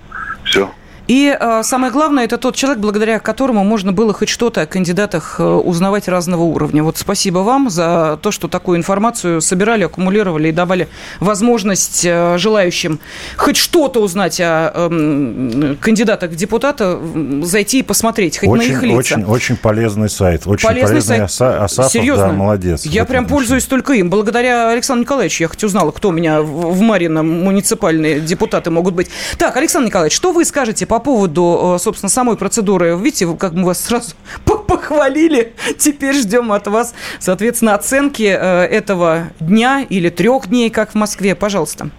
Все. 0.44 0.70
И 1.08 1.36
э, 1.38 1.62
самое 1.62 1.92
главное, 1.92 2.24
это 2.24 2.36
тот 2.36 2.56
человек, 2.56 2.80
благодаря 2.80 3.20
которому 3.20 3.62
можно 3.62 3.92
было 3.92 4.12
хоть 4.12 4.28
что-то 4.28 4.62
о 4.62 4.66
кандидатах 4.66 5.36
э, 5.38 5.44
узнавать 5.44 6.08
разного 6.08 6.42
уровня. 6.42 6.82
Вот 6.82 6.98
спасибо 6.98 7.38
вам 7.38 7.70
за 7.70 8.18
то, 8.22 8.32
что 8.32 8.48
такую 8.48 8.78
информацию 8.78 9.40
собирали, 9.40 9.84
аккумулировали 9.84 10.48
и 10.48 10.52
давали 10.52 10.88
возможность 11.20 12.04
э, 12.04 12.38
желающим 12.38 12.98
хоть 13.36 13.56
что-то 13.56 14.00
узнать 14.00 14.40
о 14.40 14.72
э, 14.74 15.76
кандидатах 15.80 16.32
в 16.32 16.34
депутата, 16.34 16.98
зайти 17.42 17.80
и 17.80 17.82
посмотреть, 17.82 18.38
хоть 18.38 18.48
очень, 18.48 18.72
на 18.72 18.76
их 18.76 18.82
лица. 18.82 18.96
Очень, 18.96 19.24
очень 19.24 19.56
полезный 19.56 20.10
сайт. 20.10 20.46
Очень 20.46 20.66
полезный, 20.66 20.88
полезный 20.88 21.28
сайт. 21.28 21.62
Асафов, 21.62 21.92
Серьезно? 21.92 22.28
Да, 22.28 22.32
молодец. 22.32 22.84
Я 22.84 23.04
прям 23.04 23.26
пользуюсь 23.26 23.64
только 23.64 23.92
им. 23.92 24.10
Благодаря 24.10 24.70
Александру 24.70 25.02
Николаевичу 25.02 25.44
я 25.44 25.48
хоть 25.48 25.62
узнала, 25.62 25.92
кто 25.92 26.08
у 26.08 26.12
меня 26.12 26.42
в 26.42 26.80
Марино 26.80 27.22
муниципальные 27.22 28.20
депутаты 28.20 28.70
могут 28.70 28.94
быть. 28.94 29.08
Так, 29.38 29.56
Александр 29.56 29.86
Николаевич, 29.88 30.16
что 30.16 30.32
вы 30.32 30.44
скажете 30.44 30.86
по 30.86 30.95
по 30.96 31.00
поводу, 31.00 31.74
э, 31.74 31.78
собственно, 31.78 32.08
самой 32.08 32.38
процедуры. 32.38 32.96
Видите, 32.96 33.26
как 33.38 33.52
мы 33.52 33.64
вас 33.64 33.84
сразу 33.84 34.14
похвалили. 34.66 35.52
Теперь 35.78 36.14
ждем 36.14 36.52
от 36.52 36.66
вас, 36.68 36.94
соответственно, 37.18 37.74
оценки 37.74 38.22
э, 38.22 38.64
этого 38.64 39.28
дня 39.38 39.84
или 39.86 40.08
трех 40.08 40.48
дней, 40.48 40.70
как 40.70 40.92
в 40.92 40.94
Москве. 40.94 41.34
Пожалуйста. 41.34 41.90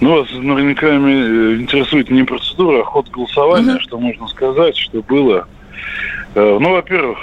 Ну, 0.00 0.16
вас 0.16 0.28
наверняка 0.32 0.88
э, 0.88 1.56
интересует 1.60 2.10
не 2.10 2.24
процедура, 2.24 2.80
а 2.80 2.84
ход 2.84 3.08
голосования, 3.10 3.74
угу. 3.74 3.80
что 3.80 4.00
можно 4.00 4.26
сказать, 4.26 4.76
что 4.76 5.02
было. 5.02 5.46
Ну, 6.34 6.70
во-первых, 6.70 7.18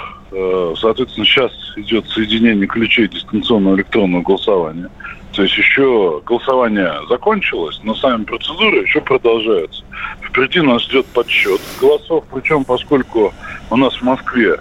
соответственно, 0.78 1.24
сейчас 1.24 1.50
идет 1.76 2.06
соединение 2.08 2.66
ключей 2.66 3.08
дистанционного 3.08 3.76
электронного 3.76 4.22
голосования. 4.22 4.90
То 5.38 5.44
есть 5.44 5.56
еще 5.56 6.20
голосование 6.26 6.92
закончилось, 7.08 7.78
но 7.84 7.94
сами 7.94 8.24
процедуры 8.24 8.78
еще 8.78 9.00
продолжаются. 9.00 9.84
Впереди 10.20 10.60
нас 10.60 10.82
ждет 10.82 11.06
подсчет 11.06 11.60
голосов, 11.80 12.24
причем 12.28 12.64
поскольку 12.64 13.32
у 13.70 13.76
нас 13.76 13.94
в 13.94 14.02
Москве 14.02 14.58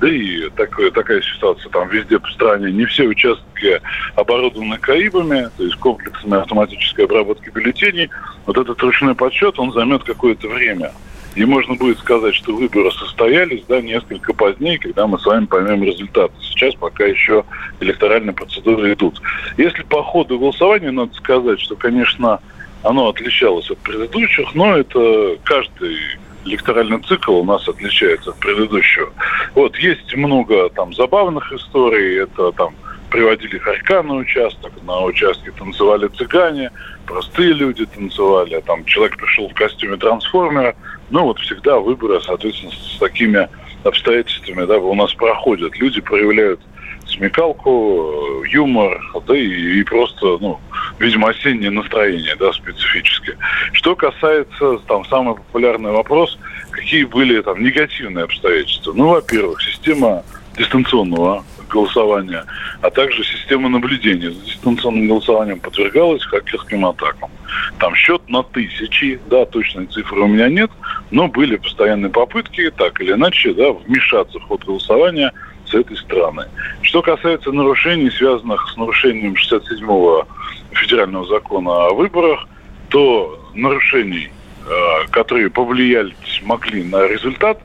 да 0.00 0.08
и 0.08 0.48
такая, 0.50 0.92
такая 0.92 1.20
ситуация 1.20 1.68
там 1.70 1.88
везде 1.88 2.20
по 2.20 2.28
стране. 2.28 2.70
Не 2.70 2.84
все 2.84 3.08
участки 3.08 3.80
оборудованы 4.14 4.78
КАИБами, 4.78 5.50
то 5.56 5.64
есть 5.64 5.74
комплексами 5.74 6.38
автоматической 6.38 7.06
обработки 7.06 7.50
бюллетеней. 7.50 8.08
Вот 8.46 8.56
этот 8.56 8.80
ручной 8.82 9.16
подсчет, 9.16 9.58
он 9.58 9.72
займет 9.72 10.04
какое-то 10.04 10.46
время. 10.46 10.92
И 11.34 11.44
можно 11.44 11.74
будет 11.74 11.98
сказать, 11.98 12.34
что 12.34 12.54
выборы 12.54 12.90
состоялись, 12.90 13.64
да, 13.68 13.80
несколько 13.80 14.32
позднее, 14.32 14.78
когда 14.78 15.06
мы 15.06 15.18
с 15.18 15.26
вами 15.26 15.46
поймем 15.46 15.84
результаты. 15.84 16.34
Сейчас 16.40 16.74
пока 16.74 17.04
еще 17.04 17.44
электоральные 17.80 18.34
процедуры 18.34 18.92
идут. 18.92 19.20
Если 19.56 19.82
по 19.82 20.02
ходу 20.02 20.38
голосования, 20.38 20.90
надо 20.90 21.14
сказать, 21.14 21.60
что, 21.60 21.76
конечно, 21.76 22.40
оно 22.82 23.08
отличалось 23.08 23.70
от 23.70 23.78
предыдущих, 23.78 24.54
но 24.54 24.76
это 24.76 25.36
каждый 25.44 25.96
электоральный 26.44 27.00
цикл 27.02 27.36
у 27.36 27.44
нас 27.44 27.68
отличается 27.68 28.30
от 28.30 28.36
предыдущего. 28.36 29.12
Вот 29.54 29.76
есть 29.76 30.14
много 30.16 30.70
там 30.70 30.94
забавных 30.94 31.52
историй, 31.52 32.22
это 32.22 32.52
там 32.52 32.74
приводили 33.10 33.58
хорька 33.58 34.02
на 34.02 34.14
участок, 34.14 34.72
на 34.82 35.04
участке 35.04 35.50
танцевали 35.50 36.08
цыгане, 36.08 36.70
простые 37.06 37.52
люди 37.52 37.84
танцевали, 37.86 38.54
а 38.54 38.60
там 38.62 38.84
человек 38.84 39.16
пришел 39.18 39.48
в 39.48 39.54
костюме 39.54 39.96
трансформера. 39.96 40.76
Ну 41.10 41.24
вот 41.24 41.38
всегда 41.40 41.78
выборы, 41.78 42.20
соответственно, 42.20 42.72
с 42.72 42.98
такими 42.98 43.48
обстоятельствами 43.84 44.64
да, 44.66 44.78
у 44.78 44.94
нас 44.94 45.12
проходят. 45.14 45.76
Люди 45.78 46.00
проявляют 46.00 46.60
смекалку, 47.06 48.44
юмор, 48.44 49.00
да 49.26 49.36
и, 49.36 49.80
и 49.80 49.82
просто, 49.82 50.38
ну, 50.40 50.60
видимо, 50.98 51.30
осеннее 51.30 51.70
настроение, 51.70 52.36
да, 52.36 52.52
специфическое. 52.52 53.36
Что 53.72 53.96
касается, 53.96 54.78
там, 54.86 55.04
самый 55.06 55.34
популярный 55.34 55.90
вопрос, 55.90 56.38
какие 56.70 57.04
были 57.04 57.40
там 57.42 57.62
негативные 57.62 58.24
обстоятельства. 58.24 58.92
Ну, 58.92 59.08
во-первых, 59.08 59.60
система 59.62 60.22
дистанционного 60.56 61.44
голосования, 61.70 62.44
а 62.82 62.90
также 62.90 63.24
система 63.24 63.68
наблюдения 63.68 64.30
за 64.30 64.44
дистанционным 64.44 65.08
голосованием 65.08 65.60
подвергалась 65.60 66.24
хакерским 66.24 66.84
атакам. 66.86 67.30
Там 67.78 67.94
счет 67.94 68.22
на 68.28 68.42
тысячи, 68.42 69.20
да, 69.28 69.44
точной 69.46 69.86
цифры 69.86 70.20
у 70.20 70.26
меня 70.26 70.48
нет, 70.48 70.70
но 71.10 71.28
были 71.28 71.56
постоянные 71.56 72.10
попытки, 72.10 72.70
так 72.70 73.00
или 73.00 73.12
иначе, 73.12 73.54
да, 73.54 73.72
вмешаться 73.72 74.38
в 74.38 74.42
ход 74.42 74.64
голосования 74.64 75.32
с 75.66 75.74
этой 75.74 75.96
стороны. 75.96 76.44
Что 76.82 77.02
касается 77.02 77.52
нарушений, 77.52 78.10
связанных 78.10 78.68
с 78.68 78.76
нарушением 78.76 79.34
67-го 79.34 80.26
федерального 80.72 81.26
закона 81.26 81.86
о 81.86 81.94
выборах, 81.94 82.46
то 82.88 83.40
нарушений, 83.54 84.30
э, 84.66 85.06
которые 85.10 85.50
повлияли, 85.50 86.14
могли 86.42 86.82
на 86.82 87.06
результат, 87.06 87.60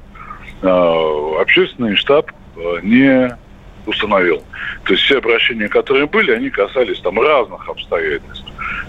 э, 0.61 0.67
общественный 1.41 1.95
штаб 1.95 2.31
э, 2.55 2.79
не 2.83 3.37
установил. 3.87 4.43
То 4.83 4.93
есть 4.93 5.03
все 5.03 5.17
обращения, 5.17 5.67
которые 5.67 6.05
были, 6.05 6.31
они 6.31 6.49
касались 6.49 6.99
там 6.99 7.19
разных 7.19 7.67
обстоятельств. 7.67 8.45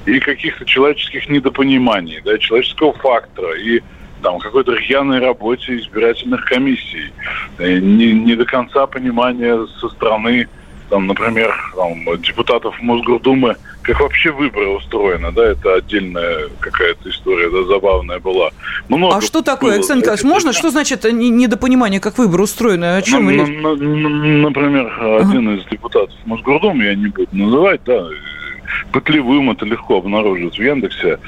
И 0.07 0.19
каких-то 0.21 0.65
человеческих 0.65 1.29
недопониманий, 1.29 2.21
да, 2.25 2.39
человеческого 2.39 2.93
фактора, 2.95 3.55
и 3.59 3.81
там 4.23 4.39
какой-то 4.39 4.73
рьяной 4.73 5.21
работе 5.21 5.77
избирательных 5.77 6.45
комиссий, 6.47 7.13
не, 7.59 8.13
не 8.13 8.35
до 8.35 8.45
конца 8.45 8.87
понимания 8.87 9.67
со 9.81 9.89
стороны, 9.89 10.49
там, 10.89 11.07
например, 11.07 11.55
там, 11.75 12.21
депутатов 12.23 12.75
Мосгордумы, 12.81 13.57
как 13.83 14.01
вообще 14.01 14.31
выборы 14.31 14.69
устроены, 14.69 15.31
да, 15.33 15.53
это 15.53 15.75
отдельная 15.75 16.49
какая-то 16.61 17.09
история, 17.09 17.51
да, 17.51 17.65
забавная 17.65 18.19
была. 18.19 18.51
Много 18.89 19.17
а 19.17 19.21
что 19.21 19.43
такое, 19.43 19.71
было, 19.71 19.75
Александр 19.77 20.03
Николаевич, 20.03 20.25
можно? 20.25 20.53
Что 20.53 20.71
значит 20.71 21.05
недопонимание, 21.05 22.01
как 22.01 22.19
выборы 22.19 22.45
устроены? 22.45 22.97
О 22.97 23.03
чем 23.03 23.31
речь? 23.31 23.49
Например, 23.49 25.21
один 25.21 25.57
из 25.57 25.65
депутатов 25.67 26.15
Мосгордумы, 26.25 26.85
я 26.85 26.95
не 26.95 27.09
буду 27.09 27.29
называть, 27.33 27.81
да, 27.85 28.07
пытливым 28.93 29.51
это 29.51 29.65
легко 29.65 29.99
обнаружить 29.99 30.59
в 30.59 30.63
Яндексе, 30.63 31.19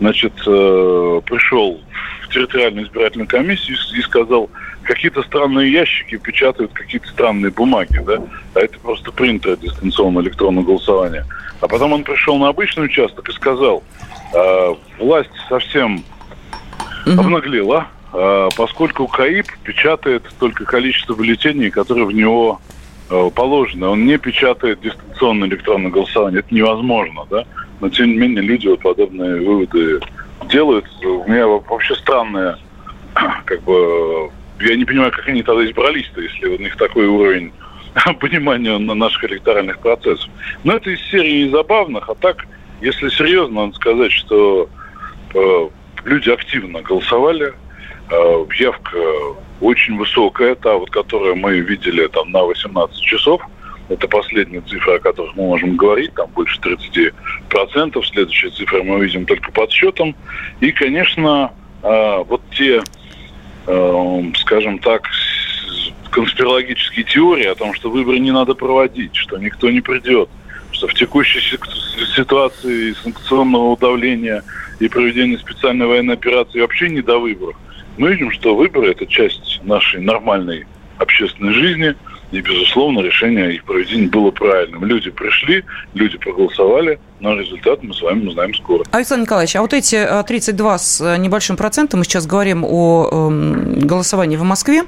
значит, 0.00 0.32
э, 0.46 1.20
пришел 1.26 1.80
в 2.22 2.28
территориальную 2.32 2.86
избирательную 2.86 3.28
комиссию 3.28 3.76
и 3.96 4.02
сказал, 4.02 4.50
какие-то 4.86 5.22
странные 5.22 5.70
ящики 5.70 6.16
печатают 6.16 6.72
какие-то 6.72 7.08
странные 7.08 7.50
бумаги, 7.50 8.00
да, 8.06 8.22
а 8.54 8.60
это 8.60 8.78
просто 8.78 9.12
принтер 9.12 9.56
дистанционного 9.56 10.22
электронного 10.24 10.64
голосования. 10.64 11.26
А 11.60 11.68
потом 11.68 11.92
он 11.92 12.04
пришел 12.04 12.38
на 12.38 12.48
обычный 12.48 12.86
участок 12.86 13.28
и 13.28 13.32
сказал, 13.32 13.82
э, 14.32 14.74
власть 14.98 15.30
совсем 15.48 16.02
обнаглела, 17.06 17.88
э, 18.12 18.48
поскольку 18.56 19.06
КАИП 19.06 19.46
печатает 19.62 20.24
только 20.38 20.64
количество 20.64 21.14
бюллетеней, 21.14 21.70
которые 21.70 22.06
в 22.06 22.12
него 22.12 22.60
э, 23.10 23.30
положены. 23.34 23.86
Он 23.86 24.04
не 24.04 24.18
печатает 24.18 24.80
дистанционное 24.80 25.48
электронное 25.48 25.90
голосование. 25.90 26.40
Это 26.40 26.54
невозможно, 26.54 27.26
да? 27.30 27.44
Но, 27.80 27.88
тем 27.88 28.08
не 28.08 28.16
менее, 28.16 28.42
люди 28.42 28.66
вот 28.66 28.80
подобные 28.80 29.40
выводы 29.40 30.00
делают. 30.50 30.86
У 31.04 31.28
меня 31.28 31.46
вообще 31.46 31.94
странная, 31.94 32.58
как 33.44 33.62
бы, 33.62 34.30
я 34.60 34.76
не 34.76 34.84
понимаю, 34.84 35.12
как 35.12 35.28
они 35.28 35.42
тогда 35.42 35.64
избрались-то, 35.64 36.20
если 36.20 36.46
у 36.46 36.58
них 36.58 36.76
такой 36.76 37.06
уровень 37.06 37.52
понимания 38.20 38.76
на 38.78 38.94
наших 38.94 39.24
электоральных 39.24 39.78
процессов. 39.78 40.28
Но 40.64 40.76
это 40.76 40.90
из 40.90 41.00
серии 41.10 41.50
забавных, 41.50 42.08
а 42.08 42.14
так, 42.14 42.46
если 42.80 43.08
серьезно, 43.08 43.66
надо 43.66 43.76
сказать, 43.76 44.12
что 44.12 44.68
э, 45.34 45.68
люди 46.04 46.30
активно 46.30 46.82
голосовали, 46.82 47.52
э, 48.10 48.46
явка 48.58 48.98
очень 49.60 49.96
высокая, 49.96 50.54
та 50.54 50.74
вот, 50.74 50.90
которую 50.90 51.36
мы 51.36 51.60
видели 51.60 52.06
там 52.08 52.30
на 52.30 52.42
18 52.42 53.00
часов, 53.00 53.42
это 53.88 54.08
последняя 54.08 54.62
цифра, 54.62 54.96
о 54.96 54.98
которых 54.98 55.36
мы 55.36 55.44
можем 55.44 55.76
говорить, 55.76 56.12
там 56.14 56.28
больше 56.30 56.58
30%. 56.60 58.04
Следующая 58.04 58.50
цифра 58.50 58.82
мы 58.82 58.96
увидим 58.96 59.26
только 59.26 59.52
подсчетом. 59.52 60.14
И, 60.60 60.72
конечно, 60.72 61.52
э, 61.82 62.24
вот 62.26 62.42
те, 62.50 62.82
скажем 64.36 64.78
так, 64.78 65.08
конспирологические 66.10 67.04
теории 67.04 67.46
о 67.46 67.54
том, 67.54 67.74
что 67.74 67.90
выборы 67.90 68.18
не 68.18 68.30
надо 68.30 68.54
проводить, 68.54 69.14
что 69.14 69.38
никто 69.38 69.70
не 69.70 69.80
придет, 69.80 70.28
что 70.72 70.86
в 70.86 70.94
текущей 70.94 71.40
ситуации 72.14 72.92
санкционного 73.02 73.76
давления 73.76 74.42
и 74.78 74.88
проведения 74.88 75.38
специальной 75.38 75.86
военной 75.86 76.14
операции 76.14 76.60
вообще 76.60 76.88
не 76.88 77.02
до 77.02 77.18
выборов. 77.18 77.56
Мы 77.98 78.12
видим, 78.12 78.30
что 78.30 78.54
выборы– 78.54 78.90
это 78.92 79.06
часть 79.06 79.60
нашей 79.64 80.00
нормальной 80.00 80.66
общественной 80.98 81.52
жизни– 81.52 81.94
и, 82.32 82.40
безусловно, 82.40 83.00
решение 83.00 83.54
их 83.54 83.64
проведения 83.64 84.08
было 84.08 84.30
правильным. 84.30 84.84
Люди 84.84 85.10
пришли, 85.10 85.64
люди 85.94 86.18
проголосовали, 86.18 86.98
но 87.20 87.34
результат 87.34 87.82
мы 87.82 87.94
с 87.94 88.02
вами 88.02 88.26
узнаем 88.26 88.54
скоро. 88.54 88.84
Александр 88.90 89.22
Николаевич, 89.22 89.56
а 89.56 89.62
вот 89.62 89.72
эти 89.72 90.06
32 90.26 90.74
э, 90.74 90.78
с 90.78 91.00
э, 91.00 91.16
небольшим 91.16 91.56
процентом, 91.56 92.00
мы 92.00 92.04
сейчас 92.04 92.26
говорим 92.26 92.64
о 92.64 93.08
э, 93.10 93.80
голосовании 93.84 94.36
в 94.36 94.42
Москве, 94.42 94.84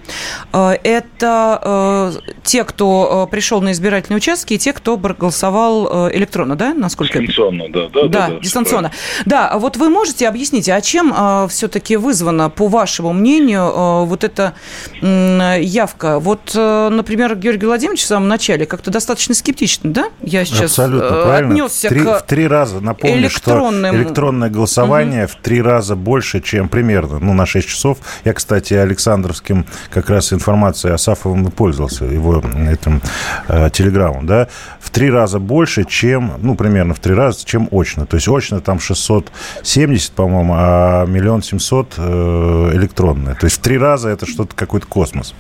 э, 0.53 0.71
это 0.83 2.13
те, 2.43 2.65
кто 2.65 3.29
пришел 3.31 3.61
на 3.61 3.73
избирательные 3.73 4.19
участки, 4.19 4.55
и 4.55 4.59
те, 4.59 4.73
кто 4.73 4.97
проголосовал 4.97 6.11
электронно, 6.11 6.57
да, 6.57 6.75
насколько 6.75 7.19
Дистанционно, 7.19 7.69
да. 7.69 7.89
Да, 7.89 8.03
да, 8.03 8.09
да, 8.09 8.29
да 8.29 8.41
дистанционно. 8.41 8.91
Да, 9.25 9.49
а 9.49 9.59
вот 9.59 9.77
вы 9.77 9.89
можете 9.89 10.29
объяснить, 10.29 10.69
а 10.69 10.81
чем 10.81 11.15
все-таки 11.49 11.97
вызвана, 11.97 12.51
по 12.51 12.69
вашему 12.69 13.13
мнению, 13.13 14.05
вот 14.05 14.25
эта 14.25 14.55
явка? 15.01 16.19
Вот, 16.19 16.55
например, 16.55 17.37
Георгий 17.37 17.67
Владимирович 17.67 18.03
в 18.03 18.07
самом 18.07 18.29
начале 18.29 18.67
как-то 18.67 18.91
достаточно 18.91 19.35
скептично, 19.35 19.91
да? 19.91 20.09
Я 20.23 20.45
сейчас 20.45 20.79
Абсолютно 20.79 21.37
отнесся 21.37 21.89
к 21.89 22.18
в 22.19 22.27
три 22.27 22.47
раза, 22.47 22.81
напомню, 22.81 23.19
электронным... 23.19 23.95
что 23.95 24.03
электронное 24.03 24.51
голосование 24.51 25.25
угу. 25.25 25.33
в 25.33 25.37
три 25.37 25.63
раза 25.63 25.97
больше, 25.97 26.41
чем 26.41 26.69
примерно, 26.69 27.19
ну, 27.19 27.35
на 27.35 27.47
6 27.47 27.69
часов. 27.69 27.99
Я, 28.25 28.33
кстати, 28.33 28.75
Александровским 28.75 29.67
как 29.91 30.11
раз 30.11 30.33
информацией 30.33 30.95
Асафовым 30.95 31.49
и 31.49 31.51
пользовался, 31.51 32.05
его 32.05 32.43
этим 32.71 33.01
э, 33.49 33.71
телеграммом, 33.73 34.27
да, 34.27 34.49
в 34.81 34.91
три 34.91 35.11
раза 35.11 35.39
больше, 35.39 35.85
чем, 35.85 36.35
ну, 36.39 36.55
примерно 36.55 36.95
в 36.95 37.01
три 37.01 37.15
раза, 37.15 37.45
чем 37.45 37.69
очно. 37.71 38.07
То 38.07 38.17
есть 38.17 38.29
очно 38.29 38.61
там 38.61 38.81
670, 38.81 40.13
по-моему, 40.13 40.55
а 40.57 41.07
миллион 41.07 41.43
семьсот 41.43 41.95
э, 41.97 42.71
электронное. 42.75 43.35
То 43.35 43.45
есть 43.45 43.59
в 43.59 43.61
три 43.61 43.79
раза 43.79 44.09
это 44.09 44.27
что-то 44.27 44.55
какой-то 44.55 44.87
космос 44.87 45.35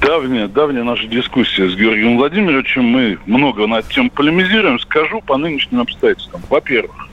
давняя, 0.00 0.48
давняя 0.48 0.84
наша 0.84 1.06
дискуссия 1.06 1.68
с 1.68 1.74
Георгием 1.74 2.16
Владимировичем. 2.16 2.84
Мы 2.84 3.18
много 3.26 3.66
над 3.66 3.88
тем 3.88 4.10
полемизируем. 4.10 4.78
Скажу 4.80 5.20
по 5.20 5.36
нынешним 5.36 5.80
обстоятельствам. 5.80 6.42
Во-первых, 6.48 7.08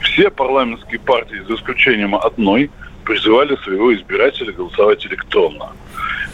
все 0.00 0.30
парламентские 0.30 1.00
партии, 1.00 1.42
за 1.46 1.54
исключением 1.54 2.14
одной, 2.14 2.70
призывали 3.04 3.56
своего 3.56 3.94
избирателя 3.94 4.52
голосовать 4.52 5.04
электронно. 5.06 5.72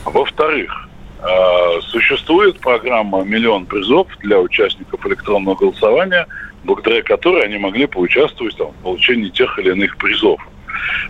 Во-вторых, 0.04 0.88
а, 1.20 1.80
существует 1.82 2.60
программа 2.60 3.24
«Миллион 3.24 3.66
призов» 3.66 4.08
для 4.20 4.40
участников 4.40 5.06
электронного 5.06 5.54
голосования, 5.54 6.26
благодаря 6.64 7.02
которой 7.02 7.44
они 7.44 7.58
могли 7.58 7.86
поучаствовать 7.86 8.56
там, 8.56 8.72
в 8.72 8.82
получении 8.82 9.28
тех 9.28 9.58
или 9.58 9.70
иных 9.70 9.96
призов. 9.96 10.40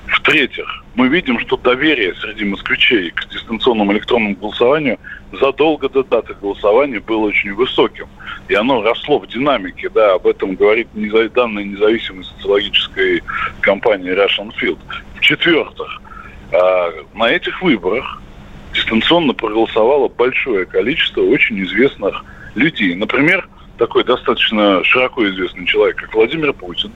В-третьих, 0.07 0.84
мы 0.95 1.09
видим, 1.09 1.41
что 1.41 1.57
доверие 1.57 2.15
среди 2.15 2.45
москвичей 2.45 3.11
к 3.11 3.29
дистанционному 3.29 3.93
электронному 3.93 4.37
голосованию 4.37 4.99
задолго 5.33 5.89
до 5.89 6.05
даты 6.05 6.35
голосования 6.41 7.01
было 7.01 7.27
очень 7.27 7.53
высоким. 7.53 8.07
И 8.49 8.55
оно 8.55 8.83
росло 8.83 9.19
в 9.19 9.27
динамике, 9.27 9.89
да, 9.89 10.15
об 10.15 10.27
этом 10.27 10.55
говорит 10.55 10.89
данные 11.35 11.67
независимой 11.67 12.25
социологической 12.25 13.23
компании 13.61 14.13
Russian 14.13 14.53
Field. 14.61 14.79
В-четвертых, 15.17 16.01
А 16.53 16.93
на 17.15 17.31
этих 17.31 17.61
выборах 17.63 18.21
дистанционно 18.75 19.33
проголосовало 19.33 20.09
большое 20.09 20.67
количество 20.67 21.23
очень 21.23 21.63
известных 21.65 22.25
людей. 22.55 22.95
Например, 22.95 23.49
такой 23.79 24.05
достаточно 24.05 24.85
широко 24.85 25.27
известный 25.29 25.67
человек, 25.67 25.97
как 25.97 26.15
Владимир 26.15 26.53
Путин, 26.53 26.93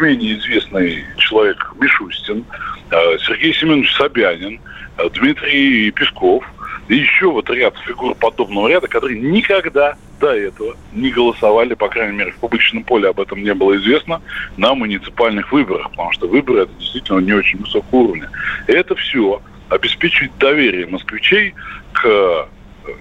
менее 0.00 0.38
известный 0.38 1.04
человек 1.16 1.72
Мишустин, 1.80 2.44
а, 2.90 3.18
Сергей 3.18 3.54
Семенович 3.54 3.92
Собянин, 3.94 4.60
а, 4.96 5.08
Дмитрий 5.10 5.90
Песков 5.90 6.44
и 6.88 6.96
еще 6.96 7.30
вот 7.30 7.50
ряд 7.50 7.76
фигур 7.86 8.14
подобного 8.14 8.68
ряда, 8.68 8.88
которые 8.88 9.20
никогда 9.20 9.96
до 10.20 10.34
этого 10.34 10.76
не 10.92 11.10
голосовали, 11.10 11.74
по 11.74 11.88
крайней 11.88 12.16
мере, 12.16 12.32
в 12.32 12.36
публичном 12.36 12.82
поле 12.82 13.08
об 13.08 13.20
этом 13.20 13.42
не 13.42 13.54
было 13.54 13.76
известно, 13.76 14.20
на 14.56 14.74
муниципальных 14.74 15.52
выборах, 15.52 15.90
потому 15.90 16.12
что 16.12 16.26
выборы 16.26 16.62
это 16.62 16.72
действительно 16.78 17.18
не 17.18 17.32
очень 17.32 17.58
высокого 17.58 18.00
уровня. 18.00 18.30
И 18.66 18.72
это 18.72 18.94
все 18.96 19.40
обеспечивает 19.68 20.32
доверие 20.38 20.86
москвичей 20.86 21.54
к 21.92 22.04
э, 22.04 22.46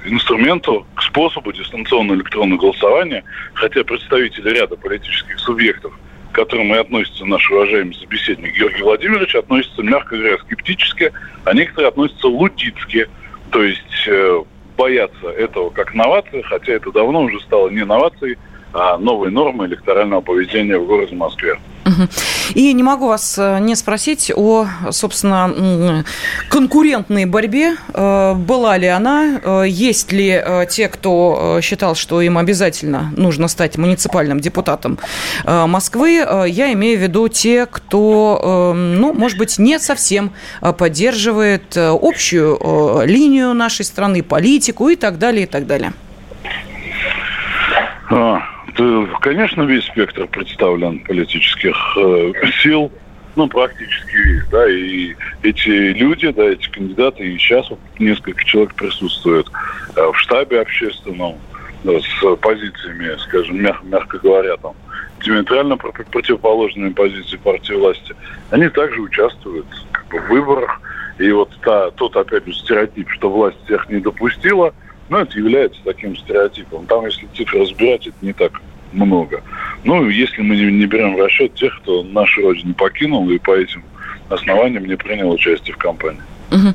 инструменту, 0.06 0.86
к 0.94 1.02
способу 1.02 1.54
дистанционного 1.54 2.18
электронного 2.18 2.60
голосования, 2.60 3.24
хотя 3.54 3.84
представители 3.84 4.50
ряда 4.50 4.76
политических 4.76 5.40
субъектов, 5.40 5.94
к 6.32 6.36
которым 6.36 6.74
и 6.74 6.78
относится 6.78 7.26
наш 7.26 7.50
уважаемый 7.50 7.94
собеседник 7.94 8.58
Георгий 8.58 8.84
Владимирович, 8.84 9.36
относятся, 9.36 9.84
мягко 9.84 10.18
говоря, 10.18 10.38
скептически, 10.40 11.12
а 11.46 11.54
некоторые 11.54 11.90
относятся 11.90 12.28
лудицки, 12.28 13.08
то 13.52 13.64
есть 13.64 14.08
э, 14.08 14.44
боятся 14.78 15.30
этого 15.30 15.70
как 15.70 15.94
новации, 15.94 16.42
хотя 16.42 16.74
это 16.74 16.92
давно 16.92 17.24
уже 17.24 17.40
стало 17.42 17.70
не 17.70 17.84
новацией, 17.84 18.38
а 18.74 18.98
новой 18.98 19.32
нормой 19.32 19.68
электорального 19.68 20.22
поведения 20.22 20.78
в 20.78 20.86
городе 20.86 21.16
Москве. 21.16 21.58
И 22.54 22.74
не 22.74 22.84
могу 22.84 23.08
вас 23.08 23.38
э, 23.38 23.60
не 23.60 23.76
спросить 23.76 24.32
о, 24.36 24.68
собственно, 24.92 26.04
конкурентной 26.50 27.26
борьбе. 27.26 27.76
Э, 27.94 28.34
была 28.34 28.78
ли 28.78 28.88
она? 28.88 29.40
Э, 29.44 29.64
есть 29.68 30.12
ли 30.12 30.44
те, 30.70 30.88
кто 30.88 31.60
считал, 31.62 31.96
что 31.96 32.22
им 32.22 32.38
обязательно 32.38 33.12
нужно 33.16 33.48
стать 33.48 33.78
муниципальным 33.78 34.40
депутатом 34.40 34.98
Москвы? 35.46 36.26
Я 36.48 36.74
имею 36.74 36.98
в 36.98 37.02
виду 37.02 37.28
те, 37.28 37.66
кто, 37.66 38.74
ну, 38.76 39.14
может 39.14 39.38
быть, 39.38 39.58
не 39.58 39.80
совсем 39.80 40.32
поддерживает 40.78 41.78
общую 41.78 43.06
линию 43.06 43.54
нашей 43.54 43.86
страны, 43.86 44.24
политику 44.24 44.90
и 44.90 44.96
так 44.96 45.18
далее, 45.18 45.44
и 45.44 45.48
так 45.48 45.68
далее. 45.68 45.94
Конечно, 49.22 49.64
весь 49.64 49.86
спектр 49.86 50.28
представлен 50.28 51.00
политических 51.00 51.76
э, 51.98 52.34
сил, 52.62 52.92
ну, 53.36 53.48
практически 53.48 54.16
весь, 54.16 54.48
да, 54.50 54.70
и 54.70 55.16
эти 55.42 55.70
люди, 55.70 56.30
да, 56.30 56.44
эти 56.44 56.70
кандидаты, 56.70 57.28
и 57.28 57.38
сейчас 57.38 57.70
вот 57.72 57.80
несколько 57.98 58.44
человек 58.46 58.76
присутствуют 58.76 59.50
э, 59.96 60.12
в 60.12 60.16
штабе 60.18 60.62
общественном 60.62 61.38
да, 61.84 61.94
с 62.00 62.36
позициями, 62.38 63.18
скажем, 63.20 63.62
мяг, 63.62 63.82
мягко 63.84 64.20
говоря, 64.20 64.58
там, 64.58 64.74
диаметрально 65.24 65.78
противоположными 65.78 66.94
позиции 66.94 67.38
партии 67.38 67.74
власти, 67.74 68.16
они 68.52 68.70
также 68.70 69.02
участвуют 69.02 69.66
как 69.92 70.08
бы, 70.08 70.20
в 70.20 70.30
выборах. 70.30 70.82
И 71.18 71.32
вот 71.32 71.50
та, 71.64 71.90
тот, 71.92 72.16
опять 72.16 72.46
же, 72.46 72.54
стереотип, 72.54 73.10
что 73.10 73.32
власть 73.32 73.58
всех 73.66 73.90
не 73.90 74.00
допустила– 74.00 74.72
ну, 75.10 75.18
это 75.20 75.38
является 75.38 75.80
таким 75.84 76.16
стереотипом. 76.18 76.86
Там, 76.86 77.06
если 77.06 77.28
цифры 77.36 77.62
разбирать, 77.62 78.08
это 78.08 78.18
не 78.22 78.34
так 78.34 78.62
много. 78.92 79.44
Ну, 79.84 80.10
если 80.10 80.42
мы 80.42 80.56
не, 80.56 80.72
не 80.72 80.86
берем 80.86 81.16
в 81.16 81.22
расчет 81.22 81.54
тех, 81.56 81.78
кто 81.82 82.04
нашу 82.04 82.42
родину 82.42 82.74
покинул 82.74 83.30
и 83.30 83.38
по 83.38 83.56
этим 83.56 83.84
основаниям 84.30 84.86
не 84.86 84.96
принял 84.96 85.32
участие 85.32 85.74
в 85.74 85.78
кампании. 85.78 86.22
Угу. 86.52 86.74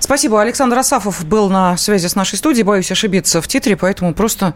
Спасибо. 0.00 0.40
Александр 0.40 0.78
Асафов 0.78 1.24
был 1.24 1.48
на 1.48 1.76
связи 1.76 2.06
с 2.06 2.14
нашей 2.14 2.36
студией. 2.36 2.64
Боюсь 2.64 2.90
ошибиться 2.90 3.40
в 3.40 3.48
титре, 3.48 3.76
поэтому 3.76 4.14
просто 4.14 4.54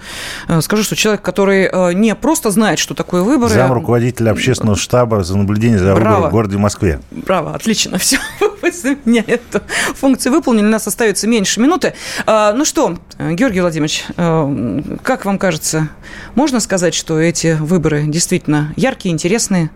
э, 0.49 0.61
скажу, 0.61 0.83
что 0.83 0.97
человек, 0.97 1.23
который 1.23 1.69
э, 1.71 1.93
не 1.95 2.15
просто 2.15 2.51
знает, 2.51 2.79
что 2.79 2.95
такое 2.95 3.23
выборы... 3.23 3.55
Зам 3.55 3.73
руководителя 3.73 4.31
общественного 4.31 4.77
штаба 4.77 5.23
за 5.25 5.37
наблюдение 5.37 5.79
за 5.79 5.95
выборами 5.95 6.29
в 6.29 6.31
городе 6.31 6.59
Москве. 6.59 7.01
Браво, 7.11 7.55
отлично. 7.55 7.99
Все, 7.99 8.19
вы 8.63 8.71
за 8.71 8.97
меня 9.05 9.25
эту 9.27 9.63
функцию 9.95 10.33
выполнили. 10.33 10.67
У 10.67 10.71
нас 10.71 10.87
остается 10.87 11.27
меньше 11.27 11.61
минуты. 11.61 11.95
Ну 12.27 12.65
что, 12.65 12.99
Георгий 13.19 13.61
Владимирович, 13.61 14.05
э, 14.17 14.99
как 15.03 15.25
вам 15.25 15.39
кажется, 15.39 15.89
можно 16.35 16.61
сказать, 16.61 16.95
что 16.95 17.19
эти 17.19 17.57
выборы 17.59 18.05
действительно 18.07 18.73
яркие, 18.77 19.13
интересные? 19.13 19.71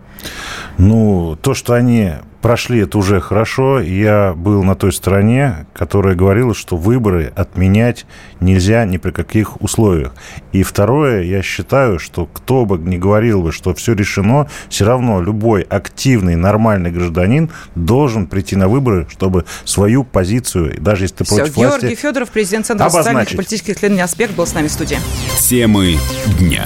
Ну, 0.77 1.37
то, 1.41 1.53
что 1.53 1.73
они 1.73 2.13
прошли, 2.43 2.81
это 2.81 2.97
уже 2.97 3.21
хорошо. 3.21 3.79
Я 3.79 4.33
был 4.35 4.63
на 4.63 4.75
той 4.75 4.91
стороне, 4.91 5.65
которая 5.73 6.13
говорила, 6.13 6.53
что 6.53 6.75
выборы 6.75 7.31
отменять 7.35 8.05
нельзя 8.41 8.85
ни 8.85 8.97
при 8.97 9.11
каких 9.11 9.61
условиях. 9.61 10.13
И 10.51 10.61
второе, 10.61 11.23
я 11.23 11.41
считаю, 11.41 11.97
что 11.97 12.25
кто 12.25 12.65
бы 12.65 12.77
ни 12.77 12.97
говорил 12.97 13.41
бы, 13.41 13.51
что 13.53 13.73
все 13.73 13.93
решено, 13.93 14.47
все 14.69 14.85
равно 14.85 15.21
любой 15.21 15.61
активный, 15.61 16.35
нормальный 16.35 16.91
гражданин 16.91 17.49
должен 17.75 18.27
прийти 18.27 18.57
на 18.57 18.67
выборы, 18.67 19.07
чтобы 19.09 19.45
свою 19.63 20.03
позицию, 20.03 20.75
даже 20.81 21.05
если 21.05 21.15
ты 21.15 21.23
все, 21.23 21.35
против 21.37 21.55
Георгий 21.55 21.87
власти... 21.87 22.01
Федоров, 22.01 22.29
президент 22.29 22.65
Центра 22.65 22.89
социальных 22.89 23.31
и 23.31 23.37
политических 23.37 23.77
исследований 23.77 24.03
«Аспект» 24.03 24.35
был 24.35 24.45
с 24.45 24.53
нами 24.53 24.67
в 24.67 24.71
студии. 24.71 24.99
Темы 25.39 25.95
дня. 26.37 26.65